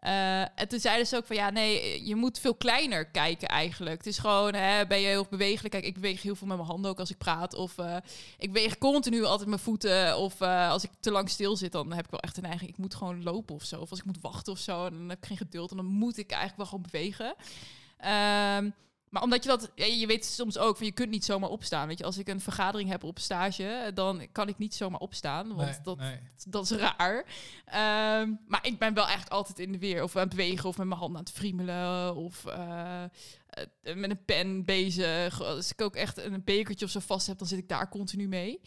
Uh, 0.07 0.41
en 0.41 0.69
toen 0.69 0.81
zeiden 0.81 1.07
ze 1.07 1.17
ook 1.17 1.27
van 1.27 1.37
ja, 1.37 1.51
nee, 1.51 2.07
je 2.07 2.15
moet 2.15 2.39
veel 2.39 2.55
kleiner 2.55 3.07
kijken 3.07 3.49
eigenlijk. 3.49 3.97
Het 3.97 4.07
is 4.07 4.19
gewoon, 4.19 4.55
hè, 4.55 4.87
ben 4.87 5.01
je 5.01 5.07
heel 5.07 5.27
bewegelijk? 5.31 5.71
Kijk, 5.75 5.85
ik 5.85 5.95
beweeg 5.95 6.23
heel 6.23 6.35
veel 6.35 6.47
met 6.47 6.57
mijn 6.57 6.69
handen 6.69 6.91
ook 6.91 6.99
als 6.99 7.11
ik 7.11 7.19
praat. 7.19 7.55
Of 7.55 7.79
uh, 7.79 7.97
ik 8.39 8.53
beweeg 8.53 8.79
continu 8.79 9.25
altijd 9.25 9.49
mijn 9.49 9.61
voeten. 9.61 10.19
Of 10.19 10.41
uh, 10.41 10.71
als 10.71 10.85
ik 10.85 10.91
te 11.01 11.11
lang 11.11 11.31
stil 11.31 11.57
zit, 11.57 11.73
dan 11.73 11.93
heb 11.93 12.05
ik 12.05 12.11
wel 12.11 12.21
echt 12.21 12.37
een 12.37 12.43
neiging. 12.43 12.71
Ik 12.71 12.79
moet 12.79 12.95
gewoon 12.95 13.23
lopen 13.23 13.55
of 13.55 13.65
zo. 13.65 13.81
Of 13.81 13.91
als 13.91 13.99
ik 13.99 14.05
moet 14.05 14.21
wachten 14.21 14.53
of 14.53 14.59
zo, 14.59 14.91
dan 14.91 15.09
heb 15.09 15.19
ik 15.19 15.27
geen 15.27 15.37
geduld. 15.37 15.71
En 15.71 15.77
dan 15.77 15.87
moet 15.87 16.19
ik 16.19 16.31
eigenlijk 16.31 16.57
wel 16.57 16.67
gewoon 16.67 16.87
bewegen. 16.91 17.35
Um, 18.57 18.75
maar 19.15 19.23
omdat 19.23 19.43
je 19.43 19.49
dat, 19.49 19.71
je 19.75 20.07
weet 20.07 20.25
soms 20.25 20.59
ook 20.59 20.77
van 20.77 20.87
je 20.87 20.93
kunt 20.93 21.11
niet 21.11 21.25
zomaar 21.25 21.51
opstaan. 21.51 21.89
Weet 21.89 21.99
je, 21.99 22.05
als 22.05 22.19
ik 22.19 22.29
een 22.29 22.41
vergadering 22.41 22.91
heb 22.91 23.05
op 23.05 23.19
stage, 23.19 23.91
dan 23.95 24.27
kan 24.33 24.49
ik 24.49 24.59
niet 24.59 24.75
zomaar 24.75 25.01
opstaan, 25.01 25.55
want 25.55 25.85
dat, 25.85 25.99
dat 26.49 26.71
is 26.71 26.71
raar. 26.71 27.17
Um, 28.21 28.41
maar 28.47 28.67
ik 28.67 28.79
ben 28.79 28.95
wel 28.95 29.05
eigenlijk 29.05 29.35
altijd 29.35 29.59
in 29.59 29.73
de 29.73 29.79
weer, 29.79 30.03
of 30.03 30.17
aan 30.17 30.23
het 30.23 30.31
bewegen, 30.31 30.69
of 30.69 30.77
met 30.77 30.87
mijn 30.87 30.99
handen 30.99 31.19
aan 31.19 31.25
het 31.25 31.35
friemelen, 31.35 32.17
of 32.17 32.45
uh, 32.47 33.03
met 33.95 34.11
een 34.11 34.25
pen 34.25 34.65
bezig. 34.65 35.43
Als 35.43 35.73
ik 35.73 35.81
ook 35.81 35.97
echt 35.97 36.19
een 36.19 36.45
bekertje 36.45 36.85
of 36.85 36.91
zo 36.91 37.01
vast 37.01 37.27
heb, 37.27 37.39
dan 37.39 37.47
zit 37.47 37.59
ik 37.59 37.69
daar 37.69 37.89
continu 37.89 38.29
mee. 38.29 38.61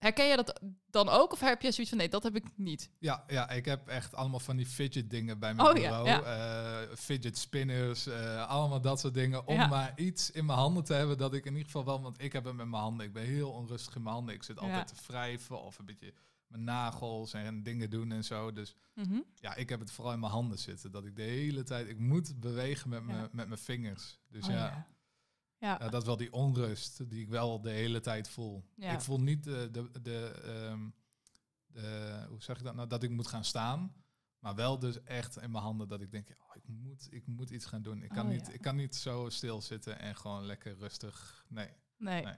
Herken 0.00 0.28
je 0.28 0.36
dat 0.36 0.60
dan 0.90 1.08
ook? 1.08 1.32
Of 1.32 1.40
heb 1.40 1.62
je 1.62 1.70
zoiets 1.70 1.88
van, 1.88 1.98
nee, 1.98 2.08
dat 2.08 2.22
heb 2.22 2.36
ik 2.36 2.44
niet? 2.56 2.90
Ja, 2.98 3.24
ja 3.26 3.50
ik 3.50 3.64
heb 3.64 3.88
echt 3.88 4.14
allemaal 4.14 4.40
van 4.40 4.56
die 4.56 4.66
fidget 4.66 5.10
dingen 5.10 5.38
bij 5.38 5.54
mijn 5.54 5.68
oh, 5.68 5.74
bureau. 5.74 6.06
Ja, 6.06 6.20
ja. 6.20 6.82
Uh, 6.82 6.96
fidget 6.96 7.38
spinners, 7.38 8.06
uh, 8.06 8.48
allemaal 8.48 8.80
dat 8.80 9.00
soort 9.00 9.14
dingen. 9.14 9.46
Om 9.46 9.68
maar 9.68 9.92
iets 9.96 10.30
in 10.30 10.44
mijn 10.44 10.58
handen 10.58 10.84
te 10.84 10.94
hebben 10.94 11.18
dat 11.18 11.34
ik 11.34 11.44
in 11.44 11.52
ieder 11.52 11.66
geval 11.66 11.84
wel... 11.84 12.02
Want 12.02 12.22
ik 12.22 12.32
heb 12.32 12.44
het 12.44 12.56
met 12.56 12.66
mijn 12.66 12.82
handen. 12.82 13.06
Ik 13.06 13.12
ben 13.12 13.24
heel 13.24 13.50
onrustig 13.50 13.94
in 13.94 14.02
mijn 14.02 14.14
handen. 14.14 14.34
Ik 14.34 14.42
zit 14.42 14.58
altijd 14.58 14.86
te 14.86 14.94
wrijven 15.06 15.62
of 15.62 15.78
een 15.78 15.84
beetje 15.84 16.14
mijn 16.46 16.64
nagels 16.64 17.32
en 17.32 17.62
dingen 17.62 17.90
doen 17.90 18.12
en 18.12 18.24
zo. 18.24 18.52
Dus 18.52 18.76
mm 18.94 19.24
ja, 19.34 19.54
ik 19.54 19.68
heb 19.68 19.80
het 19.80 19.92
vooral 19.92 20.12
in 20.12 20.20
mijn 20.20 20.32
handen 20.32 20.58
zitten. 20.58 20.90
Dat 20.90 21.04
ik 21.04 21.16
de 21.16 21.22
hele 21.22 21.62
tijd... 21.62 21.88
Ik 21.88 21.98
moet 21.98 22.40
bewegen 22.40 22.88
met, 22.88 23.02
me, 23.02 23.28
met 23.32 23.48
mijn 23.48 23.60
vingers. 23.60 24.18
Dus 24.28 24.44
oh, 24.44 24.50
ja. 24.50 24.86
Ja. 25.60 25.76
Ja, 25.80 25.88
dat 25.88 26.00
is 26.00 26.06
wel 26.06 26.16
die 26.16 26.32
onrust 26.32 27.10
die 27.10 27.20
ik 27.20 27.28
wel 27.28 27.60
de 27.60 27.70
hele 27.70 28.00
tijd 28.00 28.28
voel. 28.28 28.64
Ja. 28.76 28.92
Ik 28.92 29.00
voel 29.00 29.20
niet 29.20 29.44
de, 29.44 29.68
de, 29.72 30.00
de, 30.02 30.40
ehm, 30.44 30.88
de, 31.66 32.26
hoe 32.28 32.42
zeg 32.42 32.58
ik 32.58 32.64
dat 32.64 32.74
nou, 32.74 32.88
dat 32.88 33.02
ik 33.02 33.10
moet 33.10 33.26
gaan 33.26 33.44
staan. 33.44 33.94
Maar 34.38 34.54
wel 34.54 34.78
dus 34.78 35.02
echt 35.02 35.36
in 35.36 35.50
mijn 35.50 35.64
handen 35.64 35.88
dat 35.88 36.00
ik 36.00 36.10
denk, 36.10 36.28
oh, 36.28 36.56
ik, 36.56 36.68
moet, 36.68 37.06
ik 37.10 37.26
moet 37.26 37.50
iets 37.50 37.64
gaan 37.66 37.82
doen. 37.82 38.02
Ik 38.02 38.08
kan, 38.08 38.26
Oh, 38.26 38.32
niet, 38.32 38.46
ja. 38.46 38.52
ik 38.52 38.60
kan 38.60 38.76
niet 38.76 38.96
zo 38.96 39.28
stilzitten 39.28 39.98
en 39.98 40.16
gewoon 40.16 40.46
lekker 40.46 40.76
rustig. 40.76 41.44
Nee. 41.48 41.68
Nee. 41.96 42.24
Nee. 42.24 42.34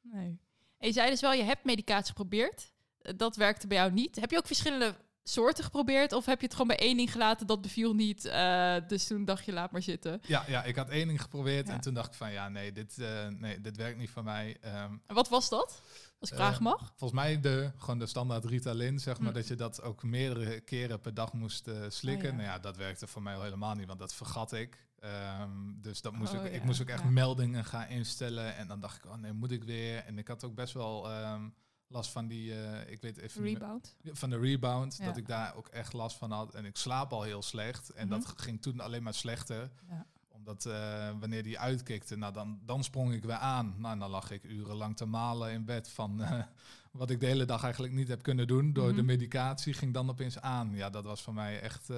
nee. 0.00 0.40
En 0.78 0.86
je 0.86 0.92
zei 0.92 1.10
dus 1.10 1.20
wel, 1.20 1.32
je 1.32 1.42
hebt 1.42 1.64
medicatie 1.64 2.08
geprobeerd. 2.08 2.72
Eh, 2.98 3.16
Dat 3.16 3.36
werkte 3.36 3.66
bij 3.66 3.76
jou 3.76 3.92
niet. 3.92 4.16
Heb 4.20 4.30
je 4.30 4.36
ook 4.38 4.46
verschillende 4.46 4.96
soorten 5.22 5.64
geprobeerd? 5.64 6.12
Of 6.12 6.24
heb 6.26 6.38
je 6.40 6.44
het 6.44 6.52
gewoon 6.52 6.68
bij 6.68 6.78
één 6.78 6.96
ding 6.96 7.12
gelaten, 7.12 7.46
dat 7.46 7.60
beviel 7.62 7.94
niet. 7.94 8.24
eh, 8.24 8.76
dus 8.88 9.06
toen 9.06 9.24
dacht 9.24 9.44
je, 9.44 9.52
laat 9.52 9.70
maar 9.70 9.82
zitten. 9.82 10.20
Ja, 10.26 10.44
ja, 10.48 10.64
ik 10.64 10.76
had 10.76 10.88
één 10.88 11.06
ding 11.08 11.22
geprobeerd 11.22 11.66
Ja. 11.66 11.72
en 11.74 11.80
toen 11.80 11.94
dacht 11.94 12.06
ik 12.08 12.14
van 12.14 12.32
ja, 12.32 12.48
nee, 12.48 12.72
dit, 12.72 12.98
eh, 12.98 13.26
nee, 13.28 13.60
dit 13.60 13.76
werkt 13.76 13.98
niet 13.98 14.10
voor 14.10 14.24
mij. 14.24 14.56
Ehm, 14.60 14.92
En 15.06 15.14
wat 15.14 15.28
was 15.28 15.48
dat? 15.48 15.82
Als 16.20 16.30
ik 16.30 16.38
Eh, 16.38 16.44
vragen 16.44 16.62
mag. 16.62 16.92
volgens 16.96 17.20
mij 17.20 17.40
de, 17.40 17.72
gewoon 17.76 17.98
de 17.98 18.06
standaard 18.06 18.44
Ritalin, 18.44 18.98
zeg 18.98 19.18
maar, 19.18 19.28
Hm. 19.28 19.34
dat 19.34 19.48
je 19.48 19.54
dat 19.54 19.82
ook 19.82 20.02
meerdere 20.02 20.60
keren 20.60 21.00
per 21.00 21.14
dag 21.14 21.32
moest 21.32 21.68
eh, 21.68 21.74
slikken. 21.88 22.30
Oh, 22.30 22.36
ja. 22.36 22.40
Nou 22.42 22.48
ja, 22.48 22.58
dat 22.58 22.76
werkte 22.76 23.06
voor 23.06 23.22
mij 23.22 23.34
al 23.34 23.42
helemaal 23.42 23.74
niet, 23.74 23.86
want 23.86 23.98
dat 23.98 24.14
vergat 24.14 24.52
ik. 24.52 24.88
Ehm, 24.98 25.50
dus 25.74 26.00
dat 26.00 26.12
moest 26.12 26.34
Oh, 26.34 26.44
ik, 26.44 26.52
ik 26.52 26.64
moest 26.64 26.80
ook 26.80 26.88
echt 26.88 27.04
meldingen 27.04 27.64
gaan 27.64 27.88
instellen. 27.88 28.56
En 28.56 28.66
dan 28.66 28.80
dacht 28.80 28.96
ik, 28.96 29.10
oh 29.10 29.14
nee, 29.16 29.32
moet 29.32 29.50
ik 29.50 29.64
weer? 29.64 30.04
En 30.04 30.18
ik 30.18 30.28
had 30.28 30.44
ook 30.44 30.54
best 30.54 30.72
wel 30.74 31.10
ehm, 31.10 31.48
last 31.92 32.10
van 32.10 32.26
die, 32.26 32.54
eh, 32.54 32.92
ik 32.92 33.00
weet 33.00 33.16
even 33.16 33.42
meer- 33.42 33.52
Rebound. 33.52 33.96
van 34.04 34.30
de 34.30 34.38
rebound, 34.38 34.96
Ja. 34.96 35.04
dat 35.04 35.16
ik 35.16 35.26
daar 35.26 35.54
ook 35.56 35.68
echt 35.68 35.92
last 35.92 36.16
van 36.16 36.30
had. 36.30 36.54
En 36.54 36.64
ik 36.64 36.76
slaap 36.76 37.12
al 37.12 37.22
heel 37.22 37.42
slecht. 37.42 37.90
En 37.90 38.08
Mhm. 38.08 38.18
dat 38.20 38.32
ging 38.36 38.62
toen 38.62 38.80
alleen 38.80 39.02
maar 39.02 39.14
slechter. 39.14 39.70
Ja. 39.88 40.06
Omdat 40.28 40.66
eh, 40.66 41.10
wanneer 41.20 41.42
die 41.42 41.58
uitkikte, 41.58 42.16
nou 42.16 42.32
dan, 42.32 42.60
dan 42.64 42.84
sprong 42.84 43.12
ik 43.12 43.24
weer 43.24 43.34
aan. 43.34 43.74
Nou, 43.78 43.92
en 43.92 43.98
dan 43.98 44.10
lag 44.10 44.30
ik 44.30 44.44
urenlang 44.44 44.96
te 44.96 45.04
malen 45.04 45.52
in 45.52 45.64
bed 45.64 45.88
van 45.88 46.22
eh, 46.22 46.42
wat 46.92 47.10
ik 47.10 47.20
de 47.20 47.26
hele 47.26 47.44
dag 47.44 47.62
eigenlijk 47.62 47.92
niet 47.92 48.08
heb 48.08 48.22
kunnen 48.22 48.46
doen. 48.46 48.72
Door 48.72 48.88
de 48.88 48.92
Mhm. 48.94 49.04
medicatie 49.04 49.72
ging 49.74 49.94
dan 49.94 50.10
opeens 50.10 50.40
aan. 50.40 50.74
Ja, 50.74 50.90
dat 50.90 51.04
was 51.04 51.22
voor 51.22 51.34
mij 51.34 51.60
echt 51.60 51.88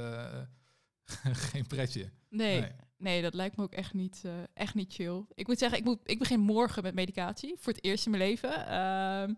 geen 1.51 1.67
pretje. 1.67 2.11
Nee, 2.29 2.61
nee. 2.61 2.71
Nee. 2.97 3.23
dat 3.23 3.35
lijkt 3.35 3.57
me 3.57 3.63
ook 3.63 3.73
echt 3.73 3.93
niet, 3.95 4.23
echt 4.55 4.75
niet 4.75 4.93
chill. 4.93 5.25
Ik 5.35 5.47
moet 5.47 5.59
zeggen, 5.59 5.79
ik, 5.79 5.85
moet, 5.85 5.99
ik 6.05 6.19
begin 6.19 6.41
morgen 6.41 6.83
met 6.83 6.95
medicatie. 6.95 7.55
Voor 7.59 7.73
het 7.73 7.85
eerst 7.85 8.05
in 8.05 8.11
mijn 8.11 8.23
leven. 8.23 8.67
Ehm, 8.67 9.35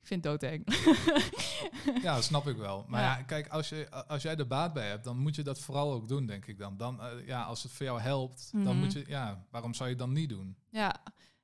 ik 0.00 0.06
vind 0.06 0.24
het 0.24 0.40
doodeng. 0.40 0.64
Ja, 2.02 2.14
dat 2.14 2.24
snap 2.24 2.46
ik 2.48 2.56
wel. 2.56 2.84
Maar 2.88 3.00
Ja. 3.02 3.16
ja, 3.16 3.22
kijk, 3.22 3.48
als, 3.48 3.68
je, 3.68 3.90
als 4.06 4.22
jij 4.22 4.36
er 4.36 4.46
baat 4.46 4.72
bij 4.72 4.88
hebt, 4.88 5.04
dan 5.04 5.16
moet 5.18 5.34
je 5.36 5.42
dat 5.42 5.58
vooral 5.60 5.92
ook 5.92 6.08
doen, 6.08 6.26
denk 6.26 6.46
ik 6.46 6.58
dan. 6.58 6.76
dan 6.76 7.00
eh, 7.02 7.26
ja, 7.26 7.42
als 7.42 7.62
het 7.62 7.72
voor 7.72 7.86
jou 7.86 8.00
helpt, 8.00 8.48
Mhm. 8.52 8.64
dan 8.64 8.76
moet 8.76 8.92
je, 8.92 9.04
ja, 9.06 9.44
waarom 9.50 9.74
zou 9.74 9.88
je 9.88 9.94
het 9.94 10.04
dan 10.04 10.12
niet 10.12 10.28
doen? 10.28 10.56
Ja, 10.70 10.94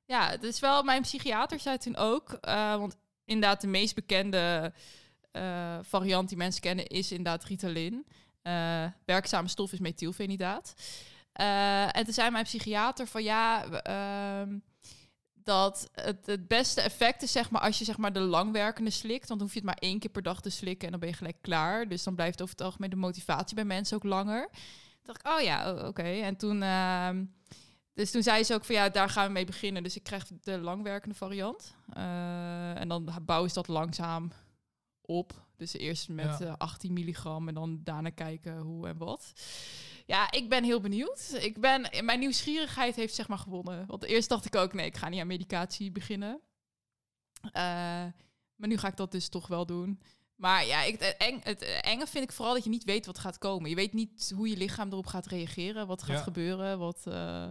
ja 0.05 0.29
het 0.29 0.43
is 0.43 0.59
wel, 0.59 0.83
mijn 0.83 1.01
psychiater 1.01 1.59
zei 1.59 1.77
toen 1.77 1.95
ook, 1.95 2.31
eh, 2.31 2.75
want 2.75 2.97
inderdaad 3.25 3.61
de 3.61 3.67
meest 3.67 3.95
bekende 3.95 4.73
eh, 5.31 5.77
variant 5.81 6.29
die 6.29 6.37
mensen 6.37 6.61
kennen 6.61 6.87
is 6.87 7.11
inderdaad 7.11 7.43
Ritalin. 7.43 8.05
Werkzame 9.05 9.47
stof 9.47 9.71
is 9.73 9.79
methylfenidaat. 9.79 10.73
En 11.91 12.03
toen 12.03 12.13
zei 12.13 12.29
mijn 12.31 12.43
psychiater 12.43 13.07
van 13.07 13.23
ja, 13.23 13.65
ehm, 13.81 14.57
dat 15.47 15.89
het, 15.93 16.25
het 16.25 16.47
beste 16.47 16.81
effect 16.81 17.21
is 17.21 17.31
zeg 17.31 17.49
maar 17.49 17.61
als 17.61 17.79
je 17.79 17.85
zeg 17.85 17.97
maar 17.97 18.13
de 18.13 18.19
langwerkende 18.19 18.89
slikt, 18.89 19.27
want 19.27 19.39
dan 19.39 19.47
hoef 19.47 19.53
je 19.53 19.59
het 19.59 19.67
maar 19.67 19.77
één 19.79 19.99
keer 19.99 20.09
per 20.09 20.21
dag 20.21 20.41
te 20.41 20.49
slikken 20.49 20.85
en 20.85 20.91
dan 20.91 20.99
ben 20.99 21.09
je 21.09 21.15
gelijk 21.15 21.37
klaar. 21.41 21.87
Dus 21.87 22.03
dan 22.03 22.15
blijft 22.15 22.41
over 22.41 22.55
het 22.55 22.65
algemeen 22.65 22.89
de 22.89 22.95
motivatie 22.95 23.55
bij 23.55 23.65
mensen 23.65 23.97
ook 23.97 24.03
langer. 24.03 24.49
Toen 24.51 25.13
dacht 25.13 25.19
ik, 25.19 25.27
oh 25.27 25.41
ja, 25.41 25.87
oké. 25.87 26.01
En 26.03 26.37
toen, 26.37 26.61
ehm, 26.61 27.25
dus 27.93 28.11
toen 28.11 28.23
zei 28.23 28.43
ze 28.43 28.53
ook 28.53 28.65
van 28.65 28.75
ja, 28.75 28.89
daar 28.89 29.09
gaan 29.09 29.27
we 29.27 29.33
mee 29.33 29.45
beginnen. 29.45 29.83
Dus 29.83 29.95
ik 29.95 30.03
krijg 30.03 30.25
de 30.41 30.57
langwerkende 30.57 31.15
variant. 31.15 31.75
Eh, 31.93 32.79
en 32.79 32.87
dan 32.87 33.09
bouwen 33.25 33.49
ze 33.49 33.55
dat 33.55 33.67
langzaam 33.67 34.31
op. 35.07 35.45
Dus 35.55 35.73
eerst 35.73 36.09
met 36.09 36.25
Ja. 36.25 36.39
eh, 36.39 36.53
18 36.57 36.93
milligram 36.93 37.47
en 37.47 37.53
dan 37.53 37.79
daarna 37.83 38.09
kijken 38.09 38.57
hoe 38.57 38.87
en 38.87 38.97
wat. 38.97 39.33
Ja, 40.05 40.31
ik 40.31 40.49
ben 40.49 40.63
heel 40.63 40.81
benieuwd. 40.81 41.37
Ik 41.41 41.59
ben, 41.61 42.05
mijn 42.05 42.19
nieuwsgierigheid 42.19 42.95
heeft 42.95 43.15
zeg 43.15 43.27
maar 43.27 43.37
gewonnen. 43.37 43.85
Want 43.87 44.03
eerst 44.03 44.29
dacht 44.29 44.45
ik 44.45 44.55
ook, 44.55 44.73
nee, 44.73 44.85
ik 44.85 44.97
ga 44.97 45.09
niet 45.09 45.19
aan 45.19 45.27
medicatie 45.27 45.91
beginnen. 45.91 46.39
Eh, 47.41 47.51
maar 48.55 48.67
nu 48.69 48.77
ga 48.77 48.87
ik 48.87 48.95
dat 48.97 49.11
dus 49.11 49.29
toch 49.29 49.47
wel 49.47 49.65
doen. 49.65 50.01
Maar 50.35 50.65
ja, 50.65 50.83
ik, 50.83 50.99
het, 50.99 51.15
eng, 51.17 51.39
het 51.43 51.61
enge 51.81 52.07
vind 52.07 52.23
ik 52.23 52.31
vooral 52.31 52.53
dat 52.53 52.63
je 52.63 52.69
niet 52.69 52.83
weet 52.83 53.05
wat 53.05 53.19
gaat 53.19 53.37
komen. 53.37 53.69
Je 53.69 53.75
weet 53.75 53.93
niet 53.93 54.31
hoe 54.35 54.49
je 54.49 54.57
lichaam 54.57 54.89
erop 54.91 55.05
gaat 55.05 55.25
reageren, 55.25 55.87
wat 55.87 56.03
gaat 56.03 56.17
Ja. 56.17 56.23
gebeuren, 56.23 56.79
wat... 56.79 57.01
eh, 57.07 57.49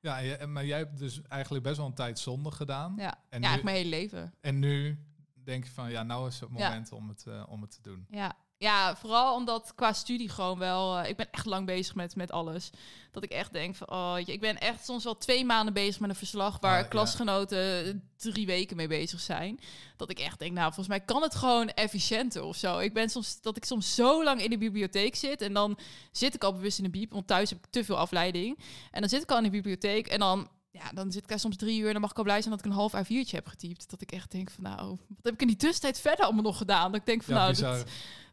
Ja, 0.00 0.46
maar 0.46 0.66
jij 0.66 0.78
hebt 0.78 0.98
dus 0.98 1.22
eigenlijk 1.28 1.64
best 1.64 1.76
wel 1.76 1.86
een 1.86 1.94
tijd 1.94 2.18
zonde 2.18 2.50
gedaan. 2.50 2.94
ja, 2.96 3.14
En, 3.14 3.18
ja 3.28 3.38
nu, 3.38 3.44
eigenlijk 3.46 3.62
mijn 3.64 3.76
hele 3.76 3.88
leven. 3.88 4.34
en 4.40 4.58
nu 4.58 4.98
denk 5.44 5.64
je 5.64 5.70
van, 5.70 5.90
ja, 5.90 6.02
nou 6.02 6.28
is 6.28 6.40
het 6.40 6.48
Ja. 6.56 6.68
moment 6.68 6.92
om, 6.92 7.08
het, 7.08 7.24
eh, 7.26 7.42
om 7.48 7.60
het 7.62 7.70
te 7.70 7.82
doen. 7.82 8.06
Ja. 8.10 8.36
ja, 8.58 8.96
vooral 8.96 9.34
omdat 9.34 9.72
qua 9.74 9.92
studie 9.92 10.28
gewoon 10.28 10.58
wel... 10.58 10.98
eh, 10.98 11.08
ik 11.08 11.16
ben 11.16 11.30
echt 11.30 11.46
lang 11.46 11.66
bezig 11.66 11.94
met, 11.94 12.16
met 12.16 12.30
alles. 12.32 12.70
Dat 13.10 13.22
ik 13.24 13.30
echt 13.30 13.52
denk 13.52 13.74
van... 13.76 13.90
Oh, 13.90 14.16
ik 14.24 14.40
ben 14.40 14.58
echt 14.58 14.84
soms 14.84 15.04
wel 15.04 15.16
twee 15.16 15.44
maanden 15.44 15.74
bezig 15.74 16.00
met 16.00 16.10
een 16.10 16.16
verslag... 16.16 16.58
waar 16.60 16.76
Ah, 16.76 16.82
ja. 16.82 16.88
klasgenoten 16.88 18.10
drie 18.16 18.46
weken 18.46 18.76
mee 18.76 18.88
bezig 18.88 19.20
zijn. 19.20 19.60
Dat 19.96 20.10
ik 20.10 20.18
echt 20.18 20.38
denk, 20.38 20.52
nou, 20.52 20.64
volgens 20.66 20.88
mij 20.88 21.00
kan 21.00 21.22
het 21.22 21.34
gewoon 21.34 21.68
efficiënter 21.68 22.42
of 22.42 22.56
zo. 22.56 22.78
Ik 22.78 22.92
ben 22.94 23.08
soms... 23.10 23.40
Dat 23.40 23.56
ik 23.56 23.64
soms 23.64 23.94
zo 23.94 24.24
lang 24.24 24.42
in 24.42 24.50
de 24.50 24.58
bibliotheek 24.58 25.14
zit... 25.14 25.40
en 25.42 25.52
dan 25.52 25.78
zit 26.12 26.34
ik 26.34 26.44
al 26.44 26.52
bewust 26.52 26.78
in 26.78 26.84
de 26.84 26.90
bieb... 26.90 27.12
want 27.12 27.26
thuis 27.26 27.50
heb 27.50 27.58
ik 27.58 27.70
te 27.70 27.84
veel 27.84 27.98
afleiding. 27.98 28.58
En 28.90 29.00
dan 29.00 29.08
zit 29.10 29.22
ik 29.22 29.30
al 29.30 29.36
in 29.36 29.42
de 29.42 29.50
bibliotheek... 29.50 30.06
en 30.06 30.18
dan 30.18 30.48
ja, 30.74 30.90
dan 30.92 31.12
zit 31.12 31.22
ik 31.22 31.28
daar 31.28 31.38
soms 31.38 31.56
drie 31.56 31.80
uur 31.80 31.86
en 31.86 31.92
dan 31.92 32.00
mag 32.00 32.10
ik 32.10 32.16
al 32.16 32.22
blij 32.22 32.42
zijn 32.42 32.54
dat 32.54 32.64
ik 32.64 32.70
een 32.70 32.78
half 32.78 32.92
A4'tje 32.92 33.30
heb 33.30 33.46
getypt. 33.46 33.90
Dat 33.90 34.02
ik 34.02 34.12
echt 34.12 34.30
denk 34.30 34.50
van 34.50 34.64
nou, 34.64 34.88
wat 34.88 35.22
heb 35.22 35.34
ik 35.34 35.40
in 35.40 35.46
die 35.46 35.56
tussentijd 35.56 36.00
verder 36.00 36.24
allemaal 36.24 36.42
nog 36.42 36.56
gedaan? 36.56 36.92
Dat 36.92 37.00
ik 37.00 37.06
denk 37.06 37.22
van 37.22 37.34
Ja, 37.34 37.50
nou, 37.50 37.84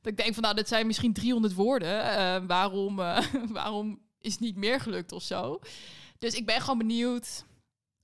dat 0.02 0.12
ik 0.12 0.18
denk 0.18 0.34
van 0.34 0.44
nou, 0.44 0.56
dit 0.56 0.68
zijn 0.68 0.88
misschien 0.88 1.14
300 1.14 1.54
woorden. 1.54 2.04
Eh, 2.04 2.46
waarom, 2.48 3.00
eh, 3.00 3.26
waarom 3.50 4.00
is 4.20 4.32
het 4.32 4.42
niet 4.42 4.56
meer 4.56 4.80
gelukt 4.80 5.12
of 5.12 5.24
zo? 5.24 5.60
Dus 6.20 6.34
ik 6.34 6.46
ben 6.46 6.62
gewoon 6.62 6.78
benieuwd 6.78 7.46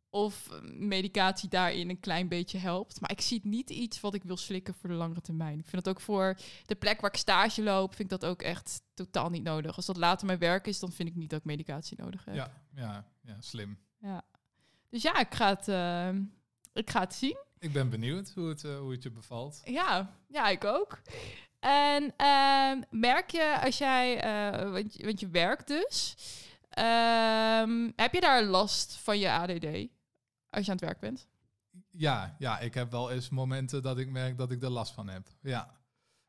of 0.09 0.49
medicatie 0.63 1.49
daarin 1.49 1.89
een 1.89 1.99
klein 1.99 2.27
beetje 2.27 2.57
helpt. 2.57 3.01
Maar 3.01 3.11
ik 3.11 3.21
zie 3.21 3.37
het 3.37 3.45
niet 3.45 3.69
iets 3.69 3.99
wat 3.99 4.13
ik 4.13 4.23
wil 4.23 4.37
slikken 4.37 4.73
voor 4.73 4.89
de 4.89 4.95
langere 4.95 5.21
termijn. 5.21 5.59
Ik 5.59 5.67
vind 5.67 5.83
dat 5.83 5.93
ook 5.93 6.01
voor 6.01 6.37
de 6.65 6.75
plek 6.75 7.01
waar 7.01 7.11
ik 7.11 7.19
stage 7.19 7.63
loop, 7.63 7.95
vind 7.95 8.11
ik 8.11 8.19
dat 8.19 8.29
ook 8.29 8.41
echt 8.41 8.81
totaal 8.93 9.29
niet 9.29 9.43
nodig. 9.43 9.75
Als 9.75 9.85
dat 9.85 9.97
later 9.97 10.25
mijn 10.25 10.39
werk 10.39 10.67
is, 10.67 10.79
dan 10.79 10.91
vind 10.91 11.09
ik 11.09 11.15
niet 11.15 11.29
dat 11.29 11.39
ik 11.39 11.45
medicatie 11.45 11.97
nodig 11.99 12.25
heb. 12.25 12.35
Ja, 12.35 12.51
ja, 12.75 13.05
ja, 13.21 13.35
slim. 13.39 13.77
Ja. 13.99 14.23
Dus 14.89 15.01
ja, 15.01 15.19
ik 15.19 15.33
ga 15.33 15.49
het, 15.49 15.67
eh, 15.67 16.09
ik 16.73 16.89
ga 16.89 16.99
het 16.99 17.13
zien. 17.13 17.37
Ik 17.59 17.73
ben 17.73 17.89
benieuwd 17.89 18.31
hoe 18.35 18.49
het, 18.49 18.63
eh, 18.63 18.77
hoe 18.77 18.91
het 18.91 19.03
je 19.03 19.11
bevalt. 19.11 19.61
Ja, 19.63 20.15
ja, 20.27 20.47
ik 20.47 20.63
ook. 20.63 21.01
En 21.59 22.13
ehm, 22.17 22.81
merk 22.89 23.29
je 23.29 23.59
als 23.63 23.77
jij, 23.77 24.21
eh, 24.21 24.71
want, 24.71 24.93
je, 24.93 25.05
want 25.05 25.19
je 25.19 25.27
werkt 25.27 25.67
dus, 25.67 26.15
ehm, 26.69 27.91
heb 27.95 28.13
je 28.13 28.21
daar 28.21 28.43
last 28.43 28.95
van 28.95 29.19
je 29.19 29.31
ADD 29.31 29.65
als 30.49 30.65
je 30.65 30.71
aan 30.71 30.77
het 30.77 30.81
werk 30.81 30.99
bent? 30.99 31.27
Ja, 31.91 32.35
ja, 32.39 32.59
ik 32.59 32.73
heb 32.73 32.91
wel 32.91 33.11
eens 33.11 33.29
momenten 33.29 33.83
dat 33.83 33.97
ik 33.97 34.09
merk 34.09 34.37
dat 34.37 34.51
ik 34.51 34.63
er 34.63 34.69
last 34.69 34.93
van 34.93 35.07
heb. 35.07 35.27
Ja. 35.41 35.75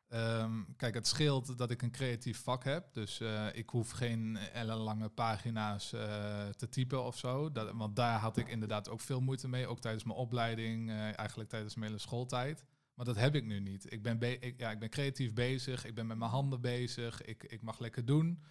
Ehm, 0.09 0.63
kijk, 0.77 0.95
het 0.95 1.07
scheelt 1.07 1.59
dat 1.59 1.71
ik 1.71 1.83
een 1.83 1.91
creatief 1.91 2.43
vak 2.43 2.65
heb. 2.65 2.95
Dus 2.95 3.21
eh, 3.21 3.47
ik 3.53 3.71
hoef 3.71 3.91
geen 3.91 4.37
ellenlange 4.37 5.09
pagina's 5.09 5.93
eh, 5.93 6.49
te 6.49 6.69
typen 6.69 7.05
of 7.05 7.19
zo. 7.19 7.53
Dat, 7.53 7.73
want 7.73 7.97
daar 7.97 8.19
had 8.19 8.37
ik 8.37 8.49
inderdaad 8.49 8.89
ook 8.89 9.01
veel 9.01 9.21
moeite 9.21 9.49
mee. 9.49 9.67
Ook 9.67 9.81
tijdens 9.81 10.05
mijn 10.05 10.19
opleiding, 10.19 10.91
eh, 10.91 11.19
eigenlijk 11.19 11.49
tijdens 11.49 11.75
mijn 11.75 11.87
hele 11.91 12.03
schooltijd. 12.03 12.65
Maar 12.95 13.07
dat 13.07 13.17
heb 13.17 13.35
ik 13.35 13.45
nu 13.45 13.61
niet. 13.61 13.93
Ik 13.93 14.03
ben, 14.03 14.19
be- 14.19 14.39
ik, 14.39 14.59
ja, 14.61 14.71
ik 14.71 14.79
ben 14.79 14.91
creatief 14.91 15.33
bezig. 15.33 15.85
Ik 15.85 15.95
ben 15.95 16.07
met 16.07 16.19
mijn 16.19 16.31
handen 16.31 16.61
bezig. 16.61 17.23
Ik, 17.23 17.43
ik 17.45 17.63
mag 17.63 17.79
lekker 17.79 18.05
doen. 18.05 18.43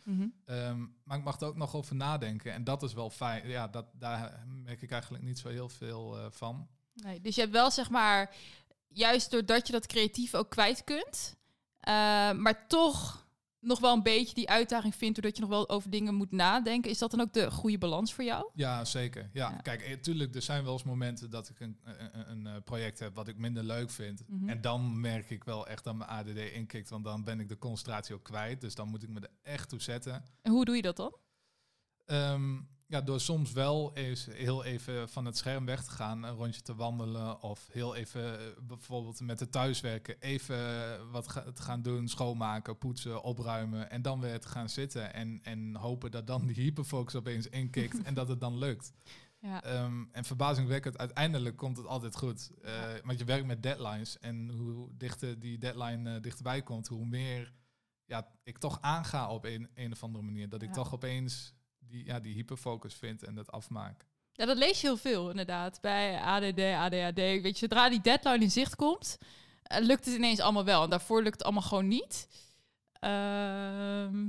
Ehm, 0.45 0.85
maar 1.03 1.17
ik 1.17 1.23
mag 1.23 1.39
er 1.39 1.47
ook 1.47 1.57
nog 1.57 1.75
over 1.75 1.95
nadenken. 1.95 2.53
En 2.53 2.63
dat 2.63 2.83
is 2.83 2.93
wel 2.93 3.09
fijn. 3.09 3.47
Ja, 3.47 3.67
dat, 3.67 3.85
daar 3.93 4.45
merk 4.63 4.81
ik 4.81 4.91
eigenlijk 4.91 5.23
niet 5.23 5.39
zo 5.39 5.49
heel 5.49 5.69
veel 5.69 6.17
van. 6.31 6.67
Nee, 6.93 7.21
dus 7.21 7.35
je 7.35 7.41
hebt 7.41 7.53
wel 7.53 7.71
zeg 7.71 7.89
maar, 7.89 8.35
juist 8.87 9.31
doordat 9.31 9.67
je 9.67 9.73
dat 9.73 9.85
creatief 9.85 10.33
ook 10.35 10.49
kwijt 10.49 10.83
kunt, 10.83 11.35
maar 12.41 12.67
toch 12.67 13.25
nog 13.59 13.79
wel 13.79 13.93
een 13.93 14.03
beetje 14.03 14.33
die 14.35 14.49
uitdaging 14.49 14.95
vindt, 14.95 15.15
doordat 15.15 15.35
je 15.35 15.41
nog 15.41 15.49
wel 15.49 15.69
over 15.69 15.89
dingen 15.89 16.15
moet 16.15 16.31
nadenken. 16.31 16.91
Is 16.91 16.97
dat 16.97 17.11
dan 17.11 17.21
ook 17.21 17.33
de 17.33 17.51
goede 17.51 17.77
balans 17.77 18.13
voor 18.13 18.23
jou? 18.23 18.49
Ja, 18.53 18.85
zeker. 18.85 19.29
Ja, 19.33 19.49
Ja. 19.49 19.57
kijk, 19.57 19.89
natuurlijk, 19.89 20.35
er 20.35 20.41
zijn 20.41 20.63
wel 20.63 20.73
eens 20.73 20.83
momenten 20.83 21.29
dat 21.29 21.49
ik 21.49 21.59
een, 21.59 21.79
een, 21.83 22.29
een, 22.31 22.47
eh, 22.47 22.53
project 22.63 22.99
heb 22.99 23.15
wat 23.15 23.27
ik 23.27 23.37
minder 23.37 23.63
leuk 23.63 23.89
vind. 23.89 24.23
Mhm. 24.27 24.49
En 24.49 24.61
dan 24.61 24.99
merk 24.99 25.29
ik 25.29 25.43
wel 25.43 25.67
echt 25.67 25.83
dat 25.83 25.95
mijn 25.95 26.09
ADD 26.09 26.37
inkikt, 26.37 26.89
want 26.89 27.03
dan 27.03 27.23
ben 27.23 27.39
ik 27.39 27.49
de 27.49 27.57
concentratie 27.57 28.15
ook 28.15 28.23
kwijt. 28.23 28.61
Dus 28.61 28.75
dan 28.75 28.87
moet 28.87 29.03
ik 29.03 29.09
me 29.09 29.19
er 29.19 29.29
echt 29.43 29.69
toe 29.69 29.81
zetten. 29.81 30.23
En 30.41 30.51
hoe 30.51 30.65
doe 30.65 30.75
je 30.75 30.81
dat 30.81 30.95
dan? 30.95 31.15
Ehm, 32.05 32.57
ja, 32.87 33.01
door 33.01 33.19
soms 33.19 33.51
wel 33.51 33.91
eens 33.95 34.25
heel 34.31 34.63
even 34.63 35.09
van 35.09 35.25
het 35.25 35.37
scherm 35.37 35.65
weg 35.65 35.83
te 35.83 35.91
gaan, 35.91 36.23
een 36.23 36.35
rondje 36.35 36.61
te 36.61 36.75
wandelen 36.75 37.41
of 37.41 37.67
heel 37.71 37.95
even 37.95 38.39
eh, 38.39 38.45
bijvoorbeeld 38.63 39.19
met 39.21 39.39
het 39.39 39.51
thuiswerken 39.51 40.15
even 40.19 41.11
wat 41.11 41.27
ga- 41.27 41.51
te 41.51 41.61
gaan 41.61 41.81
doen, 41.81 42.07
schoonmaken, 42.07 42.77
poetsen, 42.77 43.23
opruimen 43.23 43.89
en 43.89 44.01
dan 44.01 44.19
weer 44.19 44.39
te 44.39 44.47
gaan 44.47 44.69
zitten 44.69 45.13
en, 45.13 45.39
en 45.43 45.75
hopen 45.75 46.11
dat 46.11 46.27
dan 46.27 46.45
die 46.47 46.55
hyperfocus 46.63 47.15
opeens 47.15 47.47
inkikt 47.47 48.01
en 48.01 48.13
dat 48.13 48.27
het 48.27 48.39
dan 48.39 48.57
lukt. 48.57 48.91
Ja. 49.39 49.63
Ehm, 49.63 50.03
en 50.11 50.23
verbazingwekkend, 50.23 50.97
uiteindelijk 50.97 51.55
komt 51.57 51.77
het 51.77 51.85
altijd 51.85 52.15
goed. 52.15 52.51
Eh, 52.61 52.81
Want 53.03 53.19
je 53.19 53.25
werkt 53.25 53.45
met 53.45 53.63
deadlines. 53.63 54.19
En 54.19 54.49
hoe 54.49 54.89
dichter 54.97 55.39
die 55.39 55.57
deadline 55.57 56.15
uh, 56.15 56.21
dichterbij 56.21 56.61
komt, 56.61 56.87
hoe 56.87 57.05
meer 57.05 57.53
ja, 58.05 58.27
ik 58.43 58.57
toch 58.57 58.81
aanga 58.81 59.29
op 59.29 59.45
een, 59.45 59.69
een 59.73 59.91
of 59.91 60.03
andere 60.03 60.23
manier. 60.23 60.49
Dat 60.49 60.61
ik 60.61 60.67
Ja. 60.67 60.73
toch 60.73 60.93
opeens 60.93 61.53
die, 61.89 62.05
ja, 62.05 62.19
die 62.19 62.33
hyperfocus 62.33 62.93
vind 62.93 63.23
en 63.23 63.35
dat 63.35 63.51
afmaak. 63.51 64.05
Ja, 64.31 64.45
dat 64.45 64.57
lees 64.57 64.81
je 64.81 64.87
heel 64.87 64.97
veel 64.97 65.29
inderdaad. 65.29 65.81
Bij 65.81 66.19
ADD, 66.19 66.59
ADHD. 66.59 67.15
Weet 67.15 67.43
je, 67.43 67.57
zodra 67.57 67.89
die 67.89 68.01
deadline 68.01 68.43
in 68.43 68.51
zicht 68.51 68.75
komt, 68.75 69.17
eh, 69.63 69.81
lukt 69.81 70.05
het 70.05 70.15
ineens 70.15 70.39
allemaal 70.39 70.65
wel. 70.65 70.83
En 70.83 70.89
daarvoor 70.89 71.21
lukt 71.21 71.37
het 71.37 71.43
allemaal 71.43 71.61
gewoon 71.61 71.87
niet. 71.87 72.27
Ehm 72.99 74.25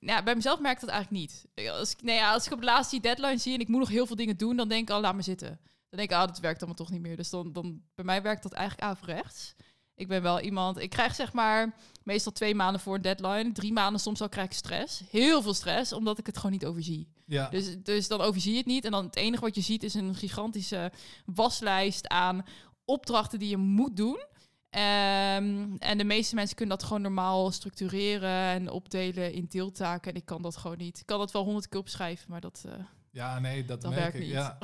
ja, 0.00 0.22
bij 0.22 0.34
mezelf 0.34 0.60
merk 0.60 0.74
ik 0.74 0.80
dat 0.80 0.90
eigenlijk 0.90 1.22
niet. 1.22 1.68
Als 1.68 1.92
ik, 1.92 2.02
nee, 2.02 2.16
ja, 2.16 2.32
als 2.32 2.46
ik 2.46 2.52
op 2.52 2.58
de 2.58 2.64
laatste 2.64 3.00
die 3.00 3.10
deadline 3.10 3.38
zie 3.38 3.54
en 3.54 3.60
ik 3.60 3.68
moet 3.68 3.78
nog 3.78 3.88
heel 3.88 4.06
veel 4.06 4.16
dingen 4.16 4.36
doen, 4.36 4.56
dan 4.56 4.68
denk 4.68 4.88
ik, 4.88 4.94
oh, 4.94 5.00
laat 5.00 5.14
me 5.14 5.22
zitten. 5.22 5.60
Dan 5.88 5.98
denk 5.98 6.10
ik, 6.10 6.16
ah, 6.16 6.26
dat 6.26 6.38
werkt 6.38 6.58
allemaal 6.58 6.76
toch 6.76 6.90
niet 6.90 7.00
meer. 7.00 7.16
Dus 7.16 7.30
dan, 7.30 7.52
dan 7.52 7.82
bij 7.94 8.04
mij 8.04 8.22
werkt 8.22 8.42
dat 8.42 8.52
eigenlijk 8.52 8.88
averechts. 8.88 9.54
Ik 9.98 10.08
ben 10.08 10.22
wel 10.22 10.40
iemand, 10.40 10.78
ik 10.78 10.90
krijg 10.90 11.14
zeg 11.14 11.32
maar 11.32 11.74
meestal 12.02 12.32
twee 12.32 12.54
maanden 12.54 12.80
voor 12.80 12.94
een 12.94 13.02
deadline. 13.02 13.52
Drie 13.52 13.72
maanden 13.72 14.00
soms 14.00 14.20
al 14.20 14.28
krijg 14.28 14.46
ik 14.46 14.52
stress. 14.52 15.02
Heel 15.10 15.42
veel 15.42 15.54
stress, 15.54 15.92
omdat 15.92 16.18
ik 16.18 16.26
het 16.26 16.36
gewoon 16.36 16.52
niet 16.52 16.66
overzie. 16.66 17.08
Ja, 17.26 17.48
Dus, 17.48 17.76
dus 17.82 18.08
dan 18.08 18.20
overzie 18.20 18.52
je 18.52 18.58
het 18.58 18.66
niet. 18.66 18.84
En 18.84 18.90
dan 18.90 19.04
het 19.04 19.16
enige 19.16 19.42
wat 19.42 19.54
je 19.54 19.60
ziet 19.60 19.82
is 19.82 19.94
een 19.94 20.14
gigantische 20.14 20.92
waslijst 21.24 22.08
aan 22.08 22.44
opdrachten 22.84 23.38
die 23.38 23.48
je 23.48 23.56
moet 23.56 23.96
doen. 23.96 24.24
Ehm, 24.70 25.76
en 25.78 25.98
de 25.98 26.04
meeste 26.04 26.34
mensen 26.34 26.56
kunnen 26.56 26.78
dat 26.78 26.86
gewoon 26.86 27.02
normaal 27.02 27.50
structureren 27.50 28.30
en 28.54 28.70
opdelen 28.70 29.32
in 29.32 29.46
deeltaken. 29.48 30.10
En 30.10 30.16
ik 30.16 30.24
kan 30.24 30.42
dat 30.42 30.56
gewoon 30.56 30.78
niet. 30.78 30.98
Ik 30.98 31.06
kan 31.06 31.18
dat 31.18 31.32
wel 31.32 31.44
honderd 31.44 31.68
keer 31.68 31.80
opschrijven, 31.80 32.30
maar 32.30 32.40
dat... 32.40 32.62
eh, 32.66 32.72
ja 33.10 33.38
nee, 33.38 33.64
dat, 33.64 33.80
Dat 33.80 33.90
merk 33.90 34.02
werkt 34.02 34.16
ik. 34.16 34.22
niet. 34.22 34.30
Ja. 34.30 34.58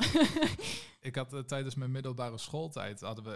ik 1.09 1.15
had 1.15 1.33
eh, 1.33 1.39
tijdens 1.39 1.75
mijn 1.75 1.91
middelbare 1.91 2.37
schooltijd 2.37 3.01
hadden 3.01 3.23
we, 3.23 3.31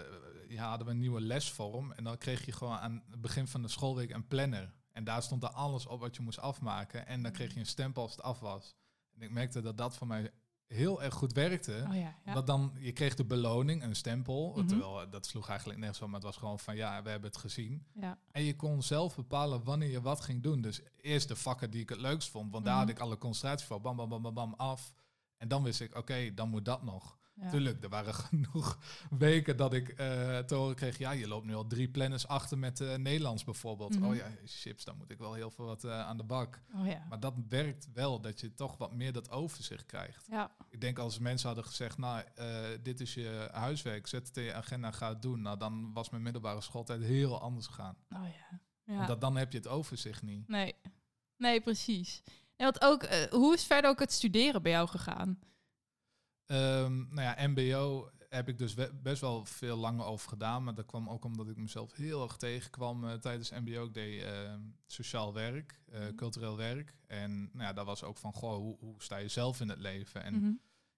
eh, 0.48 0.56
ja, 0.56 0.70
hadden 0.70 0.88
we 0.88 0.94
een 0.94 1.00
nieuwe 1.00 1.22
lesvorm. 1.22 1.92
En 1.92 2.04
dan 2.04 2.18
kreeg 2.18 2.46
je 2.46 2.52
gewoon 2.52 2.78
aan 2.78 3.04
het 3.10 3.22
begin 3.22 3.48
van 3.48 3.62
de 3.62 3.68
schoolweek 3.68 4.10
een 4.10 4.28
planner. 4.28 4.74
En 4.92 5.04
daar 5.04 5.24
stond 5.24 5.44
er 5.44 5.50
alles 5.50 5.86
op 5.86 6.00
wat 6.00 6.16
je 6.16 6.22
moest 6.22 6.40
afmaken. 6.40 7.08
En 7.08 7.24
dan 7.24 7.32
kreeg 7.32 7.54
je 7.54 7.60
een 7.60 7.66
stempel 7.66 8.02
als 8.02 8.12
het 8.12 8.22
af 8.22 8.40
was. 8.40 8.76
En 9.16 9.22
ik 9.22 9.32
merkte 9.32 9.62
dat 9.62 9.78
dat 9.78 9.98
voor 9.98 10.08
mij 10.08 10.32
heel 10.74 11.04
erg 11.04 11.14
goed 11.14 11.34
werkte. 11.34 11.86
oh 11.90 11.96
ja, 11.96 12.00
ja. 12.00 12.16
Omdat 12.26 12.48
dan, 12.48 12.74
je 12.80 12.92
kreeg 12.92 13.16
de 13.16 13.26
beloning, 13.26 13.84
een 13.84 13.96
stempel. 13.96 14.54
Mhm. 14.56 14.68
Terwijl 14.68 15.02
eh, 15.02 15.12
dat 15.12 15.26
sloeg 15.26 15.48
eigenlijk 15.50 15.80
nergens 15.80 16.02
op, 16.02 16.06
maar 16.08 16.16
het 16.16 16.26
was 16.26 16.38
gewoon 16.38 16.60
van 16.60 16.76
ja, 16.76 17.04
we 17.04 17.10
hebben 17.10 17.30
het 17.30 17.40
gezien. 17.40 17.86
ja. 17.94 18.18
En 18.32 18.44
je 18.44 18.56
kon 18.56 18.84
zelf 18.84 19.16
bepalen 19.16 19.64
wanneer 19.64 19.90
je 19.90 20.02
wat 20.02 20.22
ging 20.22 20.44
doen. 20.44 20.62
Dus 20.62 20.82
eerst 21.02 21.28
de 21.28 21.36
vakken 21.36 21.72
die 21.72 21.82
ik 21.82 21.90
het 21.90 22.00
leukst 22.00 22.30
vond, 22.30 22.52
want 22.52 22.66
daar 22.66 22.74
Mhm. 22.74 22.82
had 22.84 22.92
ik 22.92 23.00
alle 23.00 23.18
concentratie 23.18 23.68
voor. 23.68 23.82
Bam, 23.82 23.96
bam, 23.96 24.10
bam, 24.10 24.22
bam, 24.22 24.34
bam, 24.34 24.54
af. 24.58 24.94
En 25.38 25.48
dan 25.48 25.64
wist 25.64 25.82
ik, 25.82 25.96
oké, 25.98 26.34
dan 26.34 26.50
moet 26.50 26.66
dat 26.66 26.84
nog. 26.84 27.18
Ja. 27.42 27.50
Tuurlijk, 27.50 27.84
er 27.84 27.90
waren 27.90 28.14
genoeg 28.30 28.78
weken 29.10 29.58
dat 29.58 29.74
ik 29.74 29.90
eh 29.90 30.38
te 30.38 30.56
horen 30.56 30.76
kreeg... 30.76 30.98
ja, 30.98 31.12
je 31.12 31.28
loopt 31.28 31.46
nu 31.46 31.56
al 31.56 31.68
drie 31.68 31.90
planners 31.90 32.28
achter 32.28 32.58
met 32.58 32.82
eh, 32.82 32.96
Nederlands 32.96 33.44
bijvoorbeeld. 33.44 34.00
Mhm. 34.00 34.06
Oh 34.06 34.16
ja, 34.16 34.32
chips, 34.46 34.84
dan 34.84 34.98
moet 34.98 35.10
ik 35.10 35.18
wel 35.18 35.34
heel 35.34 35.52
veel 35.52 35.66
wat 35.66 35.84
eh, 35.84 36.00
aan 36.00 36.18
de 36.18 36.24
bak. 36.24 36.62
Oh 36.76 36.88
ja. 36.88 37.06
Maar 37.10 37.20
dat 37.20 37.34
werkt 37.50 37.88
wel, 37.94 38.22
dat 38.22 38.40
je 38.40 38.54
toch 38.54 38.78
wat 38.78 38.94
meer 38.94 39.14
dat 39.14 39.32
overzicht 39.32 39.86
krijgt. 39.86 40.26
Ja. 40.30 40.52
Ik 40.70 40.82
denk 40.82 41.00
als 41.00 41.20
mensen 41.20 41.48
hadden 41.48 41.66
gezegd, 41.66 41.98
nou, 41.98 42.24
dit 42.84 43.00
is 43.00 43.14
je 43.14 43.50
huiswerk, 43.52 44.08
zet 44.08 44.28
het 44.28 44.38
in 44.38 44.44
je 44.44 44.54
agenda, 44.54 44.92
ga 44.92 45.10
het 45.10 45.22
doen. 45.22 45.42
Nou, 45.42 45.58
dan 45.58 45.94
was 45.94 46.10
mijn 46.10 46.24
middelbare 46.24 46.62
schooltijd 46.62 47.02
heel 47.02 47.42
anders 47.42 47.68
gegaan. 47.68 47.96
Oh 48.10 48.26
ja. 48.86 49.16
dan 49.16 49.38
heb 49.38 49.52
je 49.52 49.58
het 49.58 49.68
overzicht 49.68 50.22
niet. 50.22 50.48
Nee. 50.48 50.76
Nee, 51.38 51.62
precies. 51.62 52.24
En 52.56 52.66
wat 52.66 52.82
ook, 52.82 53.08
hoe 53.30 53.54
is 53.54 53.64
verder 53.64 53.90
ook 53.90 54.00
het 54.00 54.12
studeren 54.12 54.62
bij 54.62 54.72
jou 54.72 54.88
gegaan? 54.88 55.40
Ehm, 56.50 56.98
nou 57.14 57.22
ja, 57.22 57.48
MBO 57.48 58.10
heb 58.30 58.48
ik 58.50 58.58
dus 58.58 58.76
best 59.02 59.22
wel 59.22 59.46
veel 59.46 59.78
langer 59.78 60.06
over 60.06 60.30
gedaan. 60.30 60.64
Maar 60.64 60.76
dat 60.76 60.86
kwam 60.86 61.10
ook 61.10 61.26
omdat 61.26 61.50
ik 61.50 61.58
mezelf 61.58 61.94
heel 61.96 62.24
erg 62.24 62.38
tegenkwam 62.38 63.08
eh, 63.08 63.14
tijdens 63.14 63.52
MBO. 63.52 63.86
Ik 63.86 63.94
deed 63.94 64.24
ehm, 64.24 64.62
sociaal 64.86 65.34
werk, 65.34 65.80
eh, 65.92 66.00
Mhm. 66.00 66.16
cultureel 66.16 66.58
werk. 66.58 66.96
En 67.08 67.40
nou 67.42 67.64
ja, 67.64 67.74
dat 67.74 67.86
was 67.86 68.04
ook 68.04 68.18
van, 68.18 68.34
goh, 68.34 68.56
hoe, 68.56 68.78
hoe 68.80 69.02
sta 69.04 69.18
je 69.18 69.28
zelf 69.28 69.62
in 69.62 69.70
het 69.70 69.80
leven? 69.80 70.24
En 70.24 70.34
Mhm. 70.36 70.52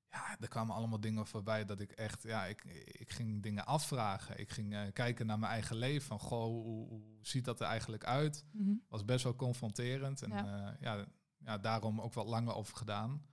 ja, 0.10 0.38
er 0.40 0.48
kwamen 0.48 0.76
allemaal 0.76 1.00
dingen 1.00 1.28
voorbij 1.28 1.66
dat 1.66 1.80
ik 1.80 1.92
echt, 1.92 2.24
ja, 2.24 2.46
ik, 2.46 2.64
ik 2.86 3.12
ging 3.12 3.44
dingen 3.44 3.66
afvragen. 3.66 4.40
Ik 4.40 4.50
ging 4.50 4.74
eh, 4.74 4.82
kijken 4.94 5.26
naar 5.26 5.40
mijn 5.40 5.52
eigen 5.52 5.76
leven. 5.76 6.08
Van, 6.08 6.20
goh, 6.20 6.44
hoe, 6.44 6.88
hoe 6.88 7.18
ziet 7.22 7.46
dat 7.46 7.60
er 7.60 7.68
eigenlijk 7.68 8.04
uit? 8.06 8.46
Mhm. 8.52 8.74
was 8.88 9.06
best 9.06 9.24
wel 9.24 9.36
confronterend. 9.36 10.22
En 10.22 10.30
ja, 10.80 11.06
ja, 11.40 11.58
daarom 11.58 12.02
ook 12.02 12.14
wat 12.14 12.28
langer 12.28 12.54
over 12.56 12.78
gedaan. 12.78 13.26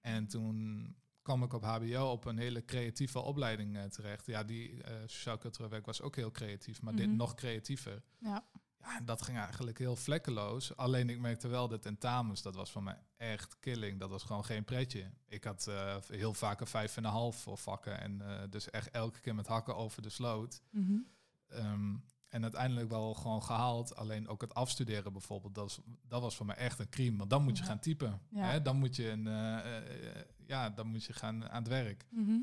En 0.00 0.26
toen 0.26 0.96
kwam 1.28 1.42
ik 1.42 1.52
op 1.52 1.62
HBO 1.64 2.10
op 2.10 2.24
een 2.24 2.38
hele 2.38 2.64
creatieve 2.64 3.18
opleiding 3.18 3.76
eh, 3.76 3.84
terecht. 3.84 4.26
Ja, 4.26 4.44
die 4.44 4.82
eh 4.82 4.94
sociaal-cultureel 5.06 5.70
werk 5.70 5.86
was 5.86 6.02
ook 6.02 6.16
heel 6.16 6.30
creatief, 6.30 6.82
maar 6.82 6.94
dit 6.94 7.06
Mhm. 7.06 7.16
nog 7.16 7.34
creatiever. 7.34 8.02
Ja. 8.18 8.44
Ja, 8.80 8.96
en 8.98 9.04
dat 9.04 9.22
ging 9.22 9.38
eigenlijk 9.38 9.78
heel 9.78 9.96
vlekkeloos. 9.96 10.76
Alleen 10.76 11.10
ik 11.10 11.18
merkte 11.20 11.48
wel 11.48 11.68
dat 11.68 11.82
tentamens, 11.82 12.42
dat 12.42 12.54
was 12.54 12.70
voor 12.70 12.82
mij 12.82 12.98
echt 13.16 13.58
killing. 13.60 14.00
Dat 14.00 14.10
was 14.10 14.22
gewoon 14.22 14.44
geen 14.44 14.64
pretje. 14.64 15.10
Ik 15.28 15.44
had 15.44 15.66
eh, 15.66 15.96
heel 16.06 16.34
vaak 16.34 16.60
een 16.60 16.66
vijf 16.66 16.96
en 16.96 17.04
een 17.04 17.10
half 17.10 17.36
voor 17.36 17.58
vakken. 17.58 18.00
En 18.00 18.22
dus 18.50 18.70
echt 18.70 18.90
elke 18.90 19.20
keer 19.20 19.34
met 19.34 19.46
hakken 19.46 19.76
over 19.76 20.02
de 20.02 20.08
sloot. 20.08 20.62
Mhm. 20.70 20.96
Ehm, 21.48 21.96
en 22.28 22.42
uiteindelijk 22.42 22.88
wel 22.88 23.14
gewoon 23.14 23.42
gehaald. 23.42 23.96
Alleen 23.96 24.28
ook 24.28 24.40
het 24.40 24.54
afstuderen 24.54 25.12
bijvoorbeeld, 25.12 25.54
dat, 25.54 25.70
is, 25.70 25.78
dat 26.08 26.20
was 26.22 26.36
voor 26.36 26.46
mij 26.46 26.56
echt 26.56 26.78
een 26.78 26.88
crime. 26.88 27.16
Want 27.18 27.30
dan 27.30 27.42
moet 27.42 27.56
je 27.56 27.62
Ja. 27.62 27.68
gaan 27.68 27.80
typen. 27.80 28.20
Ja. 28.30 28.44
Hè? 28.50 28.62
Dan 28.62 28.76
moet 28.76 28.96
je 28.96 29.08
een, 29.10 29.26
ja, 30.48 30.70
dan 30.70 30.86
moet 30.86 31.04
je 31.04 31.12
gaan 31.12 31.48
aan 31.48 31.62
het 31.62 31.68
werk. 31.68 32.06
Mhm. 32.10 32.38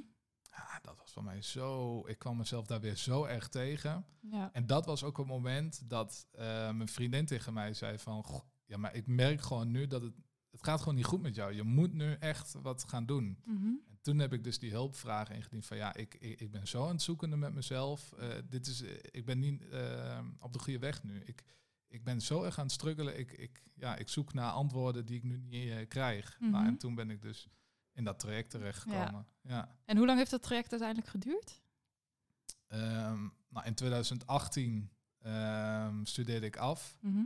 Ja, 0.51 0.79
dat 0.81 0.97
was 0.97 1.11
voor 1.11 1.23
mij 1.23 1.41
zo. 1.41 1.99
Ik 2.07 2.19
kwam 2.19 2.37
mezelf 2.37 2.65
daar 2.65 2.79
weer 2.81 2.95
zo 2.95 3.23
erg 3.25 3.47
tegen. 3.47 4.05
Ja. 4.21 4.49
En 4.53 4.65
dat 4.67 4.85
was 4.85 5.03
ook 5.03 5.17
het 5.17 5.27
moment 5.27 5.89
dat 5.89 6.27
eh, 6.31 6.45
mijn 6.71 6.87
vriendin 6.89 7.25
tegen 7.25 7.53
mij 7.53 7.73
zei 7.73 7.99
van, 7.99 8.23
"Goh, 8.23 8.41
ja, 8.65 8.77
maar 8.77 8.95
ik 8.95 9.07
merk 9.07 9.41
gewoon 9.41 9.71
nu 9.71 9.87
dat 9.87 10.01
het, 10.01 10.13
het 10.51 10.63
gaat 10.63 10.79
gewoon 10.79 10.95
niet 10.95 11.05
goed 11.05 11.21
met 11.21 11.35
jou. 11.35 11.53
Je 11.53 11.63
moet 11.63 11.93
nu 11.93 12.13
echt 12.13 12.53
wat 12.61 12.83
gaan 12.87 13.05
doen. 13.05 13.39
Mhm. 13.45 13.65
En 13.65 13.99
toen 14.01 14.19
heb 14.19 14.33
ik 14.33 14.43
dus 14.43 14.59
die 14.59 14.71
hulpvraag 14.71 15.29
ingediend 15.29 15.65
van 15.65 15.77
ja, 15.77 15.95
ik, 15.95 16.13
ik, 16.13 16.39
ik 16.39 16.51
ben 16.51 16.67
zo 16.67 16.83
aan 16.83 16.91
het 16.91 17.01
zoekende 17.01 17.35
met 17.37 17.53
mezelf. 17.53 18.11
Eh, 18.11 18.29
dit 18.49 18.67
is, 18.67 18.81
eh, 18.81 18.91
ik 19.11 19.25
ben 19.25 19.39
niet 19.39 19.63
op 20.39 20.53
de 20.53 20.59
goede 20.59 20.79
weg 20.79 21.03
nu. 21.03 21.21
Ik, 21.25 21.43
ik 21.87 22.03
ben 22.03 22.21
zo 22.21 22.43
erg 22.43 22.57
aan 22.57 22.63
het 22.65 22.73
struggelen. 22.73 23.19
Ik, 23.19 23.31
ik, 23.31 23.63
ja, 23.75 23.95
ik 23.95 24.09
zoek 24.09 24.33
naar 24.33 24.51
antwoorden 24.51 25.05
die 25.05 25.17
ik 25.17 25.23
nu 25.23 25.37
niet 25.37 25.87
krijg. 25.87 26.37
nou, 26.39 26.51
Mhm. 26.51 26.65
en 26.65 26.77
toen 26.77 26.95
ben 26.95 27.09
ik 27.09 27.21
dus 27.21 27.47
in 27.95 28.03
dat 28.03 28.19
traject 28.19 28.49
terechtgekomen. 28.49 29.27
Ja. 29.41 29.75
En 29.85 29.97
hoe 29.97 30.05
lang 30.05 30.17
heeft 30.17 30.31
dat 30.31 30.41
traject 30.43 30.71
uiteindelijk 30.71 31.09
geduurd? 31.09 31.61
Ehm, 32.67 33.27
nou, 33.49 33.65
in 33.65 33.73
2018 33.75 34.89
ehm, 35.21 36.03
studeerde 36.05 36.45
ik 36.45 36.57
af. 36.57 36.97
Mhm. 37.01 37.23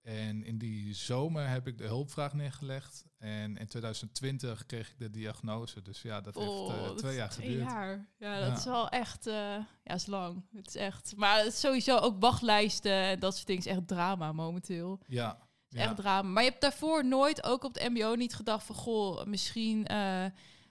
En 0.00 0.44
in 0.44 0.58
die 0.58 0.94
zomer 0.94 1.48
heb 1.48 1.66
ik 1.66 1.78
de 1.78 1.84
hulpvraag 1.86 2.32
neergelegd. 2.34 3.04
En 3.18 3.56
in 3.56 3.66
2020 3.66 4.66
kreeg 4.66 4.90
ik 4.90 4.98
de 4.98 5.10
diagnose. 5.10 5.82
Dus 5.82 6.02
ja, 6.02 6.20
dat 6.20 6.34
heeft 6.34 6.48
Oh, 6.48 6.74
eh, 6.74 6.90
twee 6.90 7.14
jaar 7.16 7.30
twee 7.30 7.46
geduurd. 7.50 7.70
jaar. 7.70 8.08
Ja, 8.18 8.38
Ja. 8.38 8.48
dat 8.48 8.58
is 8.58 8.64
wel 8.64 8.88
echt... 8.88 9.26
eh, 9.26 9.34
ja, 9.82 9.94
is 9.94 10.06
lang. 10.06 10.44
Het 10.52 10.66
is 10.66 10.74
echt... 10.74 11.16
Maar 11.16 11.38
het 11.38 11.46
is 11.46 11.60
sowieso 11.60 11.96
ook 11.98 12.20
wachtlijsten 12.20 12.92
en 12.92 13.18
dat 13.20 13.34
soort 13.34 13.46
dingen 13.46 13.62
is 13.62 13.68
echt 13.70 13.88
drama 13.88 14.32
momenteel. 14.32 15.00
Ja. 15.06 15.48
Het 15.80 15.86
echt 15.88 15.96
drama. 15.96 16.28
Maar 16.28 16.42
je 16.42 16.48
hebt 16.48 16.60
daarvoor 16.62 17.04
nooit, 17.06 17.44
ook 17.44 17.64
op 17.64 17.74
de 17.74 17.88
mbo, 17.90 18.14
niet 18.14 18.34
gedacht 18.34 18.64
van... 18.66 18.74
Goh, 18.74 19.24
misschien... 19.24 19.86
eh 19.86 20.24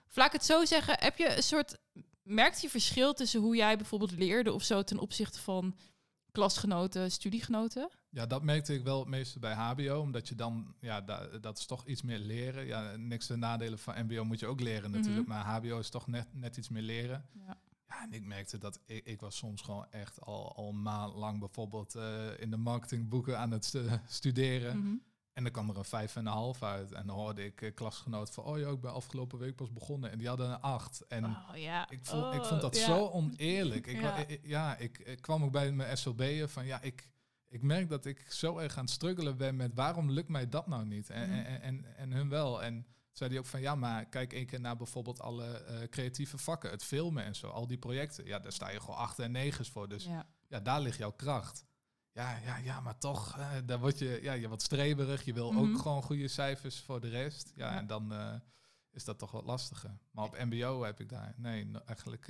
of 0.09 0.15
laat 0.19 0.27
ik 0.27 0.33
het 0.33 0.45
zo 0.45 0.65
zeggen, 0.65 0.95
heb 0.99 1.17
je 1.17 1.35
een 1.35 1.43
soort... 1.43 1.77
Merkte 2.23 2.59
je 2.61 2.69
verschil 2.69 3.13
tussen 3.13 3.39
hoe 3.41 3.55
jij 3.55 3.77
bijvoorbeeld 3.77 4.11
leerde 4.11 4.53
of 4.53 4.63
zo... 4.63 4.83
ten 4.83 4.99
opzichte 4.99 5.39
van 5.39 5.75
klasgenoten, 6.31 7.11
studiegenoten? 7.11 7.89
Ja, 8.09 8.25
dat 8.25 8.43
merkte 8.43 8.73
ik 8.73 8.83
wel 8.83 8.99
het 8.99 9.07
meeste 9.07 9.39
bij 9.39 9.53
HBO, 9.53 9.99
omdat 9.99 10.27
je 10.27 10.35
dan, 10.35 10.75
ja, 10.79 11.01
da- 11.01 11.27
dat 11.41 11.57
is 11.57 11.65
toch 11.65 11.85
iets 11.87 12.01
meer 12.01 12.19
leren. 12.19 12.65
Ja, 12.65 12.95
niks 12.95 13.27
de 13.27 13.35
nadelen 13.35 13.79
van 13.79 14.05
MBO 14.05 14.23
moet 14.23 14.39
je 14.39 14.47
ook 14.47 14.59
leren 14.61 14.91
natuurlijk, 14.91 15.27
Mhm. 15.27 15.35
maar 15.37 15.45
HBO 15.45 15.79
is 15.79 15.89
toch 15.89 16.07
net, 16.07 16.27
net 16.31 16.57
iets 16.57 16.69
meer 16.69 16.81
leren. 16.81 17.25
Ja. 17.47 17.57
Ja, 17.93 18.03
en 18.03 18.13
ik 18.13 18.25
merkte 18.25 18.57
dat 18.57 18.79
ik, 18.85 19.05
ik 19.05 19.19
was 19.21 19.35
soms 19.37 19.61
gewoon 19.61 19.85
echt 19.91 20.21
al, 20.21 20.55
al 20.55 20.71
maandlang 20.71 21.39
bijvoorbeeld 21.39 21.95
eh, 21.95 22.39
in 22.39 22.49
de 22.49 22.57
marketingboeken 22.57 23.39
aan 23.39 23.51
het 23.51 23.65
stu- 23.65 23.99
studeren. 24.07 24.77
Mhm. 24.79 24.95
En 25.33 25.43
dan 25.43 25.51
kwam 25.51 25.69
er 25.69 25.77
een 25.77 25.85
vijf 25.85 26.15
en 26.15 26.25
een 26.25 26.31
half 26.31 26.63
uit. 26.63 26.91
En 26.91 27.07
dan 27.07 27.15
hoorde 27.15 27.45
ik 27.45 27.61
eh, 27.61 27.73
klasgenoten 27.73 28.33
van, 28.33 28.43
oh 28.43 28.59
ja, 28.59 28.69
ik 28.69 28.81
ben 28.81 28.93
afgelopen 28.93 29.39
week 29.39 29.55
pas 29.55 29.71
begonnen. 29.73 30.11
En 30.11 30.17
die 30.17 30.27
hadden 30.27 30.49
een 30.49 30.61
acht. 30.61 31.05
En 31.07 31.25
Oh, 31.25 31.49
ja. 31.55 31.89
ik, 31.89 32.05
vond, 32.05 32.33
ik 32.33 32.39
Oh, 32.41 32.45
vond 32.47 32.61
dat 32.61 32.77
ja. 32.77 32.85
zo 32.85 33.07
oneerlijk. 33.07 33.87
Ik, 33.87 34.01
Ja. 34.43 34.75
ik- 34.77 34.89
ik, 34.97 34.99
ik 34.99 35.21
kwam 35.21 35.43
ook 35.43 35.51
bij 35.51 35.71
mijn 35.71 35.97
SLB'en 35.97 36.49
van 36.49 36.65
ja, 36.65 36.81
ik, 36.81 37.09
ik 37.47 37.61
merk 37.61 37.89
dat 37.89 38.05
ik 38.05 38.25
zo 38.31 38.57
erg 38.57 38.77
aan 38.77 38.83
het 38.83 38.93
struggelen 38.93 39.37
ben 39.37 39.55
met 39.55 39.71
waarom 39.73 40.11
lukt 40.11 40.29
mij 40.29 40.49
dat 40.49 40.67
nou 40.67 40.85
niet? 40.85 41.09
En, 41.09 41.29
Mhm. 41.29 41.39
en, 41.39 41.61
en, 41.61 41.95
en 41.97 42.11
hun 42.11 42.29
wel. 42.29 42.63
En 42.63 42.85
zei 43.13 43.29
die 43.29 43.39
ook 43.39 43.45
van 43.45 43.61
ja, 43.61 43.75
maar 43.75 44.05
kijk 44.05 44.33
één 44.33 44.45
keer 44.45 44.59
naar 44.59 44.77
bijvoorbeeld 44.77 45.19
alle 45.21 45.45
eh, 45.57 45.87
creatieve 45.89 46.37
vakken, 46.37 46.69
het 46.71 46.83
filmen 46.83 47.23
en 47.23 47.35
zo, 47.35 47.47
al 47.47 47.67
die 47.67 47.77
projecten. 47.77 48.25
Ja, 48.25 48.39
daar 48.39 48.51
sta 48.51 48.69
je 48.69 48.79
gewoon 48.79 48.95
acht 48.95 49.19
en 49.19 49.31
negens 49.31 49.69
voor. 49.69 49.89
Dus 49.89 50.03
ja, 50.05 50.25
Ja. 50.47 50.59
daar 50.59 50.81
ligt 50.81 50.97
jouw 50.97 51.11
kracht. 51.11 51.65
Ja, 52.11 52.37
ja, 52.37 52.57
ja, 52.57 52.79
maar 52.79 52.97
toch, 52.97 53.37
eh, 53.37 53.51
daar 53.65 53.79
word 53.79 53.99
je, 53.99 54.19
ja, 54.21 54.33
je 54.33 54.47
wat 54.49 54.61
streberig. 54.61 55.25
Je 55.25 55.33
wil 55.33 55.51
Mhm. 55.51 55.59
ook 55.71 55.77
gewoon 55.81 56.03
goede 56.03 56.27
cijfers 56.27 56.79
voor 56.79 57.01
de 57.01 57.09
rest. 57.09 57.51
Ja, 57.55 57.71
Ja. 57.71 57.77
en 57.77 57.87
dan, 57.87 58.13
eh, 58.13 58.33
is 58.91 59.03
dat 59.03 59.19
toch 59.19 59.31
wat 59.31 59.43
lastiger. 59.45 59.97
Maar 60.11 60.25
op 60.25 60.37
MBO 60.37 60.83
heb 60.83 60.99
ik 60.99 61.09
daar, 61.09 61.33
nee, 61.37 61.65
no- 61.65 61.81
eigenlijk, 61.85 62.27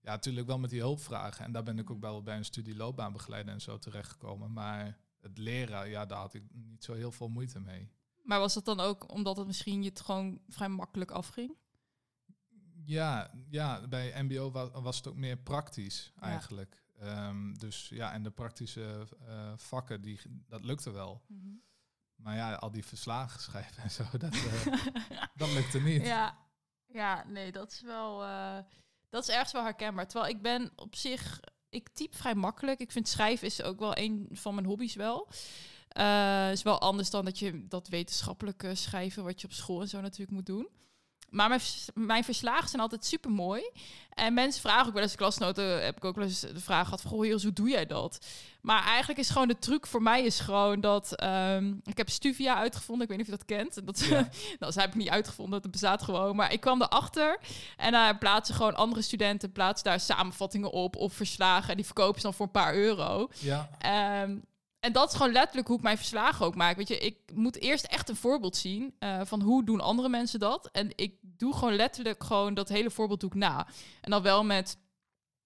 ja, 0.00 0.10
natuurlijk 0.12 0.46
wel 0.46 0.58
met 0.58 0.70
die 0.70 0.80
hulpvragen. 0.80 1.44
En 1.44 1.52
daar 1.52 1.62
ben 1.62 1.78
ik 1.78 1.90
ook 1.90 2.00
wel 2.00 2.22
bij 2.22 2.36
een 2.36 2.44
studie 2.44 2.76
loopbaanbegeleider 2.76 3.52
en 3.52 3.60
zo 3.60 3.78
terechtgekomen. 3.78 4.52
Maar 4.52 4.98
het 5.20 5.38
leren, 5.38 5.88
ja, 5.88 6.06
daar 6.06 6.18
had 6.18 6.34
ik 6.34 6.42
niet 6.52 6.84
zo 6.84 6.94
heel 6.94 7.12
veel 7.12 7.28
moeite 7.28 7.60
mee. 7.60 7.90
Maar 8.22 8.38
was 8.38 8.54
dat 8.54 8.64
dan 8.64 8.80
ook 8.80 9.12
omdat 9.12 9.36
het 9.36 9.46
misschien 9.46 9.82
je 9.82 9.88
het 9.88 10.00
gewoon 10.00 10.40
vrij 10.48 10.68
makkelijk 10.68 11.10
afging? 11.10 11.56
Ja, 12.84 13.30
ja 13.48 13.88
bij 13.88 14.22
MBO 14.22 14.50
was, 14.50 14.68
was 14.72 14.96
het 14.96 15.06
ook 15.06 15.16
meer 15.16 15.36
praktisch 15.38 16.12
Ja. 16.14 16.22
eigenlijk. 16.22 16.82
Ehm, 16.98 17.52
dus 17.54 17.88
ja, 17.88 18.12
en 18.12 18.22
de 18.22 18.30
praktische 18.30 19.06
eh, 19.26 19.52
vakken, 19.56 20.00
die, 20.02 20.20
dat 20.48 20.64
lukte 20.64 20.90
wel. 20.90 21.22
Maar 22.14 22.36
ja, 22.36 22.54
al 22.54 22.70
die 22.70 22.84
verslagen 22.84 23.40
schrijven 23.50 23.82
en 23.82 23.90
zo, 23.90 24.04
dat, 24.18 24.34
eh, 24.34 24.66
dat 25.34 25.52
lukte 25.52 25.80
niet. 25.80 26.02
Ja, 26.06 26.38
ja, 26.86 27.24
nee, 27.26 27.52
dat 27.52 27.70
is 27.72 27.80
wel. 27.80 28.22
eh, 28.24 28.58
dat 29.08 29.22
is 29.28 29.34
ergens 29.34 29.52
wel 29.52 29.62
herkenbaar. 29.64 30.08
Terwijl 30.08 30.34
ik 30.34 30.42
ben 30.42 30.72
op 30.76 30.94
zich. 30.96 31.40
Ik 31.68 31.88
typ 31.88 32.14
vrij 32.14 32.34
makkelijk. 32.34 32.80
Ik 32.80 32.92
vind 32.92 33.08
schrijven 33.08 33.46
is 33.46 33.62
ook 33.62 33.78
wel 33.78 33.96
een 33.96 34.28
van 34.32 34.54
mijn 34.54 34.66
hobby's 34.66 34.94
wel. 34.94 35.28
Eh 35.92 36.50
is 36.50 36.62
wel 36.62 36.80
anders 36.80 37.10
dan 37.10 37.24
dat 37.24 37.38
je 37.38 37.66
dat 37.68 37.88
wetenschappelijke 37.88 38.74
schrijven, 38.74 39.24
wat 39.24 39.40
je 39.40 39.46
op 39.46 39.52
school 39.52 39.80
en 39.80 39.88
zo 39.88 40.00
natuurlijk 40.00 40.30
moet 40.30 40.46
doen. 40.46 40.68
Maar 41.30 41.48
mijn, 41.48 41.60
vers- 41.60 41.88
mijn 41.94 42.24
verslagen 42.24 42.68
zijn 42.68 42.82
altijd 42.82 43.04
super 43.04 43.30
mooi. 43.30 43.70
En 44.10 44.34
mensen 44.34 44.60
vragen 44.60 44.86
ook 44.86 44.92
wel 44.94 45.02
eens 45.02 45.14
klasnoten. 45.14 45.84
Heb 45.84 45.96
ik 45.96 46.04
ook 46.04 46.14
wel 46.16 46.24
eens 46.24 46.40
de 46.40 46.60
vraag 46.60 46.84
gehad: 46.84 47.02
Goh, 47.04 47.18
hoe 47.42 47.52
doe 47.52 47.68
jij 47.68 47.86
dat? 47.86 48.26
Maar 48.60 48.84
eigenlijk 48.84 49.18
is 49.18 49.30
gewoon 49.30 49.48
de 49.48 49.58
truc 49.58 49.86
voor 49.86 50.02
mij 50.02 50.22
is 50.22 50.40
gewoon 50.40 50.80
dat. 50.80 51.16
ehm, 51.16 51.74
ik 51.84 51.96
heb 51.96 52.08
Stuvia 52.10 52.56
uitgevonden. 52.56 53.02
Ik 53.02 53.08
weet 53.08 53.18
niet 53.18 53.26
of 53.26 53.32
je 53.32 53.44
dat 53.46 53.58
kent. 53.58 53.86
Dat, 53.86 53.98
Ja. 54.00 54.28
nou, 54.58 54.72
heb 54.74 54.88
ik 54.88 54.94
niet 54.94 55.08
uitgevonden. 55.08 55.62
Dat 55.62 55.70
bestaat 55.70 56.02
gewoon. 56.02 56.36
Maar 56.36 56.52
ik 56.52 56.60
kwam 56.60 56.82
erachter. 56.82 57.38
En 57.76 57.92
daar 57.92 58.18
plaatsen 58.18 58.54
gewoon 58.54 58.74
andere 58.76 59.02
studenten 59.02 59.52
plaatsen 59.52 59.84
daar 59.86 60.00
samenvattingen 60.00 60.70
op 60.70 60.96
of 60.96 61.12
verslagen. 61.12 61.70
En 61.70 61.76
die 61.76 61.84
verkopen 61.86 62.20
ze 62.20 62.26
dan 62.26 62.34
voor 62.34 62.46
een 62.46 62.52
paar 62.52 62.74
euro. 62.74 63.28
Ja, 63.38 63.70
Ehm, 63.78 64.38
en 64.82 64.92
dat 64.92 65.08
is 65.10 65.16
gewoon 65.16 65.32
letterlijk 65.32 65.66
hoe 65.68 65.76
ik 65.76 65.82
mijn 65.82 65.96
verslagen 65.96 66.46
ook 66.46 66.54
maak. 66.54 66.76
Weet 66.76 66.88
je, 66.88 66.98
ik 66.98 67.16
moet 67.34 67.60
eerst 67.60 67.84
echt 67.84 68.08
een 68.08 68.16
voorbeeld 68.16 68.56
zien 68.56 68.94
eh, 68.98 69.20
van 69.24 69.40
hoe 69.42 69.64
doen 69.64 69.80
andere 69.80 70.08
mensen 70.08 70.40
dat. 70.40 70.68
En 70.72 70.92
ik 70.96 71.14
doe 71.20 71.54
gewoon 71.54 71.74
letterlijk 71.76 72.24
gewoon 72.24 72.54
dat 72.54 72.68
hele 72.68 72.90
voorbeeld 72.90 73.20
doe 73.20 73.30
ik 73.30 73.36
na. 73.36 73.66
En 74.00 74.10
dan 74.10 74.22
wel 74.22 74.44
met 74.44 74.76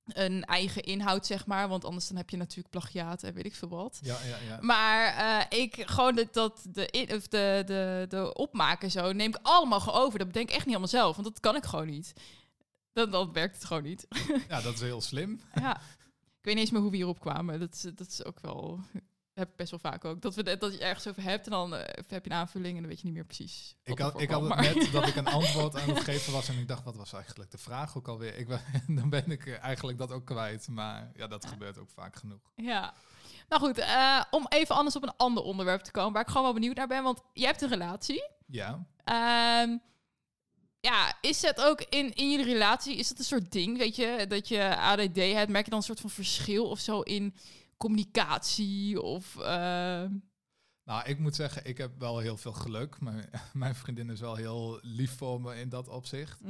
een 0.07 0.45
eigen 0.45 0.83
inhoud, 0.83 1.27
zeg 1.27 1.47
maar. 1.47 1.69
Want 1.69 1.85
anders 1.85 2.09
dan 2.09 2.17
heb 2.17 2.31
je 2.31 2.37
natuurlijk 2.37 2.71
plagiaat 2.71 3.23
en 3.23 3.35
weet 3.35 3.45
ik 3.47 3.55
veel 3.55 3.69
wat. 3.69 3.99
ja, 4.03 4.19
ja, 4.29 4.37
ja. 4.49 4.59
Maar 4.61 5.07
eh, 5.49 5.59
ik 5.61 5.83
gewoon 5.87 6.15
dat, 6.15 6.35
dat 6.35 6.67
de, 6.69 7.09
of 7.17 7.29
de, 7.29 7.63
de, 7.67 8.07
de 8.09 8.35
opmaken 8.35 8.91
zo 8.91 9.13
neem 9.13 9.29
ik 9.29 9.39
allemaal 9.43 9.81
gewoon 9.81 10.01
over. 10.01 10.19
Dat 10.19 10.27
bedenk 10.27 10.49
ik 10.49 10.55
echt 10.55 10.65
niet 10.67 10.75
allemaal 10.75 11.01
zelf, 11.01 11.17
want 11.17 11.29
dat 11.29 11.41
kan 11.41 11.57
ik 11.57 11.65
gewoon 11.65 11.87
niet. 11.87 12.13
Dan, 12.93 13.11
dan 13.11 13.33
werkt 13.33 13.55
het 13.55 13.65
gewoon 13.65 13.83
niet. 13.83 14.07
ja, 14.49 14.61
dat 14.61 14.75
is 14.75 14.81
heel 14.81 15.01
slim. 15.01 15.41
ja. 15.55 15.81
Ik 16.39 16.53
weet 16.53 16.55
niet 16.55 16.65
eens 16.65 16.71
meer 16.71 16.81
hoe 16.81 16.91
we 16.91 16.97
hierop 16.97 17.21
kwamen. 17.21 17.61
Dat, 17.61 17.75
is- 17.75 17.81
dat 17.95 18.07
is 18.09 18.25
ook 18.25 18.41
wel. 18.41 18.81
Heb 19.37 19.49
ik 19.49 19.57
best 19.57 19.71
wel 19.71 19.81
vaak 19.81 20.05
ook. 20.05 20.23
Dat, 20.23 20.35
we, 20.35 20.57
dat 20.57 20.73
je 20.73 20.79
ergens 20.79 21.07
over 21.07 21.23
hebt 21.23 21.45
en 21.45 21.51
dan 21.51 21.75
eh, 21.75 22.03
heb 22.09 22.25
je 22.25 22.31
een 22.31 22.37
aanvulling 22.37 22.75
en 22.75 22.81
dan 22.81 22.89
weet 22.89 22.99
je 23.01 23.07
niet 23.07 23.15
meer 23.15 23.25
precies. 23.25 23.77
Ik 23.83 23.99
had, 23.99 24.21
ik 24.21 24.31
had 24.31 24.49
het 24.49 24.75
net 24.75 24.93
dat 24.93 25.09
ik 25.09 25.17
een 25.17 25.27
antwoord 25.41 25.77
aan 25.77 25.89
het 25.89 26.01
geven 26.01 26.33
was 26.33 26.49
en 26.49 26.59
ik 26.59 26.69
dacht, 26.69 26.85
wat 26.85 26.97
was 26.97 27.13
eigenlijk 27.13 27.51
de 27.51 27.59
vraag 27.59 27.97
ook 27.97 28.09
alweer? 28.09 28.39
Ik, 28.39 28.49
dan 28.99 29.11
ben 29.11 29.31
ik 29.31 29.47
eh, 29.47 29.63
eigenlijk 29.63 29.99
dat 29.99 30.13
ook 30.13 30.25
kwijt, 30.25 30.69
maar 30.69 31.11
ja, 31.15 31.27
dat 31.27 31.47
gebeurt 31.47 31.79
ook 31.79 31.91
vaak 31.91 32.17
genoeg. 32.17 32.53
Ja. 32.55 32.95
Nou 33.49 33.63
goed, 33.63 33.79
eh, 33.79 34.23
om 34.31 34.47
even 34.49 34.75
anders 34.75 34.97
op 34.97 35.03
een 35.03 35.17
ander 35.17 35.43
onderwerp 35.43 35.81
te 35.81 35.91
komen, 35.91 36.13
waar 36.13 36.23
ik 36.23 36.29
gewoon 36.29 36.43
wel 36.43 36.55
benieuwd 36.55 36.77
naar 36.77 36.87
ben. 36.87 37.03
Want 37.03 37.23
je 37.33 37.45
hebt 37.45 37.63
een 37.63 37.69
relatie. 37.69 38.29
Ja, 38.47 38.87
Ehm, 39.07 39.77
ja, 40.81 41.19
is 41.21 41.43
het 41.43 41.61
ook 41.61 41.81
in, 41.81 42.15
in 42.15 42.31
jullie 42.31 42.45
relatie, 42.45 42.97
is 42.97 43.09
dat 43.09 43.19
een 43.19 43.25
soort 43.25 43.53
ding, 43.53 43.79
weet 43.79 43.97
je, 43.97 44.25
dat 44.29 44.49
je 44.49 44.77
ADD 44.77 45.17
hebt? 45.17 45.51
Merk 45.51 45.65
je 45.65 45.71
dan 45.71 45.79
een 45.79 45.85
soort 45.85 46.01
van 46.01 46.11
verschil 46.11 46.69
of 46.69 46.79
zo 46.79 47.01
in 47.01 47.35
communicatie 47.77 49.03
of... 49.03 49.37
ehm, 49.37 50.13
nou 50.85 51.05
ik 51.09 51.19
moet 51.19 51.35
zeggen, 51.35 51.65
ik 51.67 51.79
heb 51.79 51.99
wel 51.99 52.19
heel 52.19 52.37
veel 52.37 52.53
geluk. 52.53 53.01
Mijn, 53.01 53.31
mijn 53.53 53.75
vriendin 53.75 54.11
is 54.11 54.21
wel 54.21 54.35
heel 54.35 54.79
lief 54.83 55.17
voor 55.17 55.41
me 55.41 55.57
in 55.61 55.69
dat 55.69 55.89
opzicht. 55.89 56.41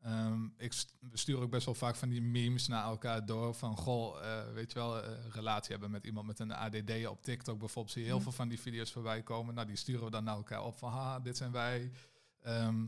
Ehm, 0.00 0.44
ik 0.56 0.72
st- 0.72 0.94
we 1.00 1.16
sturen 1.16 1.42
ook 1.42 1.50
best 1.50 1.64
wel 1.66 1.74
vaak 1.74 1.96
van 1.96 2.08
die 2.08 2.22
memes 2.22 2.66
naar 2.68 2.84
elkaar 2.84 3.26
door. 3.26 3.54
Van, 3.54 3.76
goh, 3.76 4.24
eh, 4.24 4.52
weet 4.52 4.72
je 4.72 4.78
wel, 4.78 5.04
een 5.04 5.30
relatie 5.30 5.70
hebben 5.70 5.90
met 5.90 6.06
iemand 6.06 6.26
met 6.26 6.38
een 6.38 6.52
ADD 6.52 7.06
op 7.06 7.22
TikTok 7.22 7.58
bijvoorbeeld. 7.58 7.94
Zie 7.94 8.00
je 8.02 8.06
heel 8.08 8.16
Mhm. 8.16 8.24
veel 8.24 8.32
van 8.36 8.48
die 8.48 8.60
video's 8.60 8.92
voorbij 8.92 9.22
komen. 9.22 9.54
Nou, 9.54 9.66
die 9.66 9.76
sturen 9.76 10.04
we 10.04 10.10
dan 10.10 10.24
naar 10.24 10.36
elkaar 10.36 10.64
op 10.64 10.76
van, 10.78 10.90
haha, 10.92 11.20
dit 11.20 11.36
zijn 11.36 11.52
wij. 11.52 11.92
Ehm, 12.40 12.86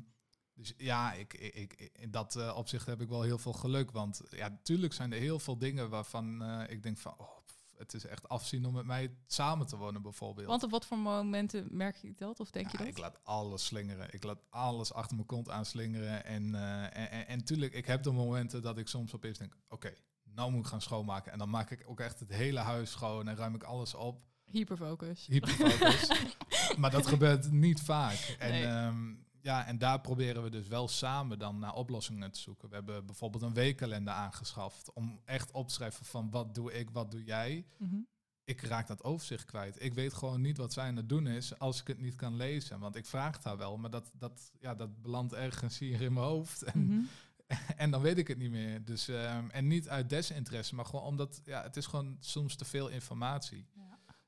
dus 0.54 0.74
ja, 0.76 1.12
ik, 1.12 1.35
ik, 1.35 1.54
ik- 1.74 1.90
in 1.92 2.11
dat 2.11 2.37
eh, 2.37 2.57
opzicht 2.57 2.87
heb 2.87 3.00
ik 3.00 3.09
wel 3.09 3.22
heel 3.22 3.38
veel 3.38 3.52
geluk. 3.52 3.90
Want 3.90 4.20
ja, 4.30 4.48
natuurlijk 4.48 4.92
zijn 4.92 5.12
er 5.12 5.18
heel 5.18 5.38
veel 5.38 5.59
dingen 5.59 5.90
waarvan 5.90 6.42
eh, 6.42 6.70
ik 6.70 6.83
denk 6.83 6.98
van, 6.98 7.14
oh, 7.18 7.37
het 7.79 7.95
is 7.95 8.07
echt 8.07 8.29
afzien 8.29 8.67
om 8.67 8.73
met 8.73 8.87
mij 8.87 9.17
samen 9.27 9.67
te 9.67 9.77
wonen 9.77 10.03
bijvoorbeeld. 10.03 10.47
Want 10.47 10.63
op 10.63 10.71
wat 10.71 10.87
voor 10.87 10.99
momenten 10.99 11.67
merk 11.71 11.97
je 11.97 12.13
dat 12.17 12.41
of 12.41 12.51
denk 12.51 12.71
je 12.71 12.77
dat? 12.79 12.87
Ik 12.87 12.99
laat 12.99 13.19
alles 13.25 13.65
slingeren. 13.65 14.09
Ik 14.11 14.23
laat 14.25 14.43
alles 14.51 14.93
achter 14.93 15.15
mijn 15.17 15.27
kont 15.29 15.51
aanslingeren. 15.51 16.25
En, 16.25 16.55
eh, 16.55 16.83
en, 16.83 17.11
en, 17.11 17.27
en 17.27 17.45
tuurlijk, 17.45 17.73
ik 17.73 17.87
heb 17.87 18.03
de 18.03 18.13
momenten 18.13 18.63
dat 18.63 18.79
ik 18.79 18.89
soms 18.89 19.15
opeens 19.15 19.39
denk... 19.39 19.57
Oké, 19.69 19.93
nou 20.25 20.51
moet 20.51 20.61
ik 20.61 20.67
gaan 20.71 20.81
schoonmaken. 20.83 21.33
En 21.33 21.39
dan 21.39 21.51
maak 21.51 21.71
ik 21.71 21.85
ook 21.87 22.01
echt 22.01 22.21
het 22.21 22.31
hele 22.31 22.59
huis 22.61 22.91
schoon 22.91 23.29
en 23.29 23.37
ruim 23.37 23.55
ik 23.55 23.63
alles 23.63 23.95
op. 23.95 24.23
Hyperfocus. 24.45 25.27
Hyperfocus. 25.27 26.11
maar 26.79 26.91
dat 26.91 27.07
gebeurt 27.07 27.51
niet 27.53 27.81
vaak. 27.81 28.37
En, 28.39 28.51
Nee. 28.51 28.65
ehm, 28.65 29.15
ja, 29.44 29.66
en 29.66 29.78
daar 29.78 30.00
proberen 30.00 30.42
we 30.42 30.50
dus 30.50 30.66
wel 30.66 30.88
samen 30.88 31.38
dan 31.38 31.59
naar 31.59 31.74
oplossingen 31.74 32.30
te 32.30 32.40
zoeken. 32.40 32.68
We 32.68 32.74
hebben 32.74 33.07
bijvoorbeeld 33.07 33.42
een 33.42 33.54
weekkalender 33.54 34.14
aangeschaft... 34.14 34.92
om 34.92 35.20
echt 35.24 35.50
op 35.50 35.68
te 35.68 35.74
schrijven 35.74 36.04
van 36.07 36.30
wat 36.30 36.54
doe 36.54 36.72
ik, 36.72 36.90
wat 36.90 37.11
doe 37.11 37.24
jij 37.24 37.66
Mhm. 37.78 37.96
ik 38.44 38.61
raak 38.61 38.87
dat 38.87 39.04
overzicht 39.04 39.44
kwijt. 39.44 39.83
Ik 39.83 39.94
weet 39.94 40.14
gewoon 40.14 40.40
niet 40.40 40.57
wat 40.57 40.72
zij 40.72 40.87
aan 40.87 40.96
het 40.96 41.09
doen 41.09 41.26
is 41.26 41.59
als 41.59 41.80
ik 41.80 41.87
het 41.87 41.98
niet 42.00 42.14
kan 42.14 42.37
lezen. 42.37 42.78
Want 42.78 42.96
ik 42.96 43.07
vraag 43.07 43.35
het 43.37 43.44
haar 43.44 43.57
wel, 43.57 43.76
maar 43.76 43.90
dat, 43.90 44.11
dat, 44.18 44.50
ja, 44.61 44.74
dat 44.74 45.02
belandt 45.02 45.33
ergens 45.33 45.78
hier 45.78 46.00
in 46.00 46.12
mijn 46.12 46.26
hoofd. 46.26 46.62
En, 46.62 46.85
Mhm. 46.87 47.00
en 47.76 47.90
dan 47.90 48.00
weet 48.00 48.18
ik 48.18 48.28
het 48.28 48.38
niet 48.38 48.50
meer. 48.50 48.85
Dus, 48.85 49.09
ehm, 49.09 49.48
en 49.50 49.66
niet 49.66 49.88
uit 49.88 50.09
desinteresse, 50.09 50.74
maar 50.74 50.85
gewoon 50.85 51.04
omdat 51.04 51.40
ja, 51.44 51.62
het 51.62 51.76
is 51.76 51.87
gewoon 51.87 52.16
soms 52.20 52.57
te 52.57 52.64
veel 52.64 52.88
informatie. 52.88 53.66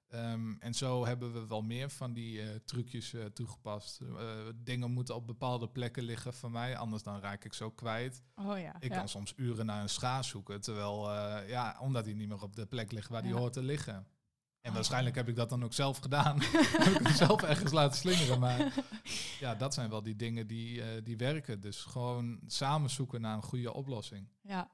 Ehm, 0.09 0.55
en 0.59 0.75
zo 0.75 1.07
hebben 1.07 1.33
we 1.33 1.47
wel 1.47 1.63
meer 1.63 1.91
van 1.91 2.13
die 2.13 2.43
eh, 2.43 2.49
trucjes 2.65 3.15
eh, 3.15 3.25
toegepast. 3.25 4.01
Eh, 4.01 4.29
dingen 4.55 4.91
moeten 4.91 5.15
op 5.15 5.27
bepaalde 5.27 5.69
plekken 5.69 6.03
liggen 6.03 6.35
van 6.35 6.53
mij, 6.53 6.77
anders 6.77 7.03
dan 7.03 7.21
raak 7.21 7.45
ik 7.45 7.53
zo 7.53 7.71
kwijt. 7.71 8.23
Oh 8.35 8.59
ja. 8.59 8.77
Ik 8.81 8.91
ja. 8.91 8.99
kan 8.99 9.09
soms 9.09 9.33
uren 9.37 9.67
naar 9.67 9.83
een 9.83 9.89
schaar 9.89 10.25
zoeken, 10.25 10.61
terwijl, 10.61 11.13
ja, 11.47 11.77
omdat 11.81 12.05
hij 12.05 12.15
niet 12.15 12.29
meer 12.29 12.43
op 12.43 12.57
de 12.57 12.67
plek 12.67 12.93
ligt 12.93 13.09
waar 13.09 13.23
die 13.23 13.35
hoort 13.35 13.53
te 13.53 13.63
liggen. 13.63 13.95
En 13.95 14.73
Oh. 14.73 14.79
waarschijnlijk 14.79 15.17
heb 15.17 15.29
ik 15.29 15.37
dat 15.37 15.49
dan 15.49 15.65
ook 15.65 15.73
zelf 15.73 15.99
gedaan. 15.99 16.41
heb 16.85 17.01
ik 17.01 17.07
hem 17.07 17.15
zelf 17.15 17.43
ergens 17.43 17.73
laten 17.73 17.99
slingeren. 17.99 18.41
Maar 18.41 18.73
ja, 19.41 19.55
dat 19.55 19.75
zijn 19.75 19.91
wel 19.91 20.03
die 20.03 20.17
dingen 20.17 20.47
die, 20.47 21.03
die 21.03 21.17
werken. 21.17 21.61
Dus 21.61 21.83
gewoon 21.83 22.41
samen 22.47 22.91
zoeken 22.91 23.21
naar 23.21 23.37
een 23.37 23.43
goede 23.43 23.73
oplossing. 23.73 24.29
Ja. 24.43 24.71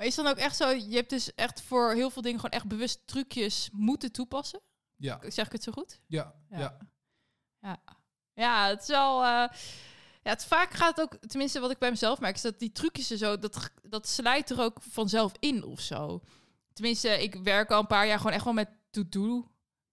Maar 0.00 0.08
is 0.08 0.14
dan 0.14 0.26
ook 0.26 0.36
echt 0.36 0.56
zo, 0.56 0.68
je 0.68 0.94
hebt 0.96 1.10
dus 1.10 1.34
echt 1.34 1.62
voor 1.62 1.92
heel 1.92 2.10
veel 2.10 2.22
dingen 2.22 2.40
gewoon 2.40 2.54
echt 2.54 2.68
bewust 2.68 3.06
trucjes 3.06 3.68
moeten 3.72 4.12
toepassen? 4.12 4.60
Ja, 4.96 5.20
Zeg 5.28 5.46
ik 5.46 5.52
het 5.52 5.62
zo 5.62 5.72
goed? 5.72 6.00
ja, 6.06 6.34
Ja. 6.50 6.58
ja. 6.58 6.78
Ja, 7.60 7.82
ja 8.32 8.68
het 8.68 8.80
is 8.82 8.88
wel. 8.88 9.22
eh, 9.22 9.48
ja, 10.22 10.30
het 10.30 10.44
vaak 10.44 10.72
gaat 10.72 11.00
ook, 11.00 11.14
tenminste 11.26 11.60
wat 11.60 11.70
ik 11.70 11.78
bij 11.78 11.90
mezelf 11.90 12.20
merk, 12.20 12.34
is 12.34 12.42
dat 12.42 12.58
die 12.58 12.72
trucjes 12.72 13.10
en 13.10 13.18
zo, 13.18 13.38
dat, 13.38 13.70
dat 13.82 14.08
slijt 14.08 14.50
er 14.50 14.60
ook 14.60 14.82
vanzelf 14.82 15.32
in 15.38 15.64
of 15.64 15.80
zo. 15.80 16.22
Tenminste, 16.72 17.22
ik 17.22 17.34
werk 17.34 17.70
al 17.70 17.80
een 17.80 17.86
paar 17.86 18.06
jaar 18.06 18.18
gewoon 18.18 18.32
echt 18.32 18.44
wel 18.44 18.52
met 18.52 18.70
to-do. 18.90 19.49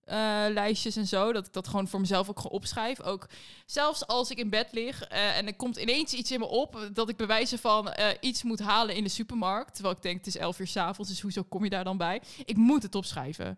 Eh, 0.08 0.46
lijstjes 0.50 0.96
en 0.96 1.08
zo, 1.08 1.34
dat 1.34 1.48
ik 1.48 1.54
dat 1.54 1.68
gewoon 1.68 1.88
voor 1.88 2.00
mezelf 2.00 2.30
ook 2.30 2.52
opschrijf. 2.52 3.02
Ook 3.02 3.30
zelfs 3.66 4.08
als 4.08 4.32
ik 4.32 4.38
in 4.38 4.50
bed 4.50 4.72
lig 4.72 5.04
eh, 5.04 5.38
en 5.38 5.48
er 5.48 5.56
komt 5.56 5.78
ineens 5.78 6.14
iets 6.14 6.32
in 6.32 6.40
me 6.40 6.46
op 6.46 6.90
dat 6.94 7.10
ik 7.10 7.18
bewijzen 7.18 7.60
van 7.60 7.92
eh, 7.92 8.18
iets 8.20 8.44
moet 8.44 8.60
halen 8.60 8.96
in 8.96 9.04
de 9.04 9.10
supermarkt. 9.10 9.74
Terwijl 9.74 9.96
ik 9.96 10.02
denk 10.02 10.18
het 10.18 10.28
is 10.28 10.38
elf 10.38 10.60
uur 10.60 10.68
s'avonds, 10.68 11.10
dus 11.10 11.22
hoezo 11.22 11.44
kom 11.44 11.64
je 11.64 11.70
daar 11.70 11.84
dan 11.84 11.98
bij? 11.98 12.22
Ik 12.46 12.56
moet 12.56 12.84
het 12.84 12.96
opschrijven. 12.96 13.58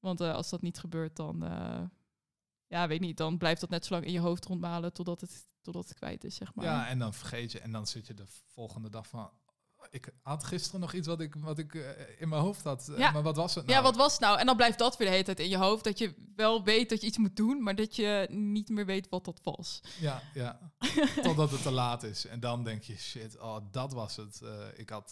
Want 0.00 0.20
als 0.20 0.50
dat 0.50 0.62
niet 0.62 0.78
gebeurt, 0.78 1.16
dan 1.16 1.44
ja, 2.66 2.88
weet 2.88 3.00
niet, 3.00 3.16
dan 3.16 3.38
blijft 3.38 3.60
dat 3.60 3.70
net 3.70 3.84
zo 3.84 3.94
lang 3.94 4.06
in 4.06 4.12
je 4.12 4.20
hoofd 4.20 4.44
rondmalen 4.44 4.92
totdat 4.92 5.20
het, 5.20 5.48
totdat 5.60 5.88
het 5.88 5.98
kwijt 5.98 6.24
is, 6.24 6.34
zeg 6.34 6.54
maar. 6.54 6.64
ja, 6.64 6.88
en 6.88 6.98
dan 6.98 7.14
vergeet 7.14 7.52
je. 7.52 7.60
En 7.60 7.72
dan 7.72 7.86
zit 7.86 8.06
je 8.06 8.14
de 8.14 8.26
volgende 8.46 8.90
dag 8.90 9.06
van... 9.06 9.30
Ik 9.90 10.08
had 10.22 10.44
gisteren 10.44 10.80
nog 10.80 10.92
iets 10.92 11.06
wat 11.06 11.20
ik, 11.20 11.34
wat 11.34 11.58
ik 11.58 11.74
eh, 11.74 11.82
in 12.18 12.28
mijn 12.28 12.42
hoofd 12.42 12.64
had. 12.64 12.88
Eh, 12.88 12.98
Ja. 12.98 13.10
Maar 13.10 13.22
wat 13.22 13.36
was 13.36 13.54
het 13.54 13.66
nou? 13.66 13.76
Ja, 13.78 13.82
wat 13.84 13.96
was 13.96 14.12
het 14.12 14.20
nou? 14.20 14.38
En 14.38 14.46
dan 14.46 14.56
blijft 14.56 14.78
dat 14.78 14.96
weer 14.96 15.06
de 15.06 15.12
hele 15.12 15.24
tijd 15.24 15.40
in 15.40 15.48
je 15.48 15.56
hoofd. 15.56 15.84
Dat 15.84 15.98
je 15.98 16.14
wel 16.36 16.64
weet 16.64 16.88
dat 16.88 17.00
je 17.00 17.06
iets 17.06 17.18
moet 17.18 17.36
doen, 17.36 17.62
maar 17.62 17.74
dat 17.74 17.96
je 17.96 18.26
niet 18.30 18.68
meer 18.68 18.86
weet 18.86 19.08
wat 19.08 19.24
dat 19.24 19.40
was. 19.42 19.80
Ja, 20.00 20.22
ja. 20.34 20.58
Totdat 21.22 21.50
het 21.50 21.62
te 21.62 21.70
laat 21.70 22.02
is. 22.02 22.26
En 22.26 22.40
dan 22.40 22.64
denk 22.64 22.82
je, 22.82 22.96
shit, 22.96 23.38
oh, 23.38 23.56
dat 23.70 23.92
was 23.92 24.16
het. 24.16 24.40
Eh, 24.42 24.50
ik 24.76 24.90
had 24.90 25.10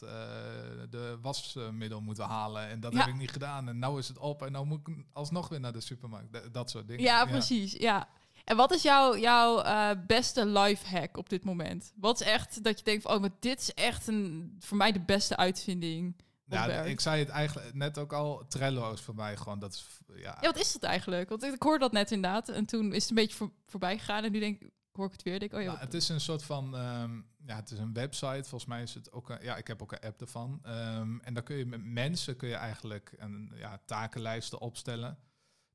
de 0.91 1.19
wasmiddel 1.23 2.01
moeten 2.01 2.25
halen 2.25 2.69
en 2.69 2.81
dat 2.81 2.93
Ja. 2.93 2.99
heb 2.99 3.09
ik 3.09 3.15
niet 3.15 3.31
gedaan. 3.31 3.69
En 3.69 3.79
nou 3.79 3.99
is 3.99 4.09
het 4.09 4.19
op 4.19 4.43
en 4.43 4.53
nou 4.53 4.67
moet 4.67 4.89
ik 4.89 4.97
alsnog 5.13 5.49
weer 5.49 5.61
naar 5.61 5.73
de 5.73 5.81
supermarkt. 5.81 6.53
Dat 6.55 6.71
soort 6.71 6.89
dingen. 6.89 7.03
Ja, 7.03 7.25
precies. 7.25 7.73
Ja. 7.73 8.09
En 8.45 8.57
wat 8.57 8.73
is 8.73 8.83
jouw, 8.83 9.17
jouw 9.17 9.61
eh, 9.61 9.91
beste 10.07 10.47
life 10.47 10.97
hack 10.97 11.17
op 11.17 11.29
dit 11.29 11.45
moment? 11.45 11.93
Wat 11.97 12.21
is 12.21 12.27
echt 12.27 12.65
dat 12.65 12.79
je 12.79 12.85
denkt 12.85 13.03
van, 13.03 13.15
oh, 13.15 13.21
maar 13.21 13.31
dit 13.41 13.61
is 13.61 13.75
echt 13.75 14.07
een, 14.07 14.57
voor 14.59 14.77
mij 14.77 14.93
de 14.93 15.01
beste 15.01 15.37
uitvinding 15.37 16.17
Ja, 16.47 16.67
werk? 16.67 16.87
ik 16.87 17.01
zei 17.01 17.19
het 17.21 17.29
eigenlijk 17.29 17.75
net 17.75 17.99
ook 17.99 18.13
al. 18.13 18.47
Trello 18.49 18.93
is 18.93 19.01
voor 19.01 19.15
mij 19.15 19.37
gewoon, 19.37 19.59
dat 19.59 19.73
is, 19.73 19.87
ja, 20.15 20.39
Ja, 20.41 20.47
wat 20.47 20.59
is 20.59 20.73
dat 20.73 20.83
eigenlijk? 20.83 21.29
Want 21.29 21.43
ik, 21.43 21.53
ik 21.55 21.63
hoorde 21.63 21.79
dat 21.79 21.93
net 21.93 22.11
inderdaad. 22.11 22.49
En 22.49 22.67
toen 22.67 22.93
is 22.93 23.01
het 23.01 23.11
een 23.11 23.17
beetje 23.17 23.37
voor, 23.37 23.51
voorbij 23.67 23.99
gegaan. 23.99 24.25
En 24.25 24.33
nu 24.33 24.39
denk 24.39 24.61
ik, 24.61 24.71
hoor 24.93 25.07
ik 25.07 25.13
het 25.13 25.23
weer. 25.23 25.39
Denk, 25.39 25.53
ik, 25.53 25.59
oh 25.59 25.65
ja, 25.65 25.71
Nou, 25.73 25.85
het 25.85 25.95
is 25.95 26.09
een 26.09 26.21
soort 26.21 26.43
van, 26.43 26.77
ehm, 26.77 27.21
ja, 27.47 27.57
het 27.57 27.71
is 27.71 27.79
een 27.79 27.93
website. 27.93 28.49
Volgens 28.49 28.67
mij 28.67 28.83
is 28.83 28.95
het 28.95 29.13
ook, 29.13 29.29
een, 29.29 29.39
ja, 29.43 29.57
ik 29.57 29.67
heb 29.67 29.83
ook 29.83 29.93
een 29.93 30.01
app 30.01 30.21
ervan. 30.21 30.61
Ehm, 30.63 31.19
en 31.19 31.35
dan 31.35 31.43
kun 31.43 31.57
je 31.57 31.67
met 31.67 31.85
mensen 31.85 32.37
kun 32.37 32.49
je 32.49 32.55
eigenlijk 32.55 33.13
een 33.17 33.53
ja, 33.55 33.81
takenlijsten 33.85 34.61
opstellen. 34.61 35.19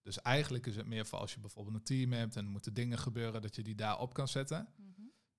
Dus 0.02 0.22
eigenlijk 0.22 0.66
is 0.68 0.76
het 0.76 0.86
meer 0.88 1.06
voor 1.06 1.20
als 1.20 1.34
je 1.34 1.40
bijvoorbeeld 1.40 1.76
een 1.76 1.84
team 1.84 2.12
hebt 2.12 2.36
en 2.36 2.46
moeten 2.46 2.74
dingen 2.74 2.98
gebeuren 2.98 3.42
dat 3.42 3.56
je 3.56 3.64
die 3.64 3.76
daar 3.76 4.00
op 4.00 4.14
kan 4.14 4.28
zetten. 4.28 4.68
Mhm. 4.78 4.88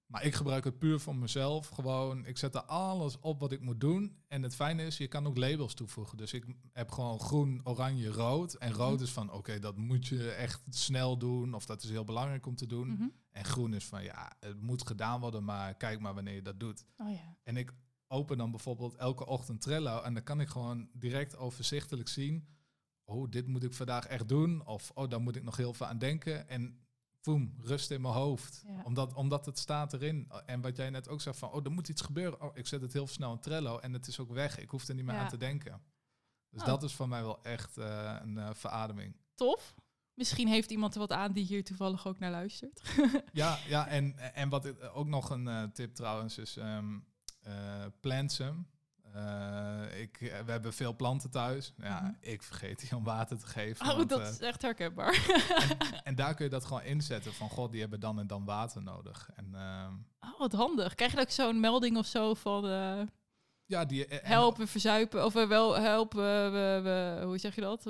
Maar 0.07 0.25
ik 0.25 0.35
gebruik 0.35 0.65
het 0.65 0.79
puur 0.79 1.01
voor 1.01 1.17
mezelf. 1.17 1.69
Gewoon, 1.69 2.27
ik 2.27 2.39
zet 2.39 2.55
er 2.55 2.63
alles 2.63 3.19
op 3.21 3.41
wat 3.41 3.53
ik 3.53 3.61
moet 3.61 3.81
doen. 3.81 4.17
En 4.29 4.43
het 4.43 4.55
fijne 4.55 4.83
is, 4.87 4.97
je 4.97 5.09
kan 5.09 5.27
ook 5.27 5.37
labels 5.37 5.75
toevoegen. 5.75 6.17
Dus 6.17 6.33
ik 6.33 6.45
heb 6.73 6.91
gewoon 6.91 7.21
groen, 7.21 7.61
oranje, 7.65 8.09
rood. 8.09 8.55
En 8.55 8.73
rood 8.73 8.95
Mhm. 8.95 9.03
is 9.03 9.11
van, 9.11 9.33
oké, 9.33 9.59
dat 9.59 9.77
moet 9.77 10.07
je 10.07 10.31
echt 10.31 10.63
snel 10.71 11.19
doen. 11.19 11.55
Of 11.55 11.67
dat 11.67 11.83
is 11.83 11.91
heel 11.91 12.05
belangrijk 12.05 12.47
om 12.47 12.57
te 12.57 12.67
doen. 12.67 12.89
Mhm. 12.89 13.09
En 13.31 13.45
groen 13.45 13.75
is 13.75 13.85
van, 13.85 14.03
ja, 14.03 14.33
het 14.41 14.61
moet 14.61 14.87
gedaan 14.87 15.21
worden, 15.21 15.45
maar 15.45 15.75
kijk 15.75 16.01
maar 16.01 16.15
wanneer 16.15 16.35
je 16.35 16.43
dat 16.43 16.61
doet. 16.61 16.85
Oh 16.97 17.11
ja. 17.11 17.37
En 17.43 17.57
ik 17.57 17.73
open 18.07 18.39
dan 18.39 18.51
bijvoorbeeld 18.51 18.95
elke 18.95 19.27
ochtend 19.27 19.61
Trello 19.61 20.01
en 20.01 20.15
dan 20.15 20.23
kan 20.23 20.41
ik 20.41 20.49
gewoon 20.49 20.89
direct 20.93 21.37
overzichtelijk 21.37 22.09
zien, 22.09 22.47
oh, 23.11 23.31
dit 23.31 23.47
moet 23.47 23.63
ik 23.65 23.75
vandaag 23.75 24.07
echt 24.07 24.29
doen, 24.29 24.67
of 24.67 24.91
oh, 24.95 25.09
daar 25.09 25.21
moet 25.21 25.37
ik 25.37 25.43
nog 25.43 25.57
heel 25.57 25.73
veel 25.75 25.87
aan 25.87 25.99
denken. 25.99 26.49
En 26.49 26.79
boem, 27.23 27.55
rust 27.61 27.91
in 27.91 28.01
mijn 28.01 28.15
hoofd. 28.15 28.63
Ja. 28.67 28.83
Omdat, 28.85 29.15
omdat 29.15 29.47
het 29.47 29.59
staat 29.59 29.93
erin. 29.93 30.31
En 30.47 30.61
wat 30.61 30.77
jij 30.77 30.91
net 30.91 31.09
ook 31.09 31.21
zei 31.21 31.35
van, 31.35 31.51
oh, 31.53 31.65
er 31.65 31.71
moet 31.71 31.89
iets 31.89 32.03
gebeuren. 32.03 32.41
Oh, 32.43 32.57
ik 32.57 32.67
zet 32.67 32.81
het 32.81 32.93
heel 32.93 33.07
snel 33.07 33.33
in 33.33 33.41
Trello 33.41 33.79
en 33.79 33.93
het 33.93 34.07
is 34.07 34.19
ook 34.19 34.33
weg. 34.33 34.59
Ik 34.59 34.71
hoef 34.71 34.89
er 34.89 34.95
niet 34.95 35.05
meer 35.05 35.15
Ja. 35.15 35.21
aan 35.21 35.29
te 35.29 35.37
denken. 35.37 35.83
Dus 36.51 36.61
Oh. 36.61 36.67
dat 36.67 36.83
is 36.83 36.93
voor 36.95 37.09
mij 37.09 37.23
wel 37.23 37.43
echt 37.43 37.77
eh, 37.79 38.17
een 38.23 38.39
eh, 38.39 38.51
verademing. 38.55 39.17
Tof. 39.35 39.75
Misschien 40.15 40.49
heeft 40.49 40.71
iemand 40.71 40.95
er 40.95 41.01
wat 41.01 41.13
aan 41.13 41.33
die 41.33 41.45
hier 41.45 41.65
toevallig 41.65 42.07
ook 42.07 42.19
naar 42.19 42.31
luistert. 42.31 42.83
Ja, 43.33 43.59
ja 43.69 43.87
en, 43.87 44.35
en 44.35 44.49
wat 44.49 44.65
ik- 44.65 44.91
ook 44.95 45.07
nog 45.07 45.31
een 45.31 45.49
eh, 45.49 45.63
tip 45.65 45.95
trouwens 45.95 46.39
is 46.39 46.57
eh, 46.57 46.79
some. 48.27 48.65
Eh, 49.15 50.01
ik, 50.01 50.21
eh, 50.21 50.39
we 50.41 50.51
hebben 50.51 50.73
veel 50.73 50.97
planten 50.97 51.31
thuis. 51.31 51.73
Ja, 51.77 52.01
Mhm. 52.01 52.13
ik 52.21 52.43
vergeet 52.43 52.81
die 52.81 52.97
om 52.97 53.05
water 53.05 53.39
te 53.39 53.47
geven. 53.47 53.87
Oh, 53.91 53.97
want, 53.97 54.09
dat 54.09 54.21
eh, 54.21 54.29
is 54.29 54.39
echt 54.41 54.63
herkenbaar. 54.63 55.27
en, 55.69 55.77
en 56.09 56.15
daar 56.15 56.35
kun 56.35 56.45
je 56.45 56.51
dat 56.51 56.65
gewoon 56.65 56.83
inzetten 56.83 57.33
van, 57.33 57.49
god, 57.49 57.71
die 57.73 57.81
hebben 57.81 58.01
dan 58.01 58.19
en 58.19 58.27
dan 58.27 58.45
water 58.45 58.83
nodig. 58.83 59.31
En 59.37 59.55
ehm, 59.55 59.93
Oh, 60.33 60.39
wat 60.39 60.53
handig. 60.53 60.95
Krijg 60.95 61.13
je 61.13 61.21
ook 61.21 61.31
zo'n 61.31 61.61
melding 61.61 61.97
of 61.97 62.07
zo 62.07 62.35
van 62.35 62.65
ja, 63.65 63.85
die 63.85 64.07
en- 64.07 64.27
helpen, 64.27 64.69
verzuipen? 64.69 65.25
Of 65.25 65.33
wel 65.33 65.75
helpen, 65.79 66.53
we, 66.53 66.81
we, 66.83 67.25
hoe 67.27 67.39
zeg 67.39 67.55
je 67.55 67.61
dat? 67.61 67.87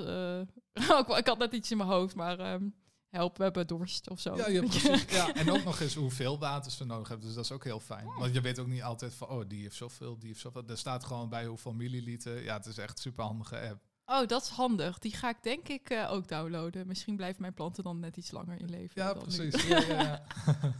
Ik, 0.73 1.17
ik 1.21 1.27
had 1.27 1.37
net 1.37 1.53
iets 1.53 1.71
in 1.71 1.77
mijn 1.77 1.89
hoofd, 1.89 2.15
maar 2.15 2.39
ehm 2.39 2.63
help, 3.11 3.37
we 3.37 3.43
hebben 3.43 3.67
dorst 3.67 4.09
of 4.09 4.19
zo. 4.19 4.35
Ja, 4.35 4.47
ja, 4.47 4.61
precies. 4.61 5.05
ja, 5.17 5.33
en 5.33 5.51
ook 5.51 5.63
nog 5.63 5.79
eens 5.79 5.95
hoeveel 5.95 6.39
water 6.39 6.71
ze 6.71 6.85
nodig 6.85 7.07
hebben. 7.07 7.25
Dus 7.25 7.35
dat 7.35 7.45
is 7.45 7.51
ook 7.51 7.63
heel 7.63 7.79
fijn. 7.79 8.05
Want 8.05 8.33
je 8.33 8.41
weet 8.41 8.59
ook 8.59 8.67
niet 8.67 8.83
altijd 8.83 9.13
van, 9.13 9.27
oh, 9.27 9.43
die 9.47 9.61
heeft 9.61 9.75
zoveel, 9.75 10.17
die 10.19 10.27
heeft 10.27 10.39
zoveel. 10.39 10.63
Er 10.67 10.77
staat 10.77 11.03
gewoon 11.03 11.29
bij 11.29 11.45
hoeveel 11.45 11.73
milliliter. 11.73 12.43
Ja, 12.43 12.57
het 12.57 12.65
is 12.65 12.77
echt 12.77 12.91
een 12.91 13.01
super 13.01 13.23
handige 13.23 13.59
app. 13.59 13.81
Oh, 14.05 14.27
dat 14.27 14.43
is 14.43 14.49
handig. 14.49 14.99
Die 14.99 15.15
ga 15.15 15.29
ik 15.29 15.43
denk 15.43 15.67
ik 15.67 15.89
eh, 15.89 16.11
ook 16.11 16.27
downloaden. 16.27 16.87
Misschien 16.87 17.15
blijven 17.15 17.41
mijn 17.41 17.53
planten 17.53 17.83
dan 17.83 17.99
net 17.99 18.17
iets 18.17 18.31
langer 18.31 18.59
in 18.59 18.69
leven. 18.69 19.01
Ja, 19.01 19.13
precies. 19.13 19.63
Ja, 19.67 19.79
ja, 19.79 20.01
ja. 20.01 20.23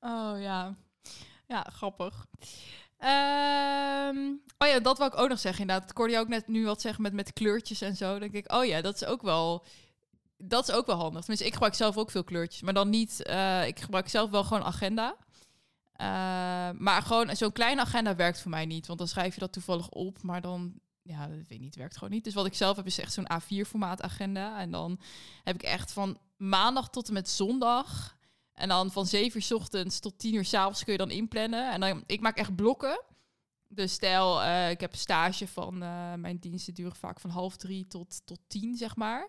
Oh 0.00 0.40
ja. 0.40 0.76
Ja, 1.46 1.66
grappig. 1.72 2.26
Ehm, 2.98 4.16
oh 4.58 4.68
ja, 4.68 4.80
dat 4.80 4.98
wou 4.98 5.12
ik 5.12 5.18
ook 5.18 5.28
nog 5.28 5.38
zeggen 5.38 5.60
inderdaad. 5.60 5.90
Ik 5.90 5.96
hoorde 5.96 6.12
je 6.12 6.18
ook 6.18 6.28
net 6.28 6.48
nu 6.48 6.64
wat 6.64 6.80
zeggen 6.80 7.02
met, 7.02 7.12
met 7.12 7.32
kleurtjes 7.32 7.80
en 7.80 7.96
zo. 7.96 8.10
Dan 8.10 8.20
denk 8.20 8.32
ik, 8.32 8.52
oh 8.52 8.64
ja, 8.64 8.80
dat 8.80 8.94
is 8.94 9.04
ook 9.04 9.22
wel... 9.22 9.64
Dat 10.44 10.68
is 10.68 10.74
ook 10.74 10.86
wel 10.86 10.96
handig. 10.96 11.20
Tenminste, 11.20 11.46
ik 11.46 11.52
gebruik 11.52 11.74
zelf 11.74 11.96
ook 11.96 12.10
veel 12.10 12.24
kleurtjes. 12.24 12.62
Maar 12.62 12.74
dan 12.74 12.90
niet... 12.90 13.22
eh, 13.22 13.66
ik 13.66 13.80
gebruik 13.80 14.08
zelf 14.08 14.30
wel 14.30 14.44
gewoon 14.44 14.62
agenda. 14.62 15.16
Eh, 15.92 16.06
maar 16.78 17.02
gewoon 17.02 17.36
zo'n 17.36 17.52
kleine 17.52 17.80
agenda 17.80 18.16
werkt 18.16 18.40
voor 18.40 18.50
mij 18.50 18.66
niet. 18.66 18.86
Want 18.86 18.98
dan 18.98 19.08
schrijf 19.08 19.34
je 19.34 19.40
dat 19.40 19.52
toevallig 19.52 19.88
op. 19.88 20.22
Maar 20.22 20.40
dan... 20.40 20.72
Ja, 21.02 21.26
dat 21.26 21.36
weet 21.36 21.50
ik 21.50 21.60
niet. 21.60 21.76
Werkt 21.76 21.96
gewoon 21.96 22.12
niet. 22.12 22.24
Dus 22.24 22.34
wat 22.34 22.46
ik 22.46 22.54
zelf 22.54 22.76
heb 22.76 22.86
is 22.86 22.98
echt 22.98 23.12
zo'n 23.12 23.30
A4-formaat 23.32 24.02
agenda. 24.02 24.58
En 24.60 24.70
dan 24.70 25.00
heb 25.44 25.54
ik 25.54 25.62
echt 25.62 25.92
van 25.92 26.18
maandag 26.36 26.90
tot 26.90 27.08
en 27.08 27.14
met 27.14 27.28
zondag... 27.28 28.20
En 28.52 28.68
dan 28.68 28.90
van 28.90 29.06
7 29.06 29.36
uur 29.36 29.42
's 29.42 29.52
ochtends 29.52 30.00
tot 30.00 30.18
10 30.18 30.34
uur 30.34 30.44
's 30.44 30.54
avonds 30.54 30.84
kun 30.84 30.92
je 30.92 30.98
dan 30.98 31.10
inplannen. 31.10 31.72
En 31.72 31.80
dan, 31.80 32.04
ik 32.06 32.20
maak 32.20 32.36
echt 32.36 32.56
blokken. 32.56 33.02
Dus 33.74 33.92
stel, 33.92 34.42
eh, 34.42 34.70
ik 34.70 34.80
heb 34.80 34.92
een 34.92 34.98
stage 34.98 35.48
van 35.48 35.82
eh, 35.82 36.14
mijn 36.14 36.38
diensten 36.38 36.74
duren 36.74 36.96
vaak 36.96 37.20
van 37.20 37.30
half 37.30 37.56
drie 37.56 37.86
tot, 37.86 38.22
tot 38.24 38.38
tien, 38.46 38.76
zeg 38.76 38.96
maar. 38.96 39.28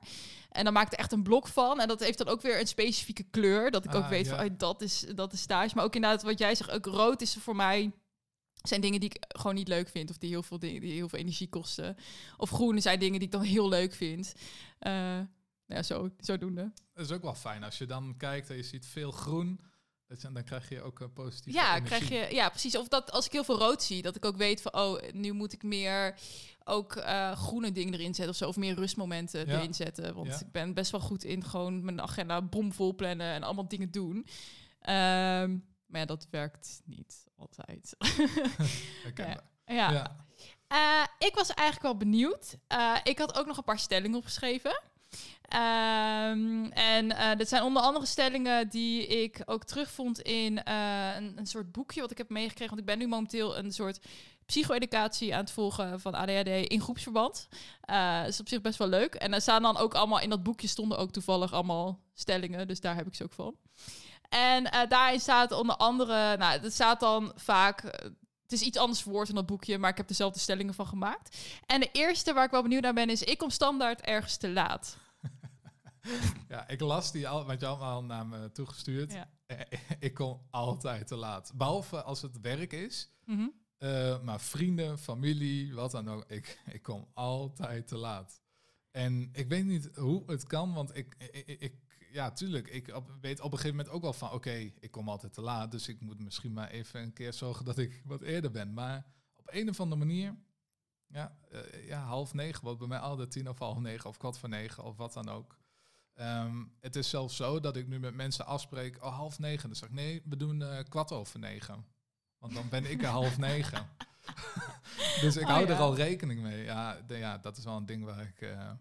En 0.49 0.63
dan 0.63 0.73
maak 0.73 0.86
ik 0.86 0.93
er 0.93 0.99
echt 0.99 1.12
een 1.12 1.23
blok 1.23 1.47
van. 1.47 1.79
En 1.79 1.88
dat 1.88 1.99
heeft 1.99 2.17
dan 2.17 2.27
ook 2.27 2.41
weer 2.41 2.60
een 2.60 2.67
specifieke 2.67 3.23
kleur. 3.23 3.71
Dat 3.71 3.86
ik 3.86 3.95
ook 3.95 4.03
Ah, 4.03 4.10
weet 4.10 4.25
ja. 4.25 4.36
van, 4.36 4.45
oh, 4.45 4.51
dat, 4.58 4.82
is, 4.82 5.06
dat 5.15 5.34
is 5.34 5.41
stage. 5.41 5.75
Maar 5.75 5.84
ook 5.84 5.95
inderdaad, 5.95 6.23
wat 6.23 6.39
jij 6.39 6.56
zegt, 6.56 6.71
ook 6.71 6.86
rood 6.86 7.21
is 7.21 7.34
voor 7.34 7.56
mij... 7.56 7.91
zijn 8.62 8.82
dingen 8.82 8.99
die 8.99 9.10
ik 9.10 9.23
gewoon 9.27 9.56
niet 9.56 9.67
leuk 9.67 9.89
vind. 9.89 10.10
Of 10.10 10.17
die 10.17 10.29
heel 10.29 10.43
veel, 10.43 10.60
dingen, 10.60 10.82
die 10.82 10.93
heel 10.93 11.10
veel 11.10 11.19
energie 11.19 11.49
kosten. 11.49 11.97
Of 12.38 12.49
groen 12.49 12.82
zijn 12.82 12.99
dingen 12.99 13.19
die 13.19 13.27
ik 13.27 13.34
dan 13.34 13.41
heel 13.41 13.69
leuk 13.69 13.93
vind. 13.93 14.34
Eh, 14.79 15.19
ja, 15.65 15.84
zo, 15.84 16.10
zodoende. 16.17 16.71
Dat 16.93 17.06
is 17.06 17.12
ook 17.12 17.21
wel 17.21 17.36
fijn. 17.36 17.63
Als 17.63 17.77
je 17.77 17.86
dan 17.86 18.17
kijkt 18.17 18.49
en 18.49 18.56
je 18.56 18.63
ziet 18.63 18.86
veel 18.86 19.12
groen, 19.12 19.60
je, 20.21 20.32
dan 20.32 20.43
krijg 20.43 20.69
je 20.69 20.82
ook 20.82 20.99
een 20.99 21.13
positieve 21.13 21.58
Ja, 21.60 21.76
energie. 21.76 22.06
krijg 22.08 22.30
je, 22.30 22.36
ja, 22.36 22.49
precies. 22.49 22.78
Of 22.78 22.88
dat 22.88 23.12
als 23.12 23.26
ik 23.26 23.32
heel 23.32 23.43
veel 23.43 23.58
rood 23.58 23.84
zie, 23.84 24.02
dat 24.02 24.15
ik 24.15 24.26
ook 24.26 24.38
weet 24.38 24.62
van, 24.62 24.73
oh, 24.73 25.02
nu 25.12 25.32
moet 25.32 25.54
ik 25.54 25.63
meer 25.63 26.15
ook 26.63 26.95
eh, 26.95 27.32
groene 27.32 27.71
dingen 27.71 27.93
erin 27.93 28.13
zetten 28.13 28.30
of 28.30 28.36
zo. 28.36 28.47
Of 28.47 28.56
meer 28.56 28.76
rustmomenten 28.76 29.47
Ja. 29.47 29.58
erin 29.58 29.73
zetten. 29.73 30.13
Want 30.15 30.28
Ja. 30.28 30.39
ik 30.39 30.52
ben 30.52 30.73
best 30.73 30.91
wel 30.91 31.02
goed 31.02 31.23
in 31.23 31.43
gewoon 31.43 31.84
mijn 31.86 32.02
agenda 32.02 32.41
bomvol 32.41 32.95
plannen 32.95 33.34
en 33.34 33.43
allemaal 33.43 33.67
dingen 33.67 33.91
doen. 33.91 34.28
Ehm, 34.80 35.58
maar 35.86 35.99
ja, 35.99 36.06
dat 36.06 36.28
werkt 36.32 36.82
niet 36.86 37.23
altijd. 37.38 37.95
Ja. 39.65 39.91
Ja. 39.91 40.26
Eh, 40.67 41.28
ik 41.28 41.36
was 41.36 41.49
eigenlijk 41.49 41.82
wel 41.82 41.97
benieuwd. 41.97 42.58
Eh, 42.67 42.95
ik 43.04 43.17
had 43.19 43.38
ook 43.38 43.45
nog 43.45 43.58
een 43.58 43.63
paar 43.63 43.80
stellingen 43.80 44.17
opgeschreven. 44.17 44.82
Ehm, 45.47 46.65
en 46.65 47.12
eh 47.17 47.38
dit 47.38 47.49
zijn 47.49 47.63
onder 47.63 47.82
andere 47.82 48.06
stellingen 48.06 48.69
die 48.69 49.08
ik 49.08 49.41
ook 49.45 49.63
terugvond 49.63 50.21
in 50.21 50.63
eh, 50.63 51.15
een, 51.15 51.34
een 51.36 51.47
soort 51.47 51.71
boekje 51.71 52.02
wat 52.02 52.12
ik 52.12 52.17
heb 52.17 52.30
meegekregen. 52.30 52.76
Want 52.76 52.80
ik 52.80 52.86
ben 52.86 52.97
nu 52.97 53.08
momenteel 53.08 53.58
een 53.58 53.71
soort 53.71 53.99
psycho-educatie 54.45 55.34
aan 55.34 55.39
het 55.39 55.52
volgen 55.52 55.99
van 55.99 56.13
ADHD 56.13 56.47
in 56.47 56.82
groepsverband. 56.82 57.47
Dat 57.82 58.28
is 58.28 58.39
op 58.39 58.47
zich 58.47 58.62
best 58.62 58.78
wel 58.78 58.88
leuk. 58.88 59.15
En 59.15 59.34
er 59.34 59.41
staan 59.41 59.62
dan 59.62 59.78
ook 59.78 59.93
allemaal, 59.93 60.19
in 60.19 60.30
dat 60.30 60.43
boekje 60.43 60.67
stonden 60.67 60.97
ook 60.97 61.12
toevallig 61.12 61.54
allemaal 61.54 61.99
stellingen. 62.13 62.67
Dus 62.67 62.80
daar 62.80 62.95
heb 62.95 63.08
ik 63.08 63.15
ze 63.15 63.23
ook 63.23 63.34
van. 63.34 63.56
En 64.30 64.88
daarin 64.89 65.19
staat 65.19 65.52
onder 65.52 65.76
andere, 65.76 66.38
nou, 66.38 66.60
het 66.60 66.73
staat 66.73 66.99
dan 66.99 67.32
vaak, 67.36 67.82
het 68.43 68.52
is 68.52 68.62
iets 68.62 68.78
anders 68.78 69.02
verwoord 69.02 69.30
in 69.30 69.36
dat 69.36 69.45
boekje, 69.45 69.78
maar 69.78 69.89
ik 69.89 69.97
heb 69.97 70.08
dezelfde 70.08 70.39
stellingen 70.39 70.73
van 70.73 70.88
gemaakt. 70.88 71.38
En 71.65 71.80
de 71.80 71.89
eerste 71.91 72.34
waar 72.34 72.45
ik 72.45 72.52
wel 72.52 72.62
benieuwd 72.62 72.82
naar 72.82 72.93
ben, 72.93 73.10
is 73.10 73.23
ik 73.23 73.38
kom 73.38 73.49
standaard 73.49 74.02
ergens 74.02 74.38
te 74.38 74.49
laat. 74.49 74.97
Ja, 76.47 76.67
ik 76.67 76.79
las 76.79 77.11
die 77.11 77.27
al, 77.27 77.45
want 77.45 77.59
je 77.59 77.65
had 77.65 77.79
me 77.79 77.85
al 77.85 78.03
naar 78.03 78.25
me 78.27 78.51
toegestuurd. 78.51 79.13
Ja. 79.13 79.29
Ik 79.99 80.13
kom 80.13 80.41
altijd 80.49 81.07
te 81.07 81.15
laat. 81.15 81.51
Behalve 81.55 82.03
als 82.03 82.21
het 82.21 82.39
werk 82.41 82.73
is. 82.73 83.09
Mhm. 83.25 83.47
Eh, 83.77 84.21
maar 84.21 84.39
vrienden, 84.41 84.97
familie, 84.99 85.73
wat 85.73 85.91
dan 85.91 86.09
ook. 86.09 86.23
Ik, 86.27 86.59
ik 86.71 86.81
kom 86.81 87.07
altijd 87.13 87.87
te 87.87 87.97
laat. 87.97 88.41
En 88.91 89.29
ik 89.33 89.47
weet 89.47 89.65
niet 89.65 89.89
hoe 89.95 90.23
het 90.25 90.43
kan, 90.43 90.73
want 90.73 90.97
ik, 90.97 91.15
ik, 91.60 91.73
ja, 92.12 92.31
tuurlijk, 92.31 92.67
ik 92.67 92.87
op- 92.95 93.17
weet 93.21 93.39
op 93.39 93.51
een 93.51 93.58
gegeven 93.58 93.77
moment 93.77 93.95
ook 93.95 94.01
wel 94.01 94.13
van, 94.13 94.31
oké, 94.31 94.71
ik 94.79 94.91
kom 94.91 95.10
altijd 95.10 95.33
te 95.33 95.41
laat, 95.41 95.71
dus 95.71 95.87
ik 95.87 96.01
moet 96.01 96.19
misschien 96.19 96.54
maar 96.54 96.69
even 96.69 97.01
een 97.01 97.13
keer 97.13 97.33
zorgen 97.33 97.65
dat 97.65 97.77
ik 97.77 98.01
wat 98.06 98.21
eerder 98.21 98.51
ben. 98.51 98.73
Maar 98.73 99.06
op 99.35 99.49
een 99.51 99.69
of 99.69 99.79
andere 99.79 99.99
manier, 100.06 100.35
ja, 101.08 101.37
eh, 101.49 101.87
ja 101.87 102.04
half 102.04 102.33
negen 102.33 102.63
wordt 102.63 102.79
bij 102.79 102.87
mij 102.87 102.99
altijd 102.99 103.31
tien 103.31 103.49
of 103.49 103.60
half 103.60 103.77
negen 103.77 104.10
of 104.10 104.17
kwart 104.17 104.37
voor 104.37 104.49
negen 104.49 104.83
of 104.83 104.97
wat 104.97 105.13
dan 105.13 105.29
ook. 105.29 105.58
Ehm, 106.13 106.63
het 106.79 106.95
is 106.95 107.09
zelfs 107.09 107.35
zo 107.35 107.59
dat 107.59 107.75
ik 107.75 107.87
nu 107.87 107.99
met 107.99 108.15
mensen 108.15 108.45
afspreek, 108.45 109.03
oh 109.03 109.15
half 109.15 109.39
negen. 109.39 109.67
Dan 109.69 109.77
zeg 109.77 109.89
ik, 109.89 109.95
nee, 109.95 110.21
we 110.25 110.37
doen 110.37 110.61
eh, 110.61 110.83
kwart 110.89 111.11
over 111.11 111.39
negen. 111.39 111.85
Want 112.37 112.53
dan 112.53 112.69
ben 112.69 112.85
ik 112.91 113.01
er 113.01 113.07
half 113.09 113.37
negen. 113.49 113.87
dus 115.21 115.35
ik 115.35 115.43
Oh, 115.43 115.49
hou 115.49 115.65
er 115.65 115.75
al 115.79 115.95
rekening 115.95 116.41
mee. 116.41 116.63
Ja, 116.63 117.01
de- 117.07 117.17
ja, 117.17 117.37
dat 117.37 117.57
is 117.57 117.63
wel 117.63 117.77
een 117.77 117.85
ding 117.85 118.03
waar 118.03 118.21
ik 118.21 118.41
eh, 118.41 118.71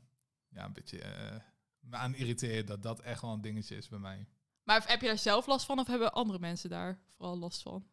ja, 0.49 0.65
een 0.65 0.73
beetje 0.73 0.99
eh, 1.01 1.37
me 1.81 1.97
aan 1.97 2.15
irriteer. 2.15 2.67
Dat 2.67 2.83
dat 2.83 3.01
echt 3.01 3.21
wel 3.21 3.33
een 3.33 3.41
dingetje 3.41 3.77
is 3.77 3.89
bij 3.89 3.99
mij. 3.99 4.27
Maar 4.63 4.85
heb 4.87 5.01
je 5.01 5.07
daar 5.07 5.19
zelf 5.19 5.47
last 5.47 5.67
van 5.67 5.79
of 5.79 5.87
hebben 5.87 6.13
andere 6.13 6.39
mensen 6.39 6.71
daar 6.71 6.99
vooral 7.17 7.39
last 7.39 7.63
van? 7.63 7.85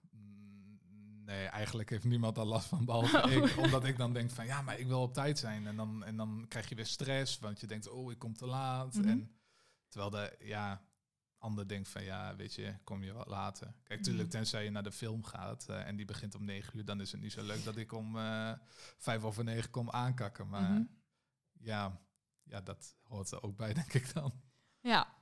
Nee, 1.29 1.45
eigenlijk 1.47 1.89
heeft 1.89 2.03
niemand 2.03 2.35
daar 2.35 2.45
last 2.45 2.67
van, 2.67 2.85
behalve 2.85 3.17
ik. 3.31 3.57
Omdat 3.57 3.83
ik 3.85 3.97
dan 3.97 4.13
denk 4.13 4.31
van, 4.31 4.45
ja, 4.45 4.61
maar 4.61 4.79
ik 4.79 4.87
wil 4.87 5.01
op 5.01 5.13
tijd 5.13 5.39
zijn. 5.39 5.67
En 5.67 5.75
dan, 5.75 6.03
en 6.03 6.15
dan 6.17 6.45
krijg 6.47 6.69
je 6.69 6.75
weer 6.75 6.85
stress, 6.85 7.39
want 7.39 7.59
je 7.59 7.67
denkt, 7.67 7.89
oh, 7.89 8.11
ik 8.11 8.19
kom 8.19 8.33
te 8.37 8.45
laat. 8.45 8.93
Mhm. 8.93 9.07
En 9.07 9.31
terwijl 9.87 10.11
de, 10.11 10.35
ja, 10.39 10.81
ander 11.37 11.67
denkt 11.67 11.89
van 11.89 12.03
ja, 12.03 12.35
weet 12.35 12.53
je, 12.53 12.75
kom 12.83 13.03
je 13.03 13.13
wat 13.13 13.27
later. 13.27 13.73
Kijk, 13.83 14.03
tuurlijk, 14.03 14.27
Mhm. 14.27 14.37
tenzij 14.37 14.63
je 14.63 14.69
naar 14.69 14.83
de 14.83 14.91
film 14.91 15.23
gaat 15.23 15.65
eh, 15.69 15.87
en 15.87 15.95
die 15.95 16.05
begint 16.05 16.35
om 16.35 16.45
negen 16.45 16.77
uur, 16.77 16.85
dan 16.85 17.01
is 17.01 17.11
het 17.11 17.21
niet 17.21 17.31
zo 17.31 17.43
leuk 17.43 17.63
dat 17.63 17.77
ik 17.77 17.91
om 17.93 18.17
eh, 18.17 18.51
vijf 18.97 19.23
over 19.23 19.43
negen 19.43 19.69
kom 19.69 19.89
aankakken. 19.89 20.47
Maar 20.49 20.71
Mhm. 20.71 20.83
ja, 21.59 21.99
ja, 22.43 22.61
dat 22.61 22.95
hoort 23.03 23.31
er 23.31 23.43
ook 23.43 23.57
bij, 23.57 23.73
denk 23.83 23.93
ik 23.93 24.13
dan. 24.13 24.33
Ja. 24.81 25.17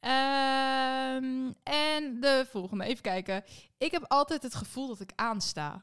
Ehm, 0.00 1.52
en 1.62 2.20
de 2.20 2.46
volgende, 2.50 2.84
even 2.84 3.02
kijken. 3.02 3.44
Ik 3.78 3.90
heb 3.90 4.04
altijd 4.08 4.42
het 4.42 4.54
gevoel 4.54 4.88
dat 4.88 5.00
ik 5.00 5.12
aansta. 5.14 5.82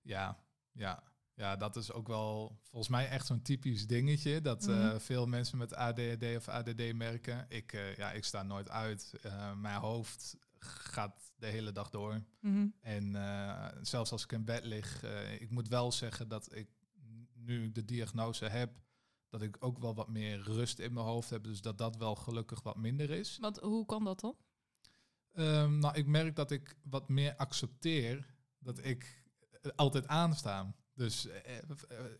Ja, 0.00 0.38
ja. 0.72 1.02
Ja, 1.34 1.56
dat 1.56 1.76
is 1.76 1.92
ook 1.92 2.08
wel 2.08 2.58
volgens 2.62 2.88
mij 2.92 3.08
echt 3.08 3.26
zo'n 3.26 3.42
typisch 3.42 3.86
dingetje. 3.86 4.40
Dat 4.40 4.68
eh, 4.68 4.74
Mhm. 4.76 4.98
veel 4.98 5.26
mensen 5.26 5.58
met 5.58 5.74
ADHD 5.74 6.36
of 6.36 6.48
ADD 6.48 6.92
merken. 6.94 7.46
Ik, 7.48 7.72
eh, 7.72 7.96
ja, 7.96 8.10
ik 8.12 8.24
sta 8.24 8.42
nooit 8.42 8.70
uit. 8.70 9.12
Eh, 9.22 9.52
mijn 9.54 9.80
hoofd 9.80 10.36
gaat 10.58 11.32
de 11.36 11.46
hele 11.46 11.72
dag 11.72 11.90
door. 11.90 12.22
En 12.80 13.16
eh, 13.16 13.66
zelfs 13.82 14.12
als 14.12 14.24
ik 14.24 14.32
in 14.32 14.44
bed 14.44 14.64
lig, 14.64 15.02
eh, 15.02 15.40
ik 15.40 15.50
moet 15.50 15.68
wel 15.68 15.92
zeggen 15.92 16.28
dat 16.28 16.54
ik 16.56 16.68
nu 17.34 17.64
ik 17.64 17.74
de 17.74 17.84
diagnose 17.84 18.44
heb, 18.44 18.70
dat 19.30 19.42
ik 19.42 19.56
ook 19.60 19.78
wel 19.78 19.94
wat 19.94 20.08
meer 20.08 20.40
rust 20.42 20.78
in 20.78 20.92
mijn 20.92 21.06
hoofd 21.06 21.30
heb. 21.30 21.44
Dus 21.44 21.60
dat 21.60 21.78
dat 21.78 21.96
wel 21.96 22.14
gelukkig 22.14 22.62
wat 22.62 22.76
minder 22.76 23.10
is. 23.10 23.38
Want 23.40 23.58
hoe 23.58 23.86
kan 23.86 24.04
dat 24.04 24.20
dan? 24.20 24.36
Ehm, 25.32 25.78
nou, 25.78 25.94
ik 25.96 26.06
merk 26.06 26.36
dat 26.36 26.50
ik 26.50 26.76
wat 26.82 27.08
meer 27.08 27.36
accepteer 27.36 28.34
dat 28.58 28.84
ik 28.84 29.24
eh, 29.62 29.70
altijd 29.76 30.06
aansta. 30.06 30.74
Dus 30.94 31.26
eh, 31.26 31.58
eh, 31.58 31.64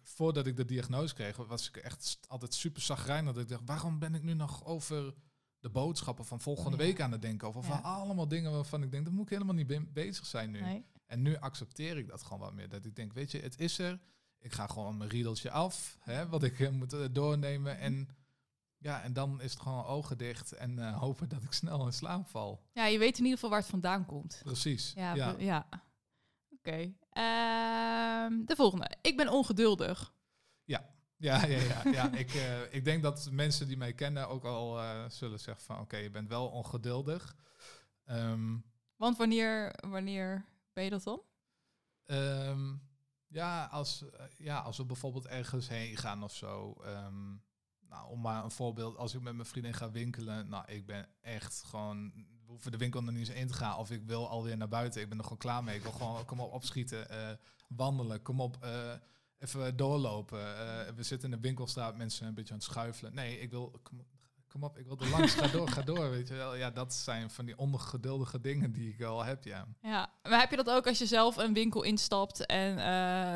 voordat 0.03 0.47
ik 0.47 0.57
de 0.57 0.65
diagnose 0.65 1.15
kreeg, 1.15 1.37
was 1.37 1.69
ik 1.69 1.77
echt 1.77 2.19
altijd 2.29 2.55
super 2.55 2.83
zagrijnig. 2.83 3.33
Dat 3.33 3.43
ik 3.43 3.49
dacht, 3.49 3.63
waarom 3.65 3.99
ben 3.99 4.15
ik 4.15 4.23
nu 4.23 4.35
nog 4.35 4.65
over 4.65 5.15
de 5.59 5.71
boodschappen 5.71 6.25
van 6.25 6.41
volgende 6.41 6.77
Ja. 6.77 6.83
week 6.83 7.01
aan 7.01 7.13
het 7.13 7.23
denken? 7.23 7.49
Of 7.49 7.57
over 7.57 7.71
Ja. 7.73 7.79
allemaal 7.81 8.29
dingen 8.29 8.53
waarvan 8.53 8.83
ik 8.83 8.91
denk, 8.91 9.05
dat 9.05 9.13
moet 9.15 9.25
ik 9.25 9.31
helemaal 9.31 9.55
niet 9.55 9.67
be- 9.67 9.87
bezig 9.93 10.27
zijn 10.27 10.51
nu. 10.51 10.61
Nee. 10.61 10.85
En 11.07 11.23
nu 11.23 11.37
accepteer 11.37 11.97
ik 11.97 12.09
dat 12.09 12.23
gewoon 12.23 12.39
wat 12.39 12.53
meer. 12.55 12.69
Dat 12.69 12.85
ik 12.85 12.97
denk, 12.97 13.13
weet 13.13 13.31
je, 13.31 13.39
het 13.39 13.61
is 13.61 13.79
er. 13.79 14.01
Ik 14.41 14.53
ga 14.53 14.66
gewoon 14.66 14.97
mijn 14.97 15.11
riedeltje 15.11 15.51
af, 15.51 15.99
hè, 16.01 16.28
wat 16.28 16.43
ik 16.43 16.61
eh, 16.61 16.70
moet 16.70 16.93
eh, 16.93 17.05
doornemen. 17.11 17.78
En 17.78 18.09
ja, 18.78 19.03
en 19.03 19.12
dan 19.12 19.41
is 19.41 19.53
het 19.53 19.62
gewoon 19.62 19.84
ogen 19.84 20.18
dicht 20.18 20.53
en 20.53 20.78
eh, 20.78 20.99
hopen 20.99 21.28
dat 21.28 21.43
ik 21.43 21.53
snel 21.53 21.86
in 21.86 21.93
slaap 21.93 22.28
val. 22.28 22.62
Ja, 22.72 22.86
je 22.86 22.99
weet 22.99 23.18
in 23.18 23.24
ieder 23.24 23.34
geval 23.34 23.51
waar 23.51 23.59
het 23.59 23.68
vandaan 23.68 24.07
komt. 24.07 24.41
Precies. 24.45 24.93
Ja. 24.97 25.14
ja. 25.14 25.34
ja. 25.38 25.66
Oké. 26.51 26.95
Ehm, 27.11 28.45
de 28.45 28.57
volgende. 28.57 28.91
Ik 29.03 29.16
ben 29.16 29.28
ongeduldig. 29.28 30.12
Ja, 30.64 30.91
ja, 31.16 31.47
ja. 31.47 31.91
ja. 31.91 32.12
ik, 32.24 32.34
eh, 32.34 32.74
ik 32.74 32.84
denk 32.84 33.03
dat 33.03 33.28
mensen 33.30 33.66
die 33.66 33.76
mij 33.76 33.93
kennen 33.93 34.28
ook 34.28 34.45
al 34.45 34.78
zullen 35.11 35.41
zeggen 35.41 35.64
van... 35.64 35.80
oké, 35.80 35.97
je 35.97 36.11
bent 36.11 36.28
wel 36.28 36.49
ongeduldig. 36.49 37.36
Ehm, 38.05 38.57
Want 38.97 39.16
wanneer, 39.16 39.74
wanneer 39.88 40.45
ben 40.72 40.84
je 40.84 40.91
dat 40.91 41.03
dan? 41.03 41.22
ehm, 42.05 42.74
ja, 43.31 43.64
als, 43.64 44.11
eh, 44.11 44.24
ja, 44.39 44.59
als 44.59 44.76
we 44.76 44.85
bijvoorbeeld 44.85 45.26
ergens 45.26 45.68
heen 45.68 45.97
gaan 45.97 46.22
of 46.22 46.35
zo... 46.35 46.72
ehm, 46.72 47.28
nou, 47.89 48.11
om 48.11 48.20
maar 48.20 48.45
een 48.45 48.51
voorbeeld, 48.51 48.97
als 48.97 49.14
ik 49.14 49.20
met 49.20 49.35
mijn 49.35 49.49
vriendin 49.49 49.74
ga 49.74 49.91
winkelen... 49.91 50.49
nou, 50.49 50.64
ik 50.72 50.87
ben 50.87 51.09
echt 51.20 51.62
gewoon... 51.62 52.12
We 52.14 52.57
hoeven 52.57 52.70
de 52.70 52.78
winkel 52.78 53.03
nog 53.03 53.14
niet 53.14 53.28
eens 53.28 53.39
in 53.39 53.47
te 53.47 53.55
gaan. 53.55 53.78
Of 53.78 53.91
ik 53.91 54.03
wil 54.05 54.28
alweer 54.28 54.57
naar 54.57 54.68
buiten. 54.68 55.01
Ik 55.01 55.09
ben 55.09 55.18
er 55.18 55.22
gewoon 55.22 55.39
klaar 55.39 55.64
mee. 55.64 55.76
Ik 55.76 55.83
wil 55.83 55.93
gewoon, 55.93 56.24
kom 56.24 56.41
op, 56.41 56.53
opschieten. 56.53 57.09
eh, 57.11 57.37
wandelen. 57.68 58.22
Kom 58.22 58.41
op, 58.41 58.57
eh, 58.62 58.93
even 59.39 59.76
doorlopen. 59.76 60.39
We 60.97 61.03
zitten 61.03 61.31
in 61.31 61.37
de 61.37 61.43
winkelstraat, 61.43 61.97
mensen 61.97 62.26
een 62.26 62.35
beetje 62.35 62.53
aan 62.53 62.59
het 62.59 62.68
schuifelen. 62.68 63.14
Nee, 63.14 63.41
ik 63.41 63.51
wil... 63.51 63.81
Kom, 63.83 64.05
kom 64.51 64.64
op, 64.64 64.78
ik 64.78 64.86
wil 64.86 64.98
er 64.98 65.09
langs. 65.09 65.34
Ga 65.34 65.46
door, 65.46 65.68
ga 65.68 65.82
door. 65.82 66.11
Weet 66.11 66.28
je 66.28 66.34
wel. 66.34 66.55
Ja, 66.57 66.70
dat 66.70 66.94
zijn 66.94 67.30
van 67.30 67.44
die 67.44 67.59
ongeduldige 67.59 68.40
dingen 68.40 68.72
die 68.72 68.88
ik 68.88 68.98
wel 68.98 69.24
heb, 69.24 69.44
ja. 69.44 69.66
Ja. 69.82 70.12
Maar 70.22 70.40
heb 70.40 70.51
je 70.51 70.57
dat 70.57 70.70
ook 70.70 70.86
als 70.86 70.98
je 70.98 71.07
zelf 71.07 71.36
een 71.36 71.53
winkel 71.55 71.82
instapt 71.82 72.46
en 72.46 72.72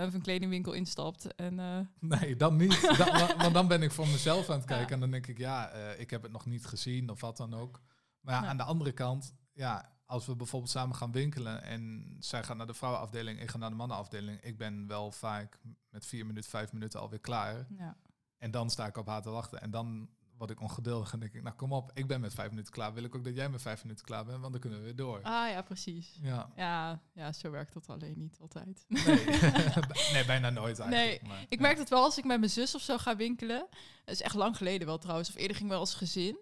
of 0.07 0.15
een 0.15 0.23
kledingwinkel 0.23 0.73
instapt? 0.73 1.35
En, 1.35 1.59
eh, 1.61 1.79
Nee, 2.01 2.37
dan 2.37 2.57
niet. 2.57 2.81
Dan, 2.99 3.37
want 3.37 3.55
dan 3.55 3.69
ben 3.69 3.83
ik 3.83 3.93
voor 3.93 4.07
mezelf 4.09 4.49
aan 4.51 4.57
het 4.57 4.67
kijken. 4.67 4.87
Ja. 4.89 4.93
En 4.95 5.01
dan 5.01 5.11
denk 5.11 5.27
ik, 5.27 5.39
ja, 5.39 5.69
eh, 5.69 6.01
ik 6.01 6.11
heb 6.11 6.23
het 6.23 6.33
nog 6.33 6.47
niet 6.47 6.67
gezien 6.67 7.11
of 7.11 7.21
wat 7.21 7.37
dan 7.37 7.55
ook. 7.55 7.81
Maar 8.21 8.35
ja, 8.35 8.43
Ja. 8.43 8.49
aan 8.49 8.57
de 8.57 8.63
andere 8.63 8.93
kant, 8.93 9.35
ja, 9.53 9.93
als 10.07 10.27
we 10.27 10.37
bijvoorbeeld 10.37 10.71
samen 10.73 10.97
gaan 10.97 11.13
winkelen 11.13 11.63
en 11.63 12.17
zij 12.19 12.43
gaat 12.45 12.57
naar 12.57 12.67
de 12.67 12.75
vrouwenafdeling, 12.75 13.41
ik 13.41 13.51
ga 13.51 13.59
naar 13.59 13.71
de 13.71 13.77
mannenafdeling. 13.77 14.41
Ik 14.41 14.59
ben 14.59 14.87
wel 14.87 15.11
vaak 15.13 15.59
met 15.91 16.07
vier 16.07 16.27
minuten, 16.27 16.51
vijf 16.51 16.73
minuten 16.73 17.01
alweer 17.01 17.21
klaar. 17.21 17.67
ja. 17.79 17.97
En 18.39 18.51
dan 18.51 18.71
sta 18.71 18.87
ik 18.87 18.97
op 18.97 19.07
haar 19.07 19.23
te 19.23 19.31
wachten. 19.31 19.61
En 19.61 19.71
dan 19.71 20.09
word 20.47 20.59
ik 20.59 20.61
ongeduldig 20.61 21.13
en 21.13 21.21
denk 21.21 21.33
ik, 21.35 21.43
nou 21.43 21.55
kom 21.57 21.73
op, 21.73 21.91
ik 21.95 22.07
ben 22.07 22.21
met 22.21 22.35
vijf 22.35 22.49
minuten 22.51 22.73
klaar. 22.73 22.95
Wil 22.95 23.05
ik 23.05 23.15
ook 23.15 23.25
dat 23.25 23.35
jij 23.35 23.49
met 23.49 23.63
vijf 23.63 23.83
minuten 23.83 24.05
klaar 24.05 24.25
bent, 24.25 24.41
want 24.41 24.53
dan 24.53 24.61
kunnen 24.61 24.79
we 24.79 24.85
weer 24.85 24.97
door. 24.97 25.21
Ah 25.23 25.49
ja, 25.51 25.63
precies. 25.63 26.19
Ja. 26.23 26.51
Ja, 26.57 27.01
ja, 27.13 27.33
zo 27.33 27.51
werkt 27.51 27.73
dat 27.75 27.89
alleen 27.89 28.15
niet 28.19 28.37
altijd. 28.41 28.85
Nee. 28.89 29.25
nee, 30.13 30.25
bijna 30.27 30.51
nooit 30.51 30.79
eigenlijk. 30.79 31.21
Nee, 31.23 31.31
maar, 31.31 31.41
Ik 31.49 31.59
ja. 31.59 31.61
merk 31.61 31.77
dat 31.77 31.89
wel 31.89 32.03
als 32.03 32.19
ik 32.19 32.25
met 32.25 32.39
mijn 32.39 32.51
zus 32.51 32.75
of 32.75 32.83
zo 32.83 32.99
ga 32.99 33.17
winkelen. 33.17 33.67
Dat 34.05 34.15
is 34.15 34.23
echt 34.23 34.35
lang 34.35 34.57
geleden 34.57 34.87
wel 34.87 34.99
trouwens. 34.99 35.29
Of 35.29 35.35
eerder 35.37 35.57
ging 35.57 35.69
wel 35.69 35.79
als 35.81 35.95
gezin. 35.95 36.39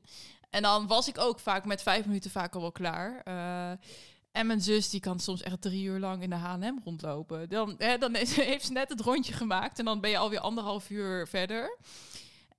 En 0.51 0.63
dan 0.63 0.87
was 0.87 1.09
ik 1.09 1.19
ook 1.19 1.39
vaak 1.41 1.65
met 1.65 1.83
vijf 1.83 2.07
minuten 2.07 2.31
vaak 2.31 2.55
al 2.55 2.61
wel 2.61 2.73
klaar. 2.73 3.21
Eh, 3.25 3.87
en 4.33 4.47
mijn 4.47 4.61
zus 4.61 4.91
die 4.91 5.01
kan 5.01 5.21
soms 5.21 5.43
echt 5.43 5.61
drie 5.61 5.85
uur 5.85 5.99
lang 5.99 6.23
in 6.23 6.31
de 6.31 6.37
H&M 6.37 6.79
rondlopen. 6.85 7.49
Dan, 7.49 7.75
hè, 7.79 7.99
dan 7.99 8.17
is- 8.17 8.37
heeft 8.53 8.65
ze 8.67 8.73
net 8.73 8.89
het 8.89 9.01
rondje 9.01 9.33
gemaakt. 9.33 9.79
En 9.79 9.85
dan 9.85 10.01
ben 10.01 10.11
je 10.11 10.19
alweer 10.19 10.41
anderhalf 10.41 10.91
uur 10.91 11.27
verder. 11.29 11.79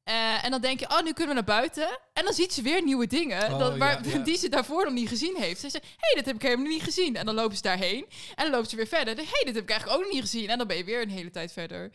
Eh, 0.04 0.46
en 0.46 0.52
dan 0.52 0.62
denk 0.62 0.80
je, 0.80 0.90
oh, 0.90 1.02
nu 1.04 1.14
kunnen 1.14 1.28
we 1.36 1.42
naar 1.42 1.58
buiten. 1.58 2.00
En 2.14 2.24
dan 2.24 2.34
ziet 2.34 2.54
ze 2.54 2.62
weer 2.62 2.84
nieuwe 2.84 3.08
dingen 3.08 3.52
Oh, 3.54 3.60
dat, 3.60 3.78
waar, 3.78 4.08
ja, 4.08 4.18
ja. 4.18 4.24
die 4.24 4.38
ze 4.38 4.50
daarvoor 4.50 4.84
nog 4.84 4.94
niet 4.94 5.08
gezien 5.08 5.36
heeft. 5.38 5.60
Ze 5.60 5.70
zegt, 5.70 5.86
hé, 5.86 5.92
hey, 6.00 6.16
dat 6.16 6.26
heb 6.26 6.36
ik 6.36 6.42
helemaal 6.42 6.68
niet 6.68 6.84
gezien. 6.84 7.16
En 7.16 7.26
dan 7.26 7.36
lopen 7.36 7.56
ze 7.56 7.62
daarheen. 7.62 8.06
En 8.36 8.44
dan 8.44 8.52
loopt 8.52 8.70
ze 8.70 8.76
weer 8.76 8.88
verder. 8.88 9.16
Hé, 9.16 9.24
hey, 9.24 9.44
dat 9.46 9.56
heb 9.56 9.64
ik 9.64 9.70
eigenlijk 9.70 10.00
ook 10.00 10.06
nog 10.06 10.14
niet 10.14 10.22
gezien. 10.22 10.50
En 10.50 10.58
dan 10.58 10.68
ben 10.68 10.78
je 10.78 10.84
weer 10.84 11.02
een 11.02 11.10
hele 11.10 11.30
tijd 11.30 11.52
verder. 11.52 11.92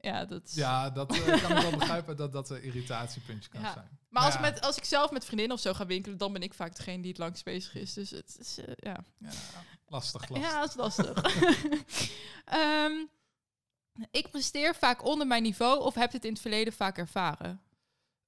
Ja, 0.00 0.24
dat 0.24 0.42
is... 0.44 0.54
Ja, 0.54 0.90
dat 0.90 1.12
eh, 1.16 1.24
kan 1.42 1.56
ik 1.56 1.62
wel 1.62 1.70
begrijpen 1.78 2.16
dat 2.16 2.32
dat 2.32 2.50
een 2.50 2.62
irritatiepuntje 2.62 3.50
kan 3.50 3.60
Ja. 3.60 3.72
zijn. 3.72 3.98
Maar 4.08 4.22
als, 4.24 4.38
met, 4.38 4.60
als 4.60 4.76
ik 4.76 4.84
zelf 4.84 5.10
met 5.10 5.24
vriendinnen 5.24 5.56
of 5.56 5.62
zo 5.62 5.74
ga 5.74 5.86
winkelen, 5.86 6.18
dan 6.18 6.32
ben 6.32 6.42
ik 6.42 6.54
vaak 6.54 6.76
degene 6.76 7.00
die 7.02 7.10
het 7.10 7.18
langst 7.18 7.44
bezig 7.44 7.74
is. 7.74 7.92
Dus 7.94 8.10
het 8.10 8.36
is, 8.40 8.58
ja. 8.76 9.04
Ja, 9.18 9.30
lastig, 9.88 10.28
lastig. 10.28 10.50
ja, 10.50 10.60
dat 10.60 10.68
is 10.68 10.74
lastig. 10.76 11.22
Ehm, 12.44 12.92
ik 14.10 14.30
presteer 14.30 14.74
vaak 14.74 15.04
onder 15.04 15.26
mijn 15.26 15.42
niveau 15.42 15.80
of 15.80 15.94
heb 15.94 16.12
het 16.12 16.24
in 16.24 16.32
het 16.32 16.40
verleden 16.40 16.72
vaak 16.72 16.98
ervaren? 16.98 17.62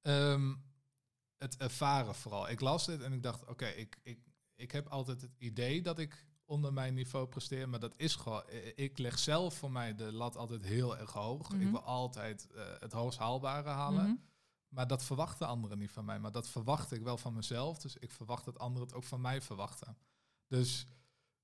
Ehm, 0.02 0.54
het 1.38 1.56
ervaren 1.56 2.14
vooral. 2.14 2.48
Ik 2.48 2.60
las 2.60 2.86
dit 2.86 3.00
en 3.02 3.12
ik 3.12 3.22
dacht, 3.22 3.44
oké, 3.46 3.66
ik, 3.66 3.98
ik, 4.02 4.18
ik 4.54 4.72
heb 4.72 4.88
altijd 4.88 5.20
het 5.20 5.34
idee 5.38 5.82
dat 5.82 5.98
ik 5.98 6.26
onder 6.44 6.72
mijn 6.72 6.94
niveau 6.94 7.26
presteer, 7.26 7.68
maar 7.68 7.80
dat 7.80 7.94
is 7.96 8.14
gewoon, 8.14 8.42
ik 8.74 8.98
leg 8.98 9.18
zelf 9.18 9.54
voor 9.54 9.70
mij 9.70 9.94
de 9.94 10.12
lat 10.12 10.36
altijd 10.36 10.64
heel 10.64 10.98
erg 10.98 11.12
hoog. 11.12 11.52
Mhm. 11.52 11.60
Ik 11.60 11.70
wil 11.70 11.82
altijd 11.82 12.46
eh, 12.50 12.64
het 12.78 12.92
hoogst 12.92 13.18
haalbare 13.18 13.68
halen, 13.68 14.04
Mhm. 14.04 14.14
maar 14.68 14.86
dat 14.86 15.04
verwachten 15.04 15.46
anderen 15.46 15.78
niet 15.78 15.90
van 15.90 16.04
mij, 16.04 16.18
maar 16.18 16.32
dat 16.32 16.48
verwacht 16.48 16.92
ik 16.92 17.02
wel 17.02 17.16
van 17.18 17.34
mezelf, 17.34 17.78
dus 17.78 17.96
ik 17.96 18.10
verwacht 18.12 18.44
dat 18.44 18.58
anderen 18.58 18.88
het 18.88 18.96
ook 18.96 19.04
van 19.04 19.20
mij 19.20 19.42
verwachten. 19.42 19.96
Dus 20.46 20.86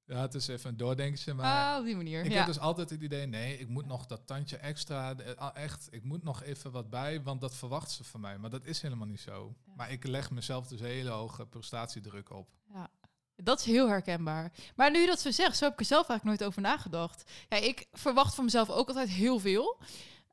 ja, 0.07 0.21
het 0.21 0.35
is 0.35 0.49
even 0.49 0.71
een 0.71 0.77
doordenkje, 0.77 1.35
maar... 1.35 1.73
Ah, 1.73 1.79
op 1.79 1.85
die 1.85 1.97
manier. 1.97 2.25
Ik 2.25 2.31
ja. 2.31 2.37
heb 2.37 2.47
dus 2.47 2.59
altijd 2.59 2.91
het 2.91 3.03
idee, 3.03 3.27
nee, 3.27 3.59
ik 3.59 3.69
moet 3.69 3.87
nog 3.87 4.07
dat 4.07 4.27
tandje 4.27 4.57
extra, 4.57 5.17
eh, 5.17 5.35
ah, 5.37 5.57
echt, 5.57 5.89
ik 5.91 6.05
moet 6.05 6.23
nog 6.23 6.43
even 6.43 6.71
wat 6.71 6.91
bij, 6.91 7.23
want 7.23 7.41
dat 7.41 7.55
verwacht 7.55 7.91
ze 7.91 8.05
van 8.05 8.21
mij. 8.21 8.39
Maar 8.39 8.51
dat 8.51 8.65
is 8.65 8.83
helemaal 8.83 9.07
niet 9.07 9.21
zo. 9.21 9.55
Ja. 9.67 9.73
Maar 9.77 9.91
ik 9.91 10.07
leg 10.07 10.31
mezelf 10.31 10.67
dus 10.67 10.81
hele 10.81 11.11
hoge 11.11 11.47
prestatiedruk 11.47 12.31
op. 12.31 12.49
Ja, 12.73 12.91
dat 13.37 13.59
is 13.61 13.65
heel 13.65 13.89
herkenbaar. 13.89 14.53
Maar 14.77 14.91
nu 14.91 14.99
je 14.99 15.07
dat 15.07 15.21
zo 15.21 15.31
zegt, 15.31 15.57
zo 15.57 15.65
heb 15.65 15.73
ik 15.73 15.81
er 15.81 15.85
zelf 15.85 16.09
eigenlijk 16.09 16.39
nooit 16.39 16.51
over 16.51 16.63
nagedacht. 16.63 17.31
Ja, 17.49 17.57
ik 17.57 17.87
verwacht 17.93 18.35
van 18.35 18.45
mezelf 18.45 18.71
ook 18.71 18.89
altijd 18.89 19.09
heel 19.09 19.39
veel. 19.39 19.79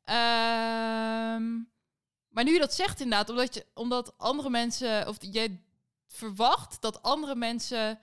Ehm, 0.04 1.44
maar 2.30 2.44
nu 2.44 2.54
je 2.54 2.60
dat 2.60 2.74
zegt 2.74 3.00
inderdaad, 3.00 3.30
omdat, 3.30 3.54
je, 3.54 3.66
omdat 3.74 4.18
andere 4.18 4.50
mensen, 4.50 5.08
of 5.08 5.18
jij 5.20 5.62
verwacht 6.08 6.82
dat 6.82 7.02
andere 7.02 7.36
mensen 7.36 8.00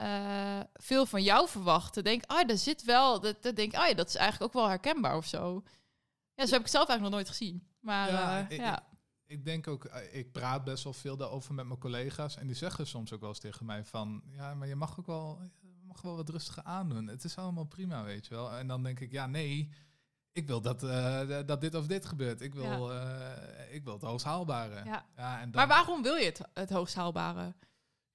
eh, 0.00 0.60
veel 0.72 1.06
van 1.06 1.22
jou 1.22 1.48
verwachten. 1.48 2.04
Denk, 2.04 2.22
ah, 2.26 2.48
daar 2.48 2.56
zit 2.56 2.84
wel, 2.84 3.20
dat, 3.20 3.42
dat 3.42 3.56
denk 3.56 3.74
ah 3.74 3.88
ja, 3.88 3.94
dat 3.94 4.08
is 4.08 4.14
eigenlijk 4.14 4.54
ook 4.54 4.60
wel 4.62 4.68
herkenbaar 4.70 5.16
of 5.16 5.26
zo. 5.26 5.62
Ja, 6.34 6.46
zo 6.46 6.52
heb 6.52 6.60
ik 6.60 6.68
zelf 6.68 6.88
eigenlijk 6.88 7.00
nog 7.02 7.10
nooit 7.10 7.28
gezien. 7.28 7.66
Maar 7.80 8.08
Ja, 8.10 8.38
ja, 8.38 8.48
ik- 8.48 8.60
ja. 8.60 8.88
Ik 9.26 9.44
denk 9.44 9.66
ook, 9.68 9.84
eh, 9.84 10.14
ik 10.18 10.32
praat 10.32 10.64
best 10.64 10.84
wel 10.84 10.92
veel 10.92 11.16
daarover 11.16 11.54
met 11.54 11.66
mijn 11.66 11.78
collega's. 11.78 12.36
En 12.36 12.46
die 12.46 12.56
zeggen 12.56 12.86
soms 12.86 13.12
ook 13.12 13.20
wel 13.20 13.28
eens 13.28 13.38
tegen 13.38 13.66
mij 13.66 13.84
van, 13.84 14.22
ja, 14.30 14.54
maar 14.54 14.68
je 14.68 14.74
mag 14.76 14.98
ook 14.98 15.06
wel, 15.06 15.40
mag 15.82 16.02
wel 16.02 16.16
wat 16.16 16.28
rustiger 16.28 16.62
aandoen. 16.62 17.06
Het 17.06 17.24
is 17.24 17.36
allemaal 17.36 17.64
prima, 17.64 18.02
weet 18.02 18.26
je 18.26 18.34
wel. 18.34 18.52
En 18.52 18.66
dan 18.66 18.82
denk 18.82 19.00
ik, 19.00 19.12
ja, 19.12 19.26
nee, 19.26 19.72
ik 20.32 20.46
wil 20.46 20.60
dat, 20.60 20.82
eh, 20.82 21.40
dat 21.46 21.60
dit 21.60 21.74
of 21.74 21.86
dit 21.86 22.06
gebeurt. 22.06 22.40
Ik 22.40 22.54
wil, 22.54 22.92
eh, 22.92 23.74
ik 23.74 23.84
wil 23.84 23.92
het 23.92 24.02
hoogst 24.02 24.26
haalbare. 24.26 24.84
Ja. 24.84 25.04
Ja, 25.16 25.40
en 25.40 25.50
dan, 25.50 25.60
Maar 25.66 25.76
waarom 25.76 26.02
wil 26.02 26.14
je 26.14 26.24
het, 26.24 26.40
het 26.54 26.70
hoogst 26.70 26.94
haalbare? 26.94 27.54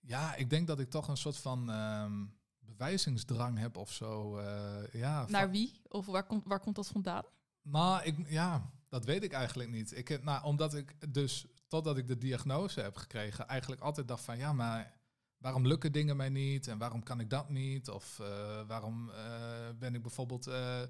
Ja, 0.08 0.36
ik 0.36 0.50
denk 0.50 0.68
dat 0.68 0.80
ik 0.80 0.90
toch 0.90 1.08
een 1.08 1.18
soort 1.18 1.38
van 1.38 1.70
ehm, 1.72 2.26
bewijzingsdrang 2.60 3.58
heb 3.58 3.78
of 3.78 3.92
zo. 3.92 4.38
eh, 4.38 4.94
ja, 4.94 5.26
Naar 5.28 5.52
wie? 5.52 5.82
Of 5.88 6.06
waar 6.06 6.26
komt, 6.26 6.44
waar 6.46 6.60
komt 6.60 6.76
dat 6.76 6.88
vandaan? 6.88 7.24
Nou, 7.62 8.04
ik, 8.04 8.30
ja, 8.30 8.72
dat 8.90 9.06
weet 9.06 9.24
ik 9.24 9.32
eigenlijk 9.32 9.70
niet. 9.70 9.98
Ik, 9.98 10.08
heb- 10.08 10.24
nou, 10.24 10.44
omdat 10.44 10.74
ik 10.74 11.14
dus, 11.14 11.46
totdat 11.68 11.98
ik 11.98 12.08
de 12.08 12.18
diagnose 12.18 12.82
heb 12.82 12.96
gekregen, 12.98 13.48
eigenlijk 13.48 13.82
altijd 13.82 14.08
dacht 14.08 14.24
van, 14.24 14.38
ja, 14.38 14.54
maar 14.54 14.94
waarom 15.38 15.68
lukken 15.68 15.92
dingen 15.92 16.18
mij 16.18 16.30
niet? 16.30 16.68
En 16.68 16.78
waarom 16.78 17.04
kan 17.04 17.20
ik 17.20 17.30
dat 17.30 17.50
niet? 17.50 17.90
Of 17.90 18.20
eh, 18.20 18.28
waarom 18.68 19.10
eh, 19.10 19.70
ben 19.80 19.96
ik 19.96 20.02
bijvoorbeeld 20.02 20.48
eh, 20.48 20.82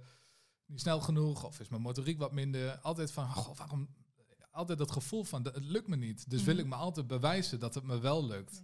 niet 0.65 0.81
snel 0.81 0.99
genoeg? 1.01 1.43
Of 1.43 1.59
is 1.59 1.69
mijn 1.69 1.81
motoriek 1.81 2.19
wat 2.19 2.31
minder? 2.31 2.77
Altijd 2.79 3.11
van, 3.11 3.29
goh, 3.29 3.57
waarom... 3.57 3.87
Altijd 4.51 4.77
dat 4.77 4.91
gevoel 4.91 5.23
van, 5.23 5.43
dat- 5.43 5.55
het 5.55 5.63
lukt 5.65 5.87
me 5.87 5.95
niet. 5.95 6.29
Dus 6.29 6.43
wil 6.43 6.53
Mhm. 6.53 6.63
ik 6.63 6.69
me 6.69 6.75
altijd 6.75 7.07
bewijzen 7.07 7.59
dat 7.59 7.73
het 7.75 7.83
me 7.83 7.99
wel 7.99 8.25
lukt. 8.25 8.61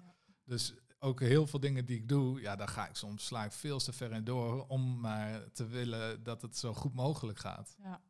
Dus 0.51 0.73
ook 0.99 1.19
heel 1.19 1.47
veel 1.47 1.59
dingen 1.59 1.85
die 1.85 1.97
ik 1.97 2.07
doe, 2.09 2.41
ja, 2.41 2.55
daar 2.55 2.67
ga 2.67 2.87
ik 2.87 2.95
soms 2.95 3.25
sla 3.25 3.45
ik 3.45 3.51
veel 3.51 3.79
te 3.79 3.93
ver 3.93 4.11
in 4.11 4.23
door 4.23 4.65
om 4.67 4.99
maar 4.99 5.51
te 5.51 5.65
willen 5.67 6.23
dat 6.23 6.41
het 6.41 6.57
zo 6.57 6.73
goed 6.73 6.93
mogelijk 6.93 7.39
gaat. 7.39 7.75
Ja. 7.83 8.01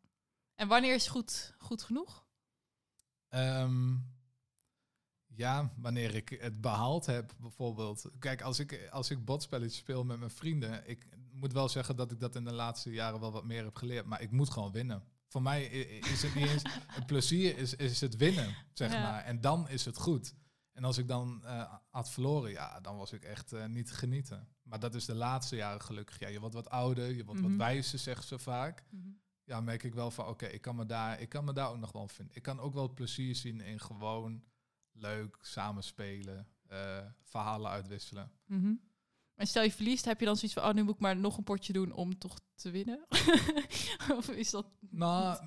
En 0.56 0.68
wanneer 0.68 0.94
is 0.94 1.08
goed, 1.08 1.54
goed 1.58 1.82
genoeg? 1.84 2.26
Ehm, 3.28 3.96
ja, 5.28 5.74
wanneer 5.78 6.16
ik 6.16 6.30
het 6.30 6.62
behaald 6.62 7.06
heb, 7.06 7.34
bijvoorbeeld. 7.40 8.06
Kijk, 8.20 8.42
als 8.42 8.60
ik, 8.60 8.90
als 8.92 9.10
ik 9.10 9.26
bordspelletjes 9.26 9.80
speel 9.80 10.04
met 10.04 10.20
mijn 10.20 10.32
vrienden, 10.32 10.90
ik 10.90 11.08
moet 11.32 11.54
wel 11.54 11.70
zeggen 11.70 11.96
dat 11.96 12.12
ik 12.12 12.20
dat 12.20 12.36
in 12.36 12.44
de 12.44 12.54
laatste 12.54 12.92
jaren 12.92 13.20
wel 13.20 13.32
wat 13.32 13.46
meer 13.46 13.64
heb 13.64 13.76
geleerd, 13.76 14.06
maar 14.06 14.22
ik 14.22 14.32
moet 14.32 14.50
gewoon 14.50 14.72
winnen. 14.72 15.04
Voor 15.28 15.42
mij 15.42 15.66
is 16.00 16.22
het 16.22 16.36
niet 16.36 16.48
eens 16.48 16.64
een 16.98 17.06
plezier, 17.06 17.58
is, 17.58 17.76
is 17.76 18.02
het 18.02 18.16
winnen, 18.16 18.56
zeg 18.74 18.92
Ja. 18.92 19.02
maar. 19.02 19.24
En 19.24 19.42
dan 19.42 19.70
is 19.70 19.86
het 19.86 19.98
goed. 19.98 20.34
En 20.82 20.88
als 20.88 20.98
ik 20.98 21.08
dan 21.08 21.42
eh, 21.46 21.74
had 21.90 22.10
verloren, 22.10 22.52
ja, 22.52 22.80
dan 22.80 22.98
was 22.98 23.12
ik 23.12 23.24
echt 23.24 23.54
eh, 23.54 23.66
niet 23.66 23.88
te 23.88 23.94
genieten. 23.94 24.48
Maar 24.64 24.80
dat 24.80 24.96
is 24.96 25.06
de 25.06 25.14
laatste 25.16 25.56
jaren 25.56 25.82
gelukkig. 25.82 26.20
Ja, 26.20 26.28
je 26.28 26.40
wordt 26.40 26.56
wat 26.56 26.70
ouder, 26.70 27.10
je 27.16 27.26
wordt 27.26 27.40
Mhm. 27.42 27.50
wat 27.50 27.58
wijzer, 27.58 28.00
zeggen 28.00 28.26
ze 28.28 28.40
vaak. 28.40 28.84
Ja, 29.44 29.62
merk 29.62 29.84
ik 29.84 29.94
wel 29.94 30.12
van, 30.12 30.28
oké, 30.28 30.46
ik 30.46 30.62
kan 30.62 30.76
me 30.76 30.86
daar, 30.86 31.20
ik 31.22 31.30
kan 31.30 31.44
me 31.46 31.54
daar 31.54 31.70
ook 31.70 31.78
nog 31.78 31.92
wel 31.92 32.08
vinden. 32.08 32.36
Ik 32.36 32.42
kan 32.42 32.60
ook 32.60 32.74
wel 32.74 32.94
plezier 32.94 33.36
zien 33.36 33.62
in 33.62 33.80
gewoon 33.80 34.44
leuk 34.92 35.38
samenspelen, 35.42 36.48
eh 36.68 37.06
verhalen 37.24 37.72
uitwisselen. 37.72 38.32
Mhm. 38.46 38.74
En 39.36 39.48
stel 39.48 39.64
je 39.64 39.72
verliest, 39.72 40.06
heb 40.06 40.20
je 40.20 40.26
dan 40.26 40.36
zoiets 40.38 40.54
van, 40.60 40.68
oh, 40.70 40.74
nu 40.74 40.84
moet 40.84 40.94
ik 40.96 41.00
maar 41.02 41.18
nog 41.18 41.38
een 41.38 41.44
potje 41.44 41.74
doen 41.74 41.92
om 41.92 42.18
toch 42.18 42.40
te 42.56 42.72
winnen? 42.72 43.06
of 44.18 44.30
is 44.30 44.50
dat... 44.50 44.66
Nou, 44.94 45.38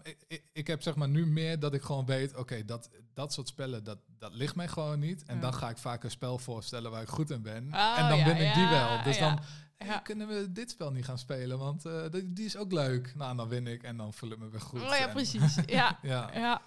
ik, 0.53 0.67
heb 0.67 0.83
zeg 0.83 0.95
maar 0.97 1.09
nu 1.09 1.27
meer 1.27 1.59
dat 1.59 1.75
ik 1.75 1.83
gewoon 1.83 2.07
weet, 2.07 2.37
oké, 2.37 2.65
dat, 2.65 2.91
dat 3.15 3.33
soort 3.33 3.49
spellen, 3.49 3.85
dat, 3.85 3.99
dat 4.19 4.35
ligt 4.35 4.55
mij 4.55 4.69
gewoon 4.69 4.99
niet. 4.99 5.25
En 5.25 5.35
Ja. 5.35 5.41
dan 5.41 5.55
ga 5.55 5.69
ik 5.71 5.79
vaak 5.79 6.05
een 6.05 6.11
spel 6.11 6.39
voorstellen 6.39 6.91
waar 6.91 7.03
ik 7.03 7.09
goed 7.09 7.31
in 7.31 7.43
ben. 7.43 7.69
Oh, 7.75 7.99
en 7.99 8.09
dan 8.09 8.19
ja, 8.19 8.25
win 8.25 8.37
ik 8.49 8.55
die 8.55 8.69
wel. 8.69 9.03
Dus 9.03 9.19
ja. 9.19 9.29
dan 9.29 9.45
hey, 9.77 10.03
kunnen 10.03 10.29
we 10.29 10.53
dit 10.53 10.71
spel 10.71 10.91
niet 10.93 11.05
gaan 11.05 11.19
spelen, 11.19 11.59
want 11.59 11.85
eh, 11.85 12.11
die, 12.11 12.33
die 12.33 12.45
is 12.45 12.57
ook 12.57 12.73
leuk. 12.73 13.15
Nou, 13.17 13.37
dan 13.37 13.49
win 13.49 13.67
ik 13.67 13.83
en 13.83 13.97
dan 13.97 14.13
voel 14.13 14.31
ik 14.31 14.39
me 14.39 14.49
weer 14.49 14.61
goed. 14.61 14.81
oh 14.81 14.87
ja, 14.89 14.97
En- 15.07 15.13
precies. 15.13 15.55
Ja, 15.67 15.99
Ja. 16.03 16.63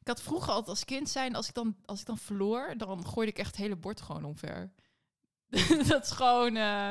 Ik 0.00 0.08
had 0.08 0.22
vroeger 0.22 0.48
altijd 0.50 0.68
als 0.68 0.84
kind 0.84 1.08
zijn, 1.08 1.34
als 1.34 1.48
ik 1.48 1.54
dan, 1.54 1.76
als 1.84 2.00
ik 2.00 2.06
dan 2.06 2.18
verloor, 2.18 2.74
dan 2.76 3.06
gooide 3.06 3.32
ik 3.32 3.38
echt 3.38 3.50
het 3.50 3.56
hele 3.60 3.76
bord 3.76 4.00
gewoon 4.00 4.24
omver. 4.24 4.70
dat 5.88 6.04
is 6.04 6.10
gewoon, 6.10 6.56
eh, 6.56 6.90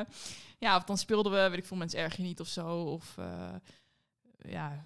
ja, 0.58 0.76
of 0.76 0.84
dan 0.84 0.98
speelden 0.98 1.32
we, 1.32 1.50
weet 1.50 1.60
ik 1.60 1.66
veel, 1.66 1.78
mensen 1.78 2.00
erg 2.00 2.16
je 2.16 2.24
niet 2.24 2.40
of 2.40 2.48
zo. 2.48 2.82
Of 2.84 3.18
eh, 3.18 3.56
ja, 4.38 4.86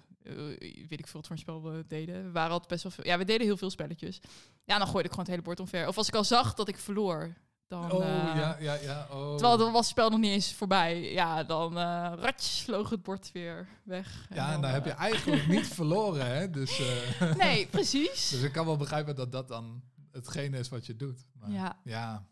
weet 0.88 0.98
ik 0.98 1.06
veel 1.06 1.20
wat 1.20 1.26
voor 1.26 1.36
een 1.36 1.42
spel 1.42 1.62
we 1.62 1.84
deden. 1.88 2.24
We 2.24 2.30
waren 2.30 2.50
altijd 2.50 2.68
best 2.70 2.82
wel 2.82 2.92
veel, 2.92 3.04
ja, 3.06 3.18
we 3.18 3.24
deden 3.24 3.46
heel 3.46 3.56
veel 3.56 3.70
spelletjes. 3.70 4.20
Ja, 4.64 4.78
dan 4.78 4.86
gooide 4.86 5.08
ik 5.08 5.10
gewoon 5.10 5.24
het 5.24 5.28
hele 5.34 5.42
bord 5.42 5.60
omver. 5.60 5.88
Of 5.88 5.96
als 5.96 6.08
ik 6.08 6.14
al 6.14 6.24
zag 6.24 6.54
dat 6.54 6.68
ik 6.68 6.78
verloor, 6.78 7.34
dan... 7.66 7.92
Oh, 7.92 8.04
eh, 8.04 8.36
ja, 8.36 8.56
ja, 8.60 8.74
ja. 8.74 9.06
Oh. 9.10 9.30
Terwijl 9.36 9.56
dan 9.56 9.72
was 9.72 9.80
het 9.80 9.90
spel 9.90 10.10
nog 10.10 10.20
niet 10.20 10.30
eens 10.30 10.54
voorbij. 10.54 11.12
Ja, 11.12 11.44
dan 11.44 11.78
eh 11.78 12.12
ratjes 12.16 12.60
vloog 12.62 12.90
het 12.90 13.02
bord 13.02 13.32
weer 13.32 13.68
weg. 13.82 14.26
Ja, 14.30 14.46
en 14.46 14.52
dan, 14.52 14.60
dan 14.60 14.70
heb 14.70 14.84
je 14.84 14.90
eh, 14.90 14.98
eigenlijk 15.00 15.46
niet 15.56 15.66
verloren, 15.68 16.26
hè? 16.26 16.50
Dus, 16.50 16.78
eh, 16.80 17.34
Nee, 17.44 17.66
precies. 17.66 18.28
dus 18.28 18.42
ik 18.42 18.52
kan 18.52 18.66
wel 18.66 18.76
begrijpen 18.76 19.16
dat 19.16 19.32
dat 19.32 19.48
dan 19.48 19.82
hetgene 20.10 20.58
is 20.58 20.68
wat 20.68 20.86
je 20.86 20.96
doet. 20.96 21.26
Maar 21.32 21.50
Ja. 21.50 21.80
ja, 21.84 22.26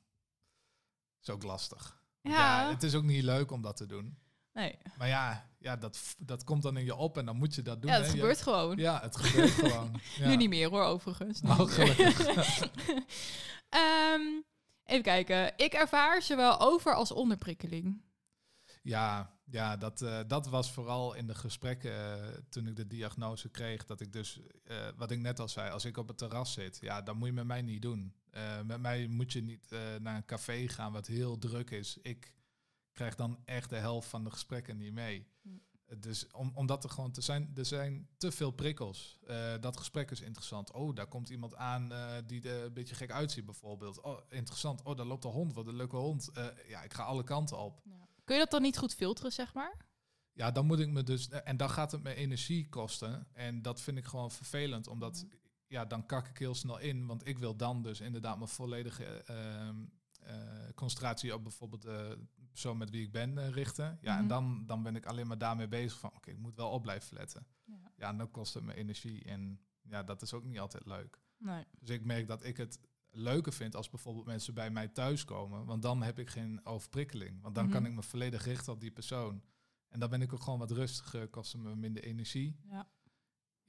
is 1.22 1.30
ook 1.30 1.43
lastig. 1.43 2.01
Ja. 2.20 2.70
het 2.70 2.82
is 2.82 2.95
ook 2.95 3.03
niet 3.03 3.22
leuk 3.22 3.51
om 3.51 3.62
dat 3.62 3.76
te 3.76 3.86
doen. 3.86 4.18
Nee. 4.53 4.78
Maar 4.99 5.09
ja, 5.09 5.51
ja 5.63 5.77
dat, 5.77 6.15
dat 6.19 6.45
komt 6.45 6.63
dan 6.63 6.77
in 6.77 6.85
je 6.85 6.95
op 6.95 7.19
en 7.19 7.25
dan 7.27 7.37
moet 7.37 7.55
je 7.55 7.63
dat 7.63 7.83
doen. 7.83 7.91
Ja, 7.91 7.97
hè? 7.97 8.03
het 8.03 8.13
Je- 8.13 8.19
gebeurt 8.19 8.43
gewoon. 8.43 8.77
Ja, 8.77 9.01
het 9.03 9.17
gebeurt 9.17 9.51
gewoon. 9.51 10.01
Ja. 10.19 10.29
Nu 10.29 10.37
niet 10.37 10.49
meer 10.49 10.69
hoor, 10.71 10.83
overigens. 10.85 11.41
Oh, 11.43 11.61
gelukkig. 11.61 12.27
Ehm, 13.69 14.21
even 14.85 15.03
kijken. 15.03 15.53
Ik 15.57 15.73
ervaar 15.73 16.23
zowel 16.23 16.61
over- 16.61 16.95
als 16.95 17.13
onderprikkeling. 17.13 18.03
Ja, 18.83 19.37
ja 19.45 19.77
dat, 19.77 20.03
eh, 20.03 20.19
dat 20.27 20.47
was 20.49 20.73
vooral 20.73 21.15
in 21.15 21.27
de 21.27 21.35
gesprekken 21.35 21.93
eh, 21.93 22.29
toen 22.49 22.67
ik 22.67 22.77
de 22.77 22.87
diagnose 22.87 23.49
kreeg. 23.49 23.85
Dat 23.87 24.01
ik 24.01 24.13
dus, 24.13 24.41
eh, 24.65 24.77
wat 24.97 25.11
ik 25.11 25.19
net 25.21 25.41
al 25.41 25.49
zei, 25.49 25.71
als 25.71 25.85
ik 25.85 25.97
op 25.97 26.09
het 26.09 26.19
terras 26.19 26.53
zit, 26.53 26.79
ja, 26.81 27.03
dan 27.03 27.17
moet 27.17 27.27
je 27.29 27.33
met 27.35 27.47
mij 27.47 27.63
niet 27.63 27.83
doen. 27.83 28.15
Met 28.65 28.81
mij 28.81 29.07
moet 29.07 29.33
je 29.33 29.43
niet 29.43 29.71
naar 30.01 30.17
een 30.17 30.25
café 30.25 30.69
gaan 30.69 30.93
wat 30.93 31.07
heel 31.07 31.39
druk 31.39 31.71
is. 31.71 31.99
Ik 32.03 32.35
krijg 32.93 33.14
dan 33.14 33.38
echt 33.45 33.70
de 33.70 33.76
helft 33.76 34.09
van 34.09 34.24
de 34.24 34.30
gesprekken 34.30 34.76
niet 34.76 34.93
mee. 34.93 35.26
Hm. 35.43 35.49
Eh, 35.86 35.97
Dus 36.01 36.30
om, 36.30 36.53
omdat 36.55 36.84
er 36.84 36.90
gewoon 36.90 37.12
te 37.12 37.20
zijn, 37.20 37.53
er 37.55 37.66
zijn 37.66 38.09
te 38.16 38.32
veel 38.32 38.51
prikkels. 38.51 39.18
Eh, 39.26 39.55
dat 39.61 39.76
gesprek 39.76 40.11
is 40.11 40.20
interessant. 40.20 40.72
Oh, 40.72 40.95
daar 40.95 41.07
komt 41.07 41.28
iemand 41.28 41.57
aan 41.57 41.93
eh, 41.93 42.16
die 42.26 42.49
er 42.49 42.64
een 42.64 42.72
beetje 42.72 42.95
gek 42.95 43.11
uitziet 43.11 43.45
bijvoorbeeld. 43.45 44.01
Oh, 44.01 44.20
interessant. 44.28 44.82
Oh, 44.82 44.97
daar 44.97 45.07
loopt 45.07 45.24
een 45.24 45.30
hond. 45.30 45.53
Wat 45.55 45.66
een 45.66 45.76
leuke 45.76 45.97
hond. 45.97 46.28
Eh, 46.28 46.47
ja, 46.68 46.82
ik 46.82 46.95
ga 46.95 47.03
alle 47.03 47.24
kanten 47.24 47.59
op. 47.59 47.82
Kun 48.24 48.34
je 48.34 48.40
dat 48.40 48.51
dan 48.51 48.62
niet 48.62 48.78
goed 48.78 48.95
filteren, 48.95 49.32
zeg 49.32 49.55
maar? 49.55 49.90
Ja, 50.32 50.51
dan 50.51 50.66
moet 50.66 50.78
ik 50.78 50.88
me 50.88 51.03
dus. 51.03 51.28
En 51.28 51.57
dan 51.57 51.70
gaat 51.70 51.93
het 51.93 52.03
me 52.03 52.14
energie 52.14 52.68
kosten. 52.68 53.26
En 53.32 53.62
dat 53.62 53.80
vind 53.80 53.99
ik 53.99 54.05
gewoon 54.05 54.30
vervelend, 54.30 54.86
omdat 54.86 55.26
ja, 55.66 55.84
dan 55.84 56.07
kak 56.07 56.28
ik 56.28 56.38
heel 56.38 56.55
snel 56.55 56.78
in. 56.78 57.07
Want 57.07 57.26
ik 57.26 57.38
wil 57.38 57.57
dan 57.57 57.82
dus 57.82 58.01
inderdaad 58.01 58.36
mijn 58.36 58.49
volledige 58.49 59.05
ehm, 59.05 59.76
eh, 60.20 60.34
concentratie 60.74 61.34
op 61.34 61.43
bijvoorbeeld 61.43 61.86
persoon 62.53 62.76
met 62.78 62.90
wie 62.90 63.03
ik 63.03 63.12
ben 63.12 63.38
eh, 63.38 63.48
richten. 63.48 63.98
Ja, 64.00 64.12
Mhm. 64.12 64.22
en 64.22 64.28
dan, 64.28 64.62
dan 64.66 64.82
ben 64.82 64.96
ik 64.96 65.07
alleen 65.07 65.26
maar 65.26 65.38
daarmee 65.38 65.68
bezig 65.68 65.98
van 65.98 66.11
oké, 66.14 66.30
ik 66.30 66.38
moet 66.38 66.55
wel 66.57 66.70
op 66.70 66.82
blijven 66.82 67.16
letten. 67.16 67.46
Ja. 67.64 67.92
Ja, 67.96 68.09
en 68.09 68.16
dan 68.16 68.30
kost 68.30 68.55
het 68.55 68.62
me 68.64 68.74
energie. 68.74 69.24
En 69.24 69.61
ja, 69.82 70.03
dat 70.03 70.22
is 70.22 70.32
ook 70.32 70.44
niet 70.44 70.59
altijd 70.61 70.86
leuk. 70.86 71.20
Nee. 71.38 71.64
Dus 71.80 71.88
ik 71.96 72.05
merk 72.05 72.26
dat 72.26 72.44
ik 72.44 72.57
het 72.57 72.80
leuker 73.11 73.53
vind 73.53 73.76
als 73.76 73.90
bijvoorbeeld 73.90 74.26
mensen 74.26 74.55
bij 74.55 74.70
mij 74.70 74.88
thuiskomen. 74.88 75.64
Want 75.64 75.82
dan 75.82 76.03
heb 76.03 76.18
ik 76.18 76.30
geen 76.30 76.61
overprikkeling. 76.66 77.42
Want 77.42 77.55
dan 77.55 77.64
Mhm. 77.64 77.72
kan 77.72 77.86
ik 77.86 77.92
me 77.92 78.03
volledig 78.03 78.44
richten 78.44 78.72
op 78.72 78.80
die 78.80 78.90
persoon. 78.90 79.42
En 79.88 80.00
dan 80.00 80.11
ben 80.11 80.22
ik 80.22 80.32
ook 80.32 80.42
gewoon 80.42 80.59
wat 80.59 80.70
rustiger, 80.70 81.28
kost 81.28 81.53
het 81.53 81.62
me 81.62 81.76
minder 81.76 82.03
energie. 82.05 82.57
Ja. 82.68 82.88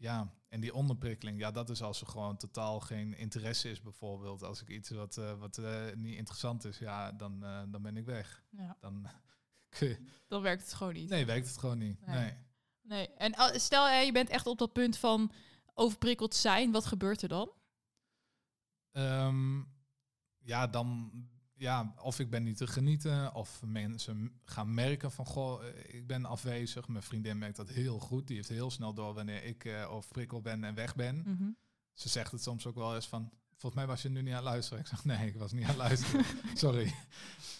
Ja, 0.03 0.33
en 0.49 0.59
die 0.61 0.73
onderprikkeling, 0.73 1.39
ja, 1.39 1.51
dat 1.51 1.69
is 1.69 1.81
als 1.81 2.01
er 2.01 2.07
gewoon 2.07 2.37
totaal 2.37 2.79
geen 2.79 3.13
interesse 3.17 3.69
is 3.69 3.81
bijvoorbeeld. 3.81 4.43
Als 4.43 4.61
ik 4.61 4.69
iets 4.69 4.89
wat, 4.89 5.17
eh, 5.17 5.39
wat 5.39 5.57
eh, 5.57 5.93
niet 5.95 6.15
interessant 6.17 6.65
is, 6.65 6.77
ja, 6.77 7.11
dan, 7.11 7.43
eh, 7.43 7.61
dan 7.67 7.81
ben 7.81 7.97
ik 7.97 8.05
weg. 8.05 8.43
ja. 8.49 8.77
Dan 8.79 9.07
Dan 10.27 10.41
werkt 10.41 10.61
het 10.63 10.73
gewoon 10.73 10.93
niet. 10.93 11.09
nee, 11.09 11.25
werkt 11.25 11.47
het 11.47 11.57
gewoon 11.57 11.77
niet. 11.77 12.05
Nee. 12.05 12.15
Nee. 12.19 12.33
Nee. 12.81 13.09
En 13.13 13.35
al- 13.35 13.59
stel 13.59 13.89
je 13.89 14.11
bent 14.11 14.29
echt 14.29 14.47
op 14.47 14.57
dat 14.57 14.73
punt 14.73 14.97
van 14.97 15.31
overprikkeld 15.73 16.35
zijn. 16.35 16.71
Wat 16.71 16.85
gebeurt 16.85 17.21
er 17.21 17.29
dan? 17.29 17.51
Ehm, 18.91 19.61
ja, 20.39 20.67
dan 20.67 21.11
ja, 21.63 21.93
of 22.01 22.19
ik 22.19 22.29
ben 22.29 22.43
niet 22.43 22.57
te 22.57 22.67
genieten, 22.67 23.33
of 23.33 23.61
mensen 23.65 24.39
gaan 24.45 24.73
merken 24.73 25.11
van 25.11 25.25
goh, 25.25 25.67
eh, 25.67 25.95
ik 25.95 26.07
ben 26.07 26.25
afwezig. 26.25 26.87
Mijn 26.87 27.03
vriendin 27.03 27.37
merkt 27.37 27.55
dat 27.55 27.69
heel 27.69 27.99
goed. 27.99 28.27
Die 28.27 28.35
heeft 28.35 28.49
heel 28.49 28.71
snel 28.71 28.93
door 28.93 29.13
wanneer 29.13 29.43
ik 29.43 29.65
eh 29.65 29.91
overprikkeld 29.91 30.43
ben 30.43 30.63
en 30.63 30.75
weg 30.75 30.95
ben. 30.95 31.23
Mhm. 31.25 31.49
Ze 31.93 32.09
zegt 32.09 32.31
het 32.31 32.43
soms 32.43 32.65
ook 32.65 32.75
wel 32.75 32.95
eens 32.95 33.07
van, 33.07 33.31
volgens 33.49 33.75
mij 33.75 33.87
was 33.87 34.01
je 34.01 34.09
nu 34.09 34.21
niet 34.21 34.29
aan 34.29 34.35
het 34.35 34.43
luisteren. 34.43 34.79
Ik 34.79 34.87
zeg, 34.87 35.05
nee, 35.11 35.27
ik 35.27 35.35
was 35.35 35.51
niet 35.51 35.63
aan 35.63 35.69
het 35.69 35.77
luisteren. 35.77 36.25
Sorry. 36.63 36.93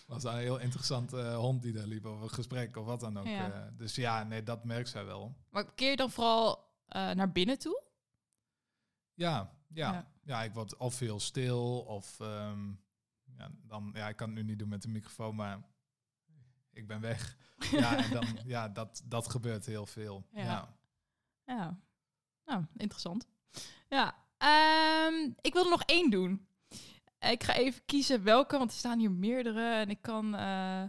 was 0.08 0.24
een 0.24 0.38
heel 0.38 0.60
interessant 0.60 1.14
eh, 1.14 1.36
hond 1.36 1.62
die 1.62 1.74
daar 1.74 1.88
liep, 1.88 2.06
of 2.06 2.22
een 2.22 2.30
gesprek 2.30 2.78
of 2.78 2.86
wat 2.86 3.00
dan 3.00 3.20
ook. 3.20 3.26
Ja. 3.28 3.74
dus 3.78 3.96
ja, 3.96 4.24
nee, 4.24 4.44
dat 4.44 4.64
merkt 4.64 4.90
zij 4.90 5.06
wel. 5.06 5.36
Maar 5.50 5.74
keer 5.74 5.90
je 5.90 5.96
dan 5.96 6.12
vooral 6.12 6.72
naar 6.88 7.32
binnen 7.32 7.60
toe? 7.60 7.82
Ja, 9.14 9.52
ja, 9.68 9.92
Ja. 9.94 10.08
ja. 10.24 10.44
ik 10.44 10.54
word 10.54 10.78
of 10.78 11.00
heel 11.00 11.20
stil 11.20 11.80
of 11.80 12.20
ehm, 12.20 12.72
ja, 13.38 13.50
dan, 13.68 13.92
ja, 13.94 14.08
ik 14.10 14.16
kan 14.16 14.28
het 14.28 14.36
nu 14.38 14.44
niet 14.44 14.60
doen 14.60 14.70
met 14.70 14.82
de 14.82 14.88
microfoon, 14.88 15.36
maar 15.36 15.64
ik 16.72 16.88
ben 16.88 17.02
weg. 17.02 17.38
ja, 17.72 17.98
en 17.98 18.12
dan, 18.12 18.26
ja, 18.46 18.70
dat, 18.70 19.02
dat 19.06 19.30
gebeurt 19.30 19.66
heel 19.66 19.86
veel. 19.86 20.28
Ja. 20.32 20.44
Ja. 20.44 20.76
Ja. 21.46 21.80
Nou, 22.46 22.66
interessant. 22.78 23.28
Ja. 23.90 24.16
ehm, 24.38 25.32
ik 25.42 25.54
wil 25.54 25.64
er 25.64 25.70
nog 25.70 25.84
één 25.84 26.10
doen. 26.10 26.48
Ik 27.20 27.44
ga 27.44 27.54
even 27.54 27.86
kiezen 27.86 28.24
welke, 28.24 28.58
want 28.58 28.72
er 28.72 28.78
staan 28.78 29.00
hier 29.00 29.12
meerdere. 29.12 29.74
En 29.74 29.90
ik 29.90 30.02
kan... 30.02 30.36
eh, 30.36 30.84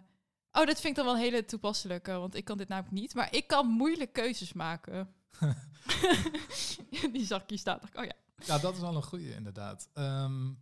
Oh, 0.57 0.67
dat 0.67 0.81
vind 0.81 0.85
ik 0.87 0.95
dan 0.95 1.05
wel 1.05 1.15
een 1.15 1.21
hele 1.21 1.45
toepasselijke, 1.45 2.13
want 2.13 2.35
ik 2.35 2.45
kan 2.45 2.59
dit 2.59 2.69
namelijk 2.69 2.95
niet. 2.95 3.15
Maar 3.15 3.35
ik 3.35 3.47
kan 3.47 3.67
moeilijk 3.67 4.13
keuzes 4.13 4.53
maken. 4.53 5.15
Die 7.13 7.25
zag 7.27 7.43
ik 7.43 7.49
hier 7.49 7.59
staan. 7.59 7.79
Oh 7.95 8.05
ja. 8.05 8.13
Ja, 8.37 8.59
dat 8.59 8.75
is 8.75 8.81
wel 8.81 8.97
een 8.97 9.03
goede 9.03 9.35
inderdaad. 9.35 9.89
Ehm, 9.93 10.53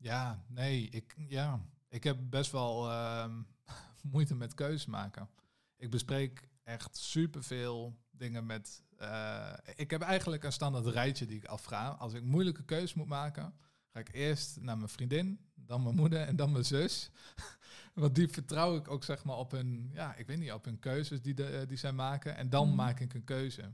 ja, 0.00 0.44
nee, 0.48 0.88
ik, 0.90 1.14
ja, 1.28 1.60
ik 1.88 2.04
heb 2.04 2.16
best 2.20 2.50
wel 2.52 2.90
ehm, 2.90 3.42
moeite 4.12 4.34
met 4.34 4.54
keuzes 4.54 4.86
maken. 4.86 5.28
Ik 5.76 5.90
bespreek 5.90 6.48
echt 6.64 6.96
superveel 6.96 7.96
dingen 8.10 8.46
met... 8.46 8.82
eh, 8.96 9.52
ik 9.76 9.90
heb 9.90 10.00
eigenlijk 10.02 10.44
een 10.44 10.52
standaard 10.52 10.86
rijtje 10.86 11.26
die 11.26 11.36
ik 11.36 11.44
afvraag. 11.44 11.98
Als 11.98 12.12
ik 12.12 12.22
moeilijke 12.22 12.64
keuzes 12.64 12.94
moet 12.94 13.06
maken, 13.08 13.54
ga 13.92 14.00
ik 14.00 14.12
eerst 14.12 14.60
naar 14.60 14.76
mijn 14.76 14.88
vriendin, 14.88 15.40
dan 15.54 15.82
mijn 15.82 15.94
moeder 15.94 16.20
en 16.26 16.36
dan 16.36 16.52
mijn 16.52 16.64
zus. 16.64 17.10
Want 17.94 18.14
die 18.14 18.28
vertrouw 18.28 18.76
ik 18.76 18.88
ook 18.90 19.04
zeg 19.04 19.24
maar 19.24 19.36
op 19.36 19.50
hun, 19.50 19.90
ja, 19.92 20.14
ik 20.14 20.26
weet 20.26 20.38
niet, 20.38 20.52
op 20.52 20.64
hun 20.64 20.78
keuzes 20.78 21.22
die, 21.22 21.34
de, 21.34 21.64
die 21.68 21.76
zij 21.76 21.92
maken. 21.92 22.36
En 22.36 22.50
dan 22.50 22.66
Mhm. 22.66 22.76
maak 22.76 23.00
ik 23.00 23.14
een 23.14 23.24
keuze. 23.24 23.72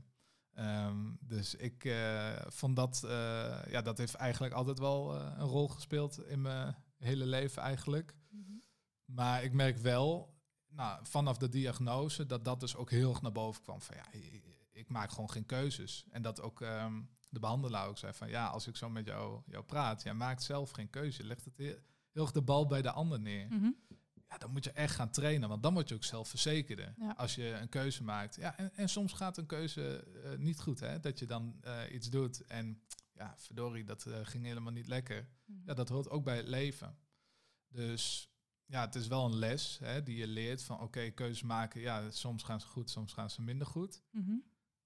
Ehm, 0.57 1.11
dus 1.19 1.55
ik 1.55 1.85
eh, 1.85 2.35
vond 2.47 2.75
dat, 2.75 3.03
eh, 3.03 3.61
ja, 3.69 3.81
dat 3.81 3.97
heeft 3.97 4.13
eigenlijk 4.13 4.53
altijd 4.53 4.79
wel 4.79 5.15
eh, 5.15 5.33
een 5.37 5.47
rol 5.47 5.67
gespeeld 5.67 6.27
in 6.27 6.41
mijn 6.41 6.75
hele 6.97 7.25
leven 7.25 7.61
eigenlijk. 7.61 8.15
Maar 9.05 9.43
ik 9.43 9.53
merk 9.53 9.77
wel, 9.77 10.35
nou, 10.67 10.99
vanaf 11.05 11.37
de 11.37 11.49
diagnose, 11.49 12.25
dat 12.25 12.45
dat 12.45 12.59
dus 12.59 12.75
ook 12.75 12.89
heel 12.89 13.09
erg 13.09 13.21
naar 13.21 13.31
boven 13.31 13.61
kwam. 13.61 13.81
Van 13.81 13.95
ja, 13.95 14.11
ik, 14.11 14.43
ik 14.71 14.89
maak 14.89 15.11
gewoon 15.11 15.29
geen 15.29 15.45
keuzes. 15.45 16.05
En 16.09 16.21
dat 16.21 16.41
ook 16.41 16.61
ehm, 16.61 17.01
de 17.29 17.39
behandelaar 17.39 17.87
ook 17.87 17.97
zei 17.97 18.13
van 18.13 18.29
ja, 18.29 18.47
als 18.47 18.67
ik 18.67 18.75
zo 18.75 18.89
met 18.89 19.05
jou, 19.05 19.41
jou 19.45 19.63
praat, 19.63 20.03
jij 20.03 20.13
maakt 20.13 20.43
zelf 20.43 20.71
geen 20.71 20.89
keuze. 20.89 21.21
Je 21.21 21.27
legt 21.27 21.45
het 21.45 21.57
heel, 21.57 21.77
heel 22.11 22.23
erg 22.23 22.31
de 22.31 22.41
bal 22.41 22.67
bij 22.67 22.81
de 22.81 22.91
ander 22.91 23.19
neer. 23.19 23.47
Mhm. 23.47 23.69
Ja, 24.29 24.37
dan 24.37 24.51
moet 24.51 24.63
je 24.63 24.71
echt 24.71 24.95
gaan 24.95 25.09
trainen, 25.11 25.49
want 25.49 25.63
dan 25.63 25.73
word 25.73 25.89
je 25.89 25.95
ook 25.95 26.03
zelfverzekerde. 26.03 26.93
Ja. 26.97 27.11
Als 27.11 27.35
je 27.35 27.49
een 27.49 27.69
keuze 27.69 28.03
maakt. 28.03 28.35
Ja, 28.35 28.57
en, 28.57 28.75
en 28.75 28.89
soms 28.89 29.13
gaat 29.13 29.37
een 29.37 29.45
keuze 29.45 29.97
eh, 30.23 30.37
niet 30.37 30.59
goed, 30.59 30.79
hè? 30.79 30.99
Dat 30.99 31.19
je 31.19 31.25
dan 31.25 31.57
eh, 31.61 31.81
iets 31.91 32.09
doet 32.09 32.45
en 32.45 32.81
ja, 33.13 33.33
verdorie, 33.37 33.83
dat 33.83 34.05
eh, 34.05 34.19
ging 34.23 34.45
helemaal 34.45 34.71
niet 34.71 34.87
lekker. 34.87 35.29
Mhm. 35.45 35.59
Ja, 35.65 35.73
dat 35.73 35.89
hoort 35.89 36.09
ook 36.09 36.23
bij 36.23 36.37
het 36.37 36.47
leven. 36.47 36.97
Dus 37.67 38.31
ja, 38.65 38.85
het 38.85 38.95
is 38.95 39.07
wel 39.07 39.25
een 39.25 39.35
les 39.35 39.77
hè, 39.79 40.03
die 40.03 40.17
je 40.17 40.27
leert 40.27 40.63
van 40.63 40.79
oké, 40.79 41.09
keuzes 41.09 41.43
maken. 41.43 41.81
Ja, 41.81 42.11
soms 42.11 42.43
gaan 42.43 42.61
ze 42.61 42.67
goed, 42.67 42.89
soms 42.89 43.13
gaan 43.13 43.29
ze 43.29 43.41
minder 43.41 43.67
goed. 43.67 44.03
Mhm. 44.11 44.35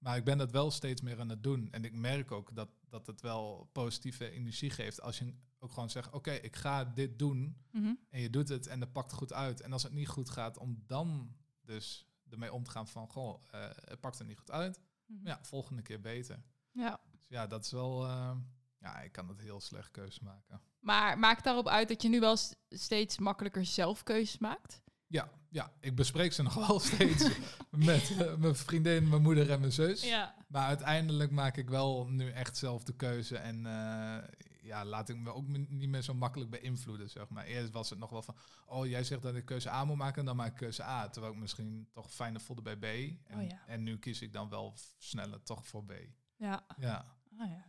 Maar 0.02 0.16
ik 0.16 0.24
ben 0.24 0.38
dat 0.38 0.50
wel 0.50 0.70
steeds 0.70 1.00
meer 1.00 1.20
aan 1.20 1.28
het 1.28 1.42
doen. 1.42 1.68
En 1.70 1.84
ik 1.84 1.92
merk 1.92 2.32
ook 2.32 2.54
dat, 2.54 2.68
dat 2.88 3.06
het 3.06 3.20
wel 3.20 3.68
positieve 3.72 4.30
energie 4.30 4.70
geeft. 4.70 5.00
Als 5.00 5.18
je 5.18 5.34
ook 5.58 5.72
gewoon 5.72 5.90
zegt, 5.90 6.12
oké, 6.12 6.30
ik 6.30 6.56
ga 6.56 6.84
dit 6.84 7.18
doen. 7.18 7.56
Mhm. 7.70 7.94
En 8.08 8.20
je 8.20 8.30
doet 8.30 8.48
het 8.48 8.66
en 8.66 8.80
dat 8.80 8.92
pakt 8.92 9.12
goed 9.12 9.32
uit. 9.32 9.60
En 9.60 9.72
als 9.72 9.82
het 9.82 9.92
niet 9.92 10.08
goed 10.08 10.30
gaat, 10.30 10.58
om 10.58 10.82
dan 10.86 11.36
dus 11.64 12.06
ermee 12.30 12.52
om 12.52 12.62
te 12.62 12.70
gaan 12.70 12.88
van, 12.88 13.08
goh, 13.08 13.42
eh, 13.50 13.70
het 13.74 14.00
pakt 14.00 14.18
er 14.18 14.24
niet 14.24 14.38
goed 14.38 14.50
uit. 14.50 14.80
Mhm. 15.06 15.26
Ja, 15.26 15.38
volgende 15.42 15.82
keer 15.82 16.00
beter. 16.00 16.42
ja. 16.70 17.00
Dus 17.10 17.28
ja, 17.28 17.46
dat 17.46 17.64
is 17.64 17.70
wel, 17.70 18.04
eh, 18.04 18.36
ja, 18.78 19.00
ik 19.00 19.12
kan 19.12 19.28
het 19.28 19.40
heel 19.40 19.60
slecht 19.60 19.90
keuzes 19.90 20.20
maken. 20.20 20.60
Maar 20.78 21.18
maakt 21.18 21.44
daarop 21.44 21.68
uit 21.68 21.88
dat 21.88 22.02
je 22.02 22.08
nu 22.08 22.20
wel 22.20 22.36
steeds 22.68 23.18
makkelijker 23.18 23.66
zelf 23.66 24.02
keuzes 24.02 24.38
maakt? 24.38 24.81
Ja, 25.12 25.30
ja, 25.50 25.72
ik 25.80 25.94
bespreek 25.94 26.32
ze 26.32 26.42
nog 26.52 26.66
wel 26.66 26.80
steeds 26.80 27.28
met 27.70 28.16
eh, 28.18 28.34
mijn 28.34 28.54
vriendin, 28.56 29.08
mijn 29.08 29.22
moeder 29.22 29.50
en 29.50 29.60
mijn 29.60 29.72
zus. 29.72 30.02
Ja. 30.02 30.34
Maar 30.48 30.66
uiteindelijk 30.66 31.30
maak 31.30 31.56
ik 31.56 31.68
wel 31.68 32.06
nu 32.06 32.30
echt 32.30 32.56
zelf 32.56 32.82
de 32.84 32.94
keuze. 32.96 33.36
En 33.36 33.66
eh, 33.66 34.28
ja, 34.62 34.84
laat 34.84 35.08
ik 35.08 35.16
me 35.16 35.32
ook 35.32 35.46
niet 35.48 35.88
meer 35.88 36.02
zo 36.02 36.14
makkelijk 36.14 36.50
beïnvloeden, 36.50 37.10
zeg 37.10 37.28
maar. 37.28 37.44
Eerst 37.44 37.72
was 37.72 37.90
het 37.90 37.98
nog 37.98 38.10
wel 38.10 38.22
van, 38.22 38.36
oh, 38.66 38.86
jij 38.86 39.04
zegt 39.04 39.22
dat 39.22 39.34
ik 39.34 39.44
keuze 39.44 39.70
A 39.70 39.84
moet 39.84 39.96
maken, 39.96 40.24
dan 40.24 40.36
maak 40.36 40.50
ik 40.50 40.56
keuze 40.56 40.82
A. 40.82 41.08
Terwijl 41.08 41.32
ik 41.34 41.40
misschien 41.40 41.88
toch 41.92 42.10
fijner 42.12 42.40
voelde 42.40 42.62
bij 42.62 42.76
B. 42.76 42.84
En, 42.84 43.38
Oh 43.38 43.42
ja. 43.48 43.62
en 43.66 43.82
nu 43.82 43.98
kies 43.98 44.22
ik 44.22 44.32
dan 44.32 44.48
wel 44.48 44.74
sneller 44.98 45.42
toch 45.42 45.66
voor 45.66 45.84
B. 45.84 45.92
Ja. 46.36 46.66
Ja, 46.78 47.06
Ah, 47.38 47.50
ja. 47.50 47.64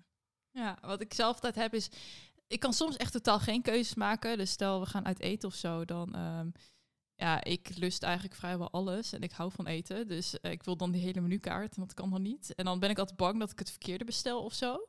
ja, 0.51 0.77
wat 0.81 1.01
ik 1.01 1.13
zelf 1.13 1.33
altijd 1.35 1.55
heb 1.55 1.73
is... 1.73 1.89
Ik 2.47 2.59
kan 2.59 2.73
soms 2.73 2.97
echt 2.97 3.11
totaal 3.11 3.39
geen 3.39 3.61
keuzes 3.61 3.93
maken. 3.93 4.37
Dus 4.37 4.51
stel, 4.51 4.79
we 4.79 4.85
gaan 4.85 5.05
uit 5.05 5.19
eten 5.19 5.47
of 5.47 5.55
zo, 5.55 5.85
dan... 5.85 6.15
ehm, 6.15 6.49
ja, 7.15 7.43
ik 7.43 7.69
lust 7.77 8.03
eigenlijk 8.03 8.35
vrijwel 8.35 8.71
alles 8.71 9.13
en 9.13 9.21
ik 9.21 9.31
hou 9.31 9.51
van 9.51 9.67
eten. 9.67 10.07
Dus 10.07 10.39
eh, 10.39 10.51
ik 10.51 10.63
wil 10.63 10.77
dan 10.77 10.91
die 10.91 11.01
hele 11.01 11.21
menukaart 11.21 11.75
en 11.75 11.81
dat 11.81 11.93
kan 11.93 12.09
dan 12.09 12.21
niet. 12.21 12.55
En 12.55 12.65
dan 12.65 12.79
ben 12.79 12.89
ik 12.89 12.99
altijd 12.99 13.17
bang 13.17 13.39
dat 13.39 13.51
ik 13.51 13.59
het 13.59 13.69
verkeerde 13.69 14.05
bestel 14.05 14.43
of 14.43 14.53
zo. 14.53 14.87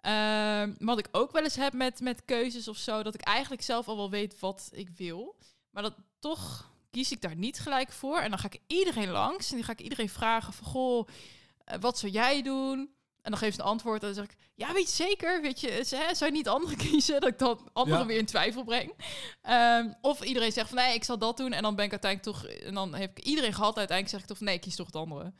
Ehm, 0.00 0.74
wat 0.78 0.98
ik 0.98 1.08
ook 1.10 1.32
wel 1.32 1.42
eens 1.42 1.56
heb 1.56 1.72
met, 1.72 2.00
met 2.00 2.24
keuzes 2.24 2.68
of 2.68 2.76
zo, 2.76 3.02
dat 3.02 3.14
ik 3.14 3.20
eigenlijk 3.20 3.62
zelf 3.62 3.88
al 3.88 3.96
wel 3.96 4.10
weet 4.10 4.40
wat 4.40 4.70
ik 4.72 4.88
wil. 4.88 5.36
Maar 5.70 5.82
dat 5.82 5.94
toch 6.18 6.70
kies 6.90 7.12
ik 7.12 7.20
daar 7.20 7.36
niet 7.36 7.58
gelijk 7.58 7.92
voor. 7.92 8.18
En 8.18 8.30
dan 8.30 8.38
ga 8.38 8.46
ik 8.46 8.60
iedereen 8.66 9.10
langs 9.10 9.50
en 9.50 9.56
dan 9.56 9.64
ga 9.64 9.72
ik 9.72 9.80
iedereen 9.80 10.08
vragen 10.08 10.52
van, 10.52 10.66
goh, 10.66 11.08
eh, 11.64 11.80
wat 11.80 11.98
zou 11.98 12.12
jij 12.12 12.42
doen? 12.42 12.90
En 13.22 13.30
dan 13.30 13.40
geeft 13.40 13.54
ze 13.56 13.60
een 13.62 13.66
antwoord 13.66 14.00
en 14.00 14.06
dan 14.06 14.14
zeg 14.14 14.24
ik, 14.24 14.36
ja, 14.54 14.72
weet 14.72 14.88
je 14.96 15.04
zeker? 15.04 15.42
Weet 15.42 15.60
je, 15.60 15.82
ze- 15.84 15.96
hè, 15.96 16.14
zou 16.14 16.30
je 16.30 16.36
niet 16.36 16.48
anderen 16.48 16.76
kiezen? 16.88 17.20
Dat 17.20 17.30
ik 17.30 17.38
dan 17.38 17.68
anderen 17.72 18.00
Ja. 18.00 18.06
weer 18.06 18.18
in 18.18 18.26
twijfel 18.26 18.64
breng. 18.64 18.92
Ehm, 19.42 19.92
of 20.00 20.22
iedereen 20.22 20.52
zegt 20.52 20.68
van, 20.68 20.78
nee, 20.78 20.94
ik 20.94 21.04
zal 21.04 21.18
dat 21.18 21.36
doen. 21.36 21.52
En 21.52 21.62
dan 21.62 21.76
ben 21.76 21.84
ik 21.84 21.90
uiteindelijk 21.90 22.36
toch, 22.36 22.46
en 22.50 22.74
dan 22.74 22.94
heb 22.94 23.18
ik 23.18 23.24
iedereen 23.24 23.54
gehad. 23.54 23.76
Uiteindelijk 23.76 24.08
zeg 24.08 24.20
ik 24.20 24.26
toch 24.26 24.36
van, 24.36 24.46
nee, 24.46 24.54
ik 24.54 24.60
kies 24.60 24.76
toch 24.76 24.86
het 24.86 24.96
andere. 24.96 25.32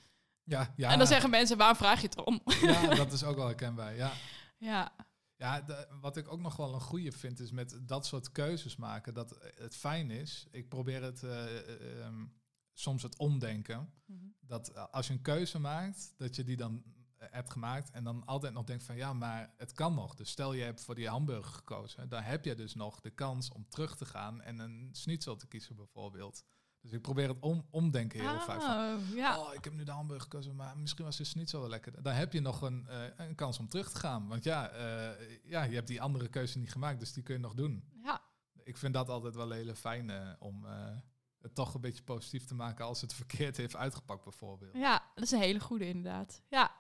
ja, 0.45 0.73
ja. 0.77 0.91
En 0.91 0.99
dan 0.99 1.07
zeggen 1.07 1.31
mensen, 1.31 1.57
waarom 1.57 1.77
vraag 1.77 2.01
je 2.01 2.07
het 2.07 2.15
dan? 2.25 2.41
ja, 2.73 2.95
dat 2.95 3.13
is 3.13 3.25
ook 3.25 3.37
wel 3.37 3.47
herkenbaar, 3.47 3.95
ja. 3.97 4.13
ja. 4.59 4.93
Ja, 5.37 5.61
de- 5.61 5.89
wat 6.01 6.17
ik 6.17 6.33
ook 6.33 6.41
nog 6.41 6.57
wel 6.57 6.75
een 6.75 6.81
goede 6.81 7.13
vind, 7.13 7.41
is 7.41 7.51
met 7.51 7.79
dat 7.83 8.07
soort 8.07 8.33
keuzes 8.33 8.77
maken, 8.77 9.15
dat 9.15 9.39
het 9.55 9.77
fijn 9.77 10.11
is. 10.11 10.47
Ik 10.51 10.69
probeer 10.69 11.03
het 11.03 11.23
eh, 11.23 11.45
eh, 11.59 12.01
ehm, 12.05 12.25
soms 12.73 13.03
het 13.03 13.17
omdenken. 13.19 13.93
Dat 14.41 14.69
eh, 14.69 14.85
als 14.91 15.07
je 15.07 15.13
een 15.13 15.23
keuze 15.23 15.59
maakt, 15.59 16.15
dat 16.17 16.37
je 16.37 16.45
die 16.45 16.57
dan 16.57 16.83
hebt 17.31 17.51
gemaakt 17.51 17.91
en 17.91 18.05
dan 18.05 18.25
altijd 18.27 18.53
nog 18.53 18.65
denkt 18.65 18.85
van 18.85 18.97
ja, 18.97 19.13
maar 19.13 19.55
het 19.57 19.73
kan 19.73 19.95
nog. 19.95 20.15
Dus 20.15 20.31
stel 20.31 20.53
je 20.53 20.63
hebt 20.63 20.85
voor 20.85 20.95
die 20.95 21.09
hamburger 21.09 21.53
gekozen, 21.53 22.09
dan 22.09 22.23
heb 22.23 22.45
je 22.45 22.55
dus 22.55 22.75
nog 22.75 23.01
de 23.01 23.11
kans 23.11 23.53
om 23.53 23.69
terug 23.69 23.97
te 23.97 24.05
gaan 24.05 24.41
en 24.43 24.59
een 24.59 24.89
schnitzel 24.93 25.37
te 25.37 25.47
kiezen 25.47 25.77
bijvoorbeeld. 25.77 26.45
Dus 26.81 26.93
ik 26.93 27.03
probeer 27.03 27.29
het 27.29 27.41
om, 27.41 27.67
omdenken 27.71 28.21
heel 28.21 28.41
vaak. 28.41 28.61
Van, 28.63 28.95
Oh, 28.95 29.15
ja. 29.15 29.39
Oh, 29.41 29.55
ik 29.55 29.65
heb 29.65 29.73
nu 29.73 29.85
de 29.85 29.91
hamburger 29.91 30.23
gekozen, 30.31 30.57
maar 30.57 30.79
misschien 30.79 31.05
was 31.05 31.17
de 31.17 31.25
schnitzel 31.25 31.61
wel 31.61 31.69
lekker. 31.69 32.03
Dan 32.03 32.15
heb 32.15 32.33
je 32.33 32.41
nog 32.41 32.63
een, 32.63 32.87
eh, 32.89 33.03
een 33.17 33.35
kans 33.35 33.59
om 33.59 33.69
terug 33.69 33.91
te 33.91 33.99
gaan. 33.99 34.29
Want 34.29 34.45
ja, 34.45 34.69
eh, 34.69 35.39
ja, 35.45 35.63
je 35.63 35.75
hebt 35.75 35.89
die 35.89 36.03
andere 36.03 36.29
keuze 36.29 36.59
niet 36.59 36.73
gemaakt, 36.73 37.01
dus 37.01 37.13
die 37.13 37.23
kun 37.23 37.35
je 37.35 37.41
nog 37.41 37.55
doen. 37.55 37.85
ja. 38.03 38.29
Ik 38.65 38.77
vind 38.77 38.95
dat 38.95 39.09
altijd 39.09 39.35
wel 39.35 39.51
heel 39.51 39.75
fijn 39.75 40.11
eh, 40.11 40.31
om 40.39 40.67
eh, 40.67 40.97
het 41.41 41.55
toch 41.55 41.75
een 41.75 41.81
beetje 41.81 42.03
positief 42.03 42.45
te 42.45 42.55
maken 42.55 42.85
als 42.85 43.01
het 43.01 43.15
verkeerd 43.15 43.57
heeft 43.57 43.77
uitgepakt 43.77 44.25
bijvoorbeeld. 44.25 44.75
Ja, 44.77 45.11
dat 45.15 45.25
is 45.25 45.31
een 45.31 45.39
hele 45.41 45.61
goede 45.61 45.87
inderdaad. 45.89 46.43
Ja. 46.49 46.77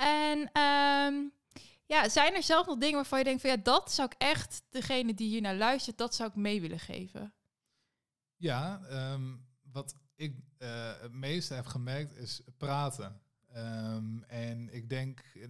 En 0.00 0.50
ehm, 0.52 1.14
ja, 1.86 2.08
zijn 2.08 2.34
er 2.34 2.42
zelf 2.42 2.66
nog 2.66 2.78
dingen 2.78 2.94
waarvan 2.94 3.18
je 3.18 3.24
denkt 3.24 3.40
van 3.40 3.50
ja, 3.50 3.56
dat 3.56 3.92
zou 3.92 4.08
ik 4.12 4.18
echt 4.18 4.62
degene 4.70 5.14
die 5.14 5.28
hier 5.28 5.40
naar 5.40 5.56
luistert, 5.56 5.98
dat 5.98 6.14
zou 6.14 6.28
ik 6.28 6.34
mee 6.34 6.60
willen 6.60 6.78
geven? 6.78 7.34
Ja, 8.36 8.80
ehm, 8.88 9.36
wat 9.62 9.94
ik 10.16 10.34
eh, 10.58 11.00
het 11.00 11.12
meeste 11.12 11.54
heb 11.54 11.66
gemerkt 11.66 12.16
is 12.16 12.40
praten. 12.56 13.20
Ehm, 13.52 14.22
en 14.22 14.74
ik 14.74 14.88
denk 14.88 15.20
eh, 15.20 15.48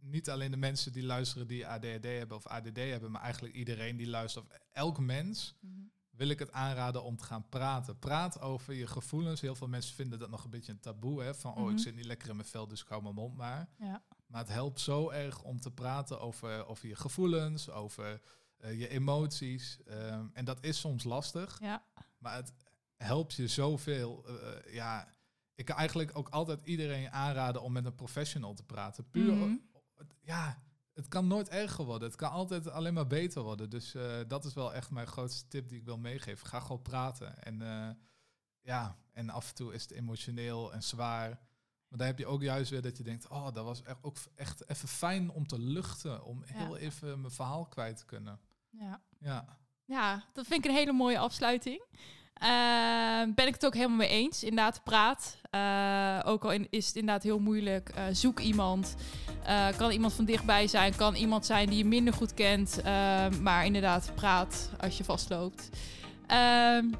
niet 0.00 0.30
alleen 0.30 0.50
de 0.50 0.56
mensen 0.56 0.92
die 0.92 1.04
luisteren 1.04 1.46
die 1.46 1.66
ADHD 1.66 2.04
hebben 2.04 2.36
of 2.36 2.46
ADD 2.46 2.76
hebben, 2.76 3.10
maar 3.10 3.22
eigenlijk 3.22 3.54
iedereen 3.54 3.96
die 3.96 4.08
luistert, 4.08 4.44
of 4.44 4.58
elk 4.72 4.98
mens, 4.98 5.56
wil 6.18 6.28
ik 6.28 6.38
het 6.38 6.52
aanraden 6.52 7.02
om 7.02 7.16
te 7.16 7.24
gaan 7.24 7.48
praten. 7.48 7.98
Praat 7.98 8.40
over 8.40 8.74
je 8.74 8.86
gevoelens. 8.86 9.40
Heel 9.40 9.54
veel 9.54 9.68
mensen 9.68 9.94
vinden 9.94 10.18
dat 10.18 10.30
nog 10.30 10.44
een 10.44 10.50
beetje 10.50 10.72
een 10.72 10.80
taboe. 10.80 11.22
Hè? 11.22 11.34
Van, 11.34 11.50
oh, 11.54 11.58
Mhm. 11.62 11.70
ik 11.72 11.78
zit 11.78 11.94
niet 11.94 12.04
lekker 12.04 12.28
in 12.28 12.36
mijn 12.36 12.48
vel, 12.48 12.68
dus 12.68 12.80
ik 12.82 12.88
hou 12.88 13.02
mijn 13.02 13.14
mond 13.14 13.36
maar. 13.36 13.68
Ja. 13.78 14.02
Maar 14.26 14.40
het 14.40 14.52
helpt 14.52 14.80
zo 14.80 15.10
erg 15.10 15.42
om 15.42 15.60
te 15.60 15.70
praten 15.70 16.20
over, 16.20 16.66
over 16.66 16.88
je 16.88 16.96
gevoelens, 16.96 17.70
over 17.70 18.20
eh, 18.58 18.78
je 18.78 18.88
emoties. 18.88 19.78
Ehm, 19.86 20.26
en 20.32 20.44
dat 20.44 20.58
is 20.64 20.80
soms 20.80 21.04
lastig. 21.04 21.58
Ja. 21.60 21.82
Maar 22.18 22.34
het 22.36 22.52
helpt 22.96 23.34
je 23.34 23.48
zoveel. 23.48 24.24
Eh, 24.26 24.74
ja, 24.74 25.14
ik 25.54 25.64
kan 25.64 25.76
eigenlijk 25.76 26.18
ook 26.18 26.28
altijd 26.28 26.60
iedereen 26.64 27.10
aanraden 27.10 27.62
om 27.62 27.72
met 27.72 27.84
een 27.84 27.94
professional 27.94 28.54
te 28.54 28.62
praten. 28.64 29.10
Puur, 29.10 29.32
Mhm. 29.34 29.54
ja, 30.20 30.62
het 30.98 31.08
kan 31.08 31.26
nooit 31.26 31.48
erger 31.48 31.84
worden. 31.84 32.08
Het 32.08 32.16
kan 32.16 32.30
altijd 32.30 32.70
alleen 32.70 32.94
maar 32.94 33.06
beter 33.06 33.42
worden. 33.42 33.70
Dus 33.70 33.94
eh, 33.94 34.18
dat 34.28 34.44
is 34.44 34.54
wel 34.54 34.74
echt 34.74 34.90
mijn 34.90 35.06
grootste 35.06 35.48
tip 35.48 35.68
die 35.68 35.78
ik 35.78 35.84
wil 35.84 35.98
meegeven. 35.98 36.46
Ga 36.46 36.60
gewoon 36.60 36.82
praten. 36.82 37.42
En 37.42 37.62
eh, 37.62 37.90
ja, 38.60 38.96
en 39.12 39.30
af 39.30 39.48
en 39.48 39.54
toe 39.54 39.74
is 39.74 39.82
het 39.82 39.90
emotioneel 39.90 40.72
en 40.72 40.82
zwaar. 40.82 41.28
Maar 41.88 41.98
dan 41.98 42.06
heb 42.06 42.18
je 42.18 42.26
ook 42.26 42.42
juist 42.42 42.70
weer 42.70 42.82
dat 42.82 42.96
je 42.96 43.02
denkt, 43.02 43.28
oh, 43.28 43.52
dat 43.52 43.64
was 43.64 43.82
echt, 43.82 43.98
ook 44.02 44.16
echt 44.34 44.68
even 44.68 44.88
fijn 44.88 45.30
om 45.30 45.46
te 45.46 45.58
luchten. 45.58 46.24
Om 46.24 46.42
heel 46.44 46.76
even 46.76 47.20
mijn 47.20 47.32
verhaal 47.32 47.66
kwijt 47.66 47.96
te 47.96 48.04
kunnen. 48.04 48.40
Ja. 48.70 49.02
Ja. 49.18 49.58
Ja, 49.84 50.24
dat 50.32 50.46
vind 50.46 50.64
ik 50.64 50.70
een 50.70 50.76
hele 50.76 50.92
mooie 50.92 51.18
afsluiting. 51.18 51.84
Ehm, 52.38 53.32
ben 53.34 53.46
ik 53.46 53.52
het 53.54 53.66
ook 53.66 53.74
helemaal 53.74 53.96
mee 53.96 54.08
eens. 54.08 54.42
Inderdaad, 54.42 54.80
praat. 54.84 55.36
Eh, 55.50 56.18
ook 56.24 56.44
al 56.44 56.50
is 56.70 56.86
het 56.86 56.96
inderdaad 56.96 57.22
heel 57.22 57.38
moeilijk. 57.38 57.88
eh, 57.88 58.02
zoek 58.12 58.40
iemand. 58.40 58.94
Eh, 59.44 59.66
kan 59.76 59.90
iemand 59.90 60.12
van 60.12 60.24
dichtbij 60.24 60.66
zijn. 60.66 60.96
Kan 60.96 61.14
iemand 61.14 61.46
zijn 61.46 61.68
die 61.68 61.78
je 61.78 61.84
minder 61.84 62.14
goed 62.14 62.34
kent. 62.34 62.80
Maar 63.40 63.64
inderdaad, 63.64 64.12
praat 64.14 64.70
als 64.80 64.98
je 64.98 65.04
vastloopt. 65.04 65.68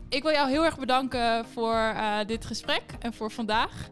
Ik 0.09 0.23
wil 0.23 0.33
jou 0.33 0.49
heel 0.49 0.65
erg 0.65 0.79
bedanken 0.79 1.45
voor 1.53 1.77
eh, 1.77 2.19
dit 2.27 2.47
gesprek 2.47 2.83
en 2.99 3.15
voor 3.15 3.31
vandaag. 3.31 3.89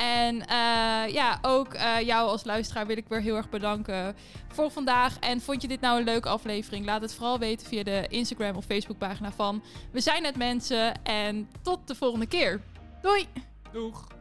En 0.00 0.46
eh, 0.46 1.12
ja, 1.12 1.38
ook 1.42 1.74
eh, 1.74 2.00
jou 2.00 2.28
als 2.28 2.44
luisteraar 2.44 2.86
wil 2.86 2.96
ik 2.96 3.08
weer 3.08 3.20
heel 3.20 3.36
erg 3.36 3.48
bedanken 3.48 4.16
voor 4.48 4.70
vandaag. 4.70 5.18
En 5.18 5.40
vond 5.40 5.62
je 5.62 5.68
dit 5.68 5.80
nou 5.80 5.98
een 5.98 6.04
leuke 6.04 6.28
aflevering? 6.28 6.86
Laat 6.86 7.00
het 7.00 7.14
vooral 7.14 7.38
weten 7.38 7.66
via 7.66 7.82
de 7.82 8.06
Instagram 8.08 8.56
of 8.56 8.64
Facebook 8.64 8.98
pagina 8.98 9.32
van 9.32 9.62
We 9.92 10.00
zijn 10.00 10.24
het 10.24 10.36
mensen. 10.36 11.04
En 11.04 11.48
tot 11.62 11.88
de 11.88 11.94
volgende 11.94 12.26
keer. 12.26 12.60
Doei! 13.02 13.28
Doeg! 13.72 14.19